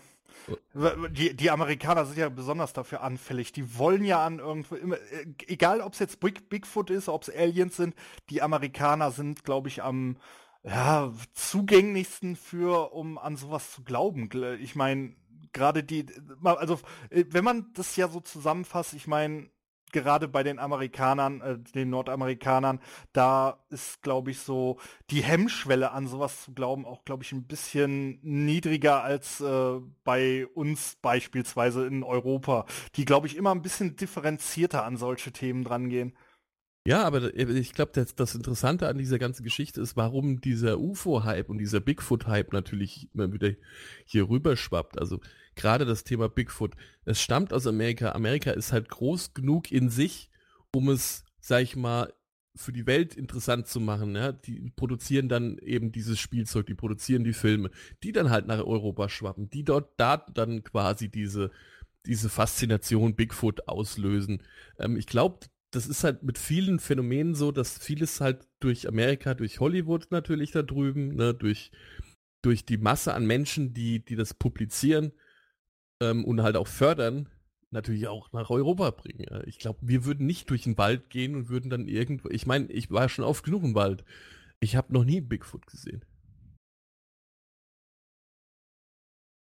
Die, 1.11 1.35
die 1.35 1.51
Amerikaner 1.51 2.05
sind 2.05 2.17
ja 2.17 2.29
besonders 2.29 2.73
dafür 2.73 3.01
anfällig. 3.01 3.51
Die 3.51 3.77
wollen 3.77 4.03
ja 4.03 4.25
an 4.25 4.39
irgendwo 4.39 4.75
immer, 4.75 4.95
äh, 4.95 5.25
egal 5.47 5.81
ob 5.81 5.93
es 5.93 5.99
jetzt 5.99 6.19
Big, 6.19 6.49
Bigfoot 6.49 6.89
ist, 6.89 7.09
ob 7.09 7.23
es 7.23 7.35
Aliens 7.35 7.75
sind, 7.75 7.93
die 8.29 8.41
Amerikaner 8.41 9.11
sind, 9.11 9.43
glaube 9.43 9.67
ich, 9.67 9.83
am 9.83 10.17
ja, 10.63 11.13
zugänglichsten 11.33 12.35
für, 12.35 12.93
um 12.93 13.17
an 13.17 13.37
sowas 13.37 13.73
zu 13.73 13.83
glauben. 13.83 14.29
Ich 14.59 14.75
meine, 14.75 15.15
gerade 15.53 15.83
die, 15.83 16.05
also 16.43 16.79
äh, 17.09 17.25
wenn 17.29 17.43
man 17.43 17.71
das 17.73 17.95
ja 17.95 18.07
so 18.07 18.19
zusammenfasst, 18.19 18.93
ich 18.93 19.07
meine, 19.07 19.49
gerade 19.91 20.27
bei 20.27 20.43
den 20.43 20.59
Amerikanern, 20.59 21.41
äh, 21.41 21.57
den 21.73 21.89
Nordamerikanern, 21.89 22.79
da 23.13 23.63
ist, 23.69 24.01
glaube 24.01 24.31
ich, 24.31 24.39
so 24.39 24.79
die 25.09 25.23
Hemmschwelle 25.23 25.91
an 25.91 26.07
sowas 26.07 26.45
zu 26.45 26.53
glauben 26.53 26.85
auch, 26.85 27.05
glaube 27.05 27.23
ich, 27.23 27.31
ein 27.31 27.47
bisschen 27.47 28.19
niedriger 28.21 29.03
als 29.03 29.41
äh, 29.41 29.79
bei 30.03 30.47
uns 30.47 30.97
beispielsweise 31.01 31.85
in 31.85 32.03
Europa, 32.03 32.65
die, 32.95 33.05
glaube 33.05 33.27
ich, 33.27 33.35
immer 33.35 33.51
ein 33.51 33.61
bisschen 33.61 33.95
differenzierter 33.95 34.83
an 34.83 34.97
solche 34.97 35.31
Themen 35.31 35.63
drangehen. 35.63 36.13
Ja, 36.89 37.03
aber 37.03 37.33
ich 37.35 37.73
glaube, 37.73 37.91
das, 37.93 38.15
das, 38.15 38.35
Interessante 38.35 38.87
an 38.87 38.97
dieser 38.97 39.19
ganzen 39.19 39.43
Geschichte 39.43 39.81
ist, 39.81 39.97
warum 39.97 40.41
dieser 40.41 40.79
UFO-Hype 40.79 41.49
und 41.49 41.57
dieser 41.57 41.81
Bigfoot-Hype 41.81 42.53
natürlich 42.53 43.09
immer 43.13 43.31
wieder 43.33 43.51
hier 44.05 44.29
rüber 44.29 44.55
schwappt. 44.55 44.97
Also 44.97 45.19
gerade 45.59 45.85
das 45.85 46.03
Thema 46.03 46.29
Bigfoot, 46.29 46.75
es 47.05 47.21
stammt 47.21 47.53
aus 47.53 47.67
Amerika. 47.67 48.13
Amerika 48.13 48.51
ist 48.51 48.73
halt 48.73 48.89
groß 48.89 49.33
genug 49.33 49.71
in 49.71 49.89
sich, 49.89 50.31
um 50.73 50.89
es, 50.89 51.23
sag 51.39 51.61
ich 51.61 51.75
mal, 51.75 52.13
für 52.55 52.73
die 52.73 52.87
Welt 52.87 53.15
interessant 53.15 53.67
zu 53.67 53.79
machen. 53.79 54.15
Ja? 54.15 54.31
Die 54.31 54.71
produzieren 54.75 55.29
dann 55.29 55.57
eben 55.59 55.91
dieses 55.91 56.19
Spielzeug, 56.19 56.65
die 56.65 56.75
produzieren 56.75 57.23
die 57.23 57.33
Filme, 57.33 57.69
die 58.03 58.11
dann 58.11 58.29
halt 58.29 58.47
nach 58.47 58.59
Europa 58.59 59.07
schwappen, 59.09 59.49
die 59.49 59.63
dort 59.63 59.91
da 59.97 60.17
dann 60.17 60.63
quasi 60.63 61.09
diese 61.09 61.51
diese 62.05 62.29
Faszination 62.29 63.15
Bigfoot 63.15 63.67
auslösen. 63.67 64.41
Ähm, 64.77 64.97
ich 64.97 65.05
glaube, 65.05 65.47
das 65.71 65.87
ist 65.87 66.03
halt 66.03 66.23
mit 66.23 66.37
vielen 66.37 66.79
Phänomenen 66.79 67.35
so, 67.35 67.51
dass 67.51 67.77
vieles 67.77 68.21
halt 68.21 68.47
durch 68.59 68.87
Amerika, 68.87 69.33
durch 69.35 69.59
Hollywood 69.59 70.07
natürlich 70.09 70.51
da 70.51 70.63
drüben, 70.63 71.15
ne, 71.15 71.33
durch, 71.33 71.71
durch 72.41 72.65
die 72.65 72.77
Masse 72.77 73.13
an 73.13 73.27
Menschen, 73.27 73.73
die, 73.73 74.03
die 74.03 74.15
das 74.15 74.33
publizieren 74.33 75.11
ähm, 76.01 76.25
und 76.25 76.41
halt 76.41 76.55
auch 76.55 76.67
fördern, 76.67 77.29
natürlich 77.71 78.07
auch 78.07 78.31
nach 78.31 78.49
Europa 78.49 78.91
bringen. 78.91 79.25
Ich 79.45 79.59
glaube, 79.59 79.79
wir 79.81 80.05
würden 80.05 80.25
nicht 80.25 80.49
durch 80.49 80.63
den 80.63 80.77
Wald 80.77 81.09
gehen 81.09 81.35
und 81.35 81.49
würden 81.49 81.69
dann 81.69 81.87
irgendwo. 81.87 82.29
Ich 82.29 82.45
meine, 82.45 82.71
ich 82.71 82.91
war 82.91 83.09
schon 83.09 83.25
oft 83.25 83.43
genug 83.43 83.63
im 83.63 83.75
Wald. 83.75 84.03
Ich 84.59 84.75
habe 84.75 84.93
noch 84.93 85.03
nie 85.03 85.21
Bigfoot 85.21 85.65
gesehen. 85.67 86.03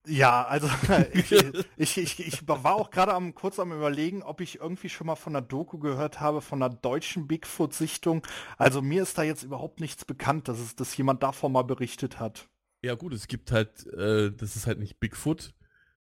Ja, 0.08 0.45
also 0.45 0.68
ich, 1.14 1.32
ich, 1.78 1.97
ich, 1.97 2.20
ich 2.20 2.47
war 2.47 2.76
auch 2.76 2.89
gerade 2.89 3.14
am, 3.14 3.36
kurz 3.36 3.60
am 3.60 3.72
überlegen, 3.72 4.24
ob 4.24 4.41
ich 4.41 4.60
irgendwie 4.60 4.89
schon 4.89 5.08
mal 5.08 5.16
von 5.16 5.36
einer 5.36 5.45
Doku 5.45 5.78
gehört 5.80 6.20
habe, 6.20 6.41
von 6.41 6.62
einer 6.62 6.74
deutschen 6.74 7.28
Bigfoot-Sichtung. 7.28 8.26
Also 8.58 8.82
mir 8.82 9.04
ist 9.04 9.18
da 9.18 9.24
jetzt 9.24 9.43
überhaupt 9.43 9.80
nichts 9.80 10.06
bekannt, 10.06 10.47
dass 10.47 10.60
es, 10.60 10.76
dass 10.76 10.95
jemand 10.97 11.24
davon 11.24 11.52
mal 11.52 11.64
berichtet 11.64 12.20
hat. 12.20 12.49
Ja 12.84 12.95
gut, 12.95 13.14
es 13.14 13.28
gibt 13.28 13.52
halt, 13.52 13.86
äh, 13.93 14.32
das 14.32 14.56
ist 14.56 14.66
halt 14.66 14.80
nicht 14.80 14.99
Bigfoot. 14.99 15.54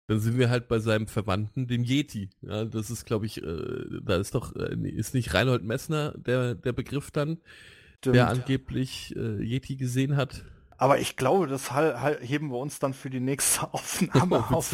Dann 0.09 0.19
sind 0.19 0.39
wir 0.39 0.49
halt 0.49 0.67
bei 0.67 0.79
seinem 0.79 1.05
Verwandten, 1.05 1.67
dem 1.67 1.83
Yeti. 1.83 2.31
Ja, 2.41 2.65
das 2.65 2.89
ist, 2.89 3.05
glaube 3.05 3.27
ich, 3.27 3.43
äh, 3.43 4.01
da 4.01 4.15
ist 4.15 4.33
doch, 4.33 4.55
äh, 4.55 4.75
ist 4.89 5.13
nicht 5.13 5.35
Reinhold 5.35 5.63
Messner 5.63 6.15
der, 6.17 6.55
der 6.55 6.73
Begriff 6.73 7.11
dann, 7.11 7.37
Stimmt, 7.99 8.15
der 8.15 8.27
angeblich 8.27 9.15
äh, 9.15 9.39
Yeti 9.39 9.75
gesehen 9.75 10.15
hat. 10.15 10.45
Aber 10.79 10.97
ich 10.97 11.17
glaube, 11.17 11.47
das 11.47 11.71
heben 12.21 12.51
wir 12.51 12.57
uns 12.57 12.79
dann 12.79 12.93
für 12.93 13.09
die 13.09 13.19
nächste 13.19 13.61
Aufnahme 13.73 14.49
auf. 14.49 14.73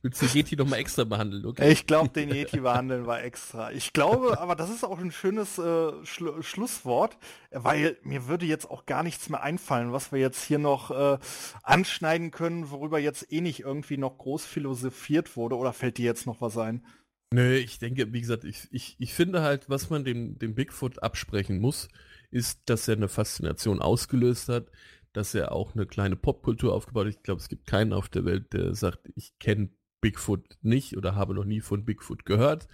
Willst 0.00 0.22
du, 0.22 0.26
Yeti 0.26 0.56
nochmal 0.56 0.78
extra 0.78 1.04
behandeln? 1.04 1.44
Okay. 1.44 1.70
Ich 1.70 1.86
glaube, 1.86 2.08
den 2.08 2.30
Yeti 2.34 2.60
behandeln 2.60 3.04
war 3.04 3.22
extra. 3.22 3.70
Ich 3.70 3.92
glaube, 3.92 4.40
aber 4.40 4.56
das 4.56 4.70
ist 4.70 4.84
auch 4.84 4.98
ein 4.98 5.12
schönes 5.12 5.58
äh, 5.58 5.92
Schlu 6.04 6.40
Schlusswort, 6.40 7.18
weil 7.50 7.98
mir 8.04 8.26
würde 8.26 8.46
jetzt 8.46 8.70
auch 8.70 8.86
gar 8.86 9.02
nichts 9.02 9.28
mehr 9.28 9.42
einfallen, 9.42 9.92
was 9.92 10.12
wir 10.12 10.18
jetzt 10.18 10.42
hier 10.42 10.58
noch 10.58 10.90
äh, 10.90 11.18
anschneiden 11.62 12.30
können, 12.30 12.70
worüber 12.70 12.98
jetzt 12.98 13.30
eh 13.30 13.42
nicht 13.42 13.60
irgendwie 13.60 13.98
noch 13.98 14.16
groß 14.16 14.46
philosophiert 14.46 15.36
wurde. 15.36 15.56
Oder 15.56 15.74
fällt 15.74 15.98
dir 15.98 16.06
jetzt 16.06 16.24
noch 16.26 16.40
was 16.40 16.56
ein? 16.56 16.86
Nö, 17.34 17.54
ich 17.56 17.78
denke, 17.78 18.14
wie 18.14 18.20
gesagt, 18.22 18.44
ich, 18.44 18.66
ich, 18.70 18.96
ich 18.98 19.12
finde 19.12 19.42
halt, 19.42 19.68
was 19.68 19.90
man 19.90 20.04
dem, 20.04 20.38
dem 20.38 20.54
Bigfoot 20.54 21.02
absprechen 21.02 21.60
muss, 21.60 21.88
ist, 22.30 22.62
dass 22.66 22.88
er 22.88 22.96
eine 22.96 23.08
Faszination 23.08 23.82
ausgelöst 23.82 24.48
hat, 24.48 24.70
dass 25.14 25.34
er 25.34 25.52
auch 25.52 25.74
eine 25.74 25.86
kleine 25.86 26.16
Popkultur 26.16 26.74
aufgebaut 26.74 27.06
hat. 27.06 27.14
Ich 27.14 27.22
glaube, 27.22 27.40
es 27.40 27.48
gibt 27.48 27.66
keinen 27.66 27.92
auf 27.92 28.08
der 28.08 28.24
Welt, 28.26 28.52
der 28.52 28.74
sagt, 28.74 29.10
ich 29.14 29.38
kenne 29.38 29.70
Bigfoot 30.02 30.58
nicht 30.60 30.96
oder 30.98 31.14
habe 31.14 31.34
noch 31.34 31.44
nie 31.44 31.62
von 31.62 31.86
Bigfoot 31.86 32.26
gehört. 32.26 32.68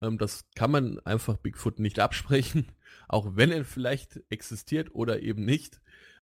Ähm, 0.00 0.18
das 0.18 0.46
kann 0.56 0.72
man 0.72 0.98
einfach 1.00 1.36
Bigfoot 1.36 1.78
nicht 1.78 2.00
absprechen, 2.00 2.66
auch 3.08 3.36
wenn 3.36 3.52
er 3.52 3.64
vielleicht 3.64 4.20
existiert 4.30 4.94
oder 4.94 5.22
eben 5.22 5.44
nicht. 5.44 5.80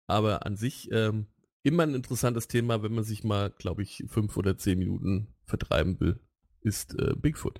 Aber 0.07 0.45
an 0.45 0.55
sich 0.55 0.89
ähm, 0.91 1.27
immer 1.63 1.83
ein 1.83 1.95
interessantes 1.95 2.47
Thema, 2.47 2.83
wenn 2.83 2.93
man 2.93 3.03
sich 3.03 3.23
mal, 3.23 3.49
glaube 3.49 3.81
ich, 3.81 4.05
fünf 4.07 4.37
oder 4.37 4.57
zehn 4.57 4.77
Minuten 4.77 5.33
vertreiben 5.45 5.99
will, 5.99 6.19
ist 6.61 6.97
äh, 6.99 7.15
Bigfoot. 7.15 7.59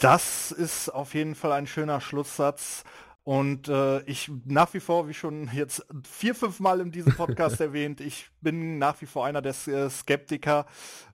Das 0.00 0.52
ist 0.52 0.88
auf 0.88 1.14
jeden 1.14 1.34
Fall 1.34 1.52
ein 1.52 1.66
schöner 1.66 2.00
Schlusssatz. 2.00 2.84
Und 3.30 3.68
äh, 3.68 4.02
ich 4.06 4.28
nach 4.44 4.74
wie 4.74 4.80
vor, 4.80 5.06
wie 5.06 5.14
schon 5.14 5.48
jetzt 5.52 5.86
vier, 6.02 6.34
fünf 6.34 6.58
Mal 6.58 6.80
in 6.80 6.90
diesem 6.90 7.14
Podcast 7.14 7.60
erwähnt, 7.60 8.00
ich 8.00 8.28
bin 8.40 8.78
nach 8.78 9.00
wie 9.00 9.06
vor 9.06 9.24
einer 9.24 9.40
der 9.40 9.54
äh, 9.68 9.88
Skeptiker. 9.88 10.66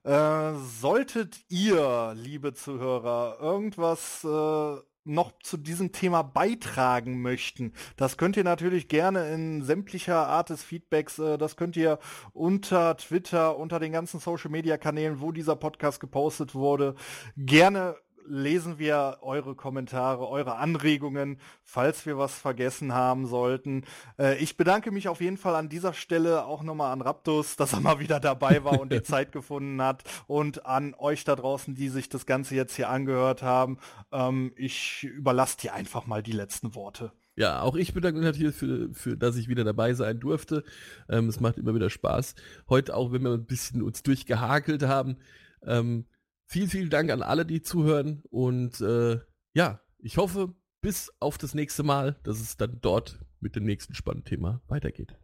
Äh, 0.03 0.55
solltet 0.55 1.37
ihr, 1.51 2.15
liebe 2.17 2.55
Zuhörer, 2.55 3.37
irgendwas 3.39 4.25
äh, 4.25 4.77
noch 5.05 5.33
zu 5.43 5.59
diesem 5.59 5.93
Thema 5.93 6.23
beitragen 6.23 7.21
möchten, 7.21 7.75
das 7.99 8.17
könnt 8.17 8.39
ihr 8.39 8.45
natürlich 8.45 8.89
gerne 8.89 9.29
in 9.35 9.61
sämtlicher 9.63 10.27
Art 10.27 10.49
des 10.49 10.63
Feedbacks, 10.63 11.19
äh, 11.19 11.37
das 11.37 11.57
könnt 11.57 11.77
ihr 11.77 11.99
unter 12.33 12.97
Twitter, 12.97 13.59
unter 13.59 13.79
den 13.79 13.93
ganzen 13.93 14.21
Social-Media-Kanälen, 14.21 15.21
wo 15.21 15.33
dieser 15.33 15.55
Podcast 15.55 16.01
gepostet 16.01 16.55
wurde, 16.55 16.95
gerne 17.37 17.95
lesen 18.29 18.79
wir 18.79 19.19
eure 19.23 19.55
Kommentare, 19.55 20.29
eure 20.29 20.57
Anregungen, 20.57 21.39
falls 21.63 22.07
wir 22.07 22.19
was 22.19 22.35
vergessen 22.35 22.93
haben 22.93 23.27
sollten. 23.27 23.85
Äh, 24.19 24.37
ich 24.39 24.57
bedanke 24.57 24.91
mich 24.91 25.09
auf 25.09 25.21
jeden 25.21 25.37
Fall 25.37 25.55
an 25.55 25.69
dieser 25.69 25.93
Stelle 25.93 26.45
auch 26.45 26.63
nochmal 26.63 26.93
an 26.93 27.01
Raptus, 27.01 27.57
dass 27.57 27.73
er 27.73 27.81
mal 27.81 27.99
wieder 28.01 28.21
dabei 28.21 28.65
war 28.65 28.81
und 28.81 28.93
die 28.93 29.03
Zeit 29.05 29.33
gefunden 29.33 29.81
hat 29.83 30.05
und 30.27 30.67
an 30.67 30.95
euch 30.99 31.25
da 31.25 31.37
draußen, 31.37 31.75
die 31.75 31.89
sich 31.89 32.09
das 32.09 32.27
Ganze 32.27 32.55
jetzt 32.55 32.77
hier 32.77 32.89
angehört 32.89 33.43
haben. 33.43 33.79
Ähm, 34.13 34.53
ich 34.57 35.05
überlasse 35.05 35.59
dir 35.59 35.75
einfach 35.75 36.07
mal 36.07 36.23
die 36.23 36.33
letzten 36.33 36.75
Worte. 36.75 37.13
Ja, 37.37 37.61
auch 37.61 37.77
ich 37.77 37.93
bedanke 37.93 38.19
mich 38.19 38.27
natürlich 38.27 38.57
für, 38.57 38.89
für 38.95 39.17
dass 39.17 39.37
ich 39.37 39.49
wieder 39.49 39.63
dabei 39.63 39.93
sein 39.93 40.19
durfte. 40.19 40.65
Ähm, 41.09 41.29
es 41.29 41.39
macht 41.39 41.59
immer 41.59 41.75
wieder 41.75 41.91
Spaß. 41.91 42.35
Heute 42.71 42.97
auch, 42.97 43.13
wenn 43.13 43.23
wir 43.23 43.33
ein 43.33 43.45
bisschen 43.45 43.83
uns 43.83 44.03
durchgehakelt 44.03 44.83
haben. 44.85 45.19
Ähm, 45.63 46.07
Vielen, 46.47 46.69
vielen 46.69 46.91
Dank 46.91 47.11
an 47.11 47.23
alle, 47.23 47.45
die 47.45 47.63
zuhören. 47.63 48.23
Und 48.31 48.81
äh, 48.81 49.19
ja, 49.55 49.81
ich 49.99 50.17
hoffe, 50.17 50.55
bis 50.81 51.13
auf 51.19 51.39
das 51.39 51.55
nächste 51.55 51.83
Mal, 51.83 52.17
dass 52.23 52.41
es 52.41 52.57
dann 52.57 52.79
dort 52.81 53.19
mit 53.41 53.57
dem 53.57 53.65
nächsten 53.65 53.95
spannenden 53.95 54.29
Thema 54.29 54.63
weitergeht. 54.69 55.19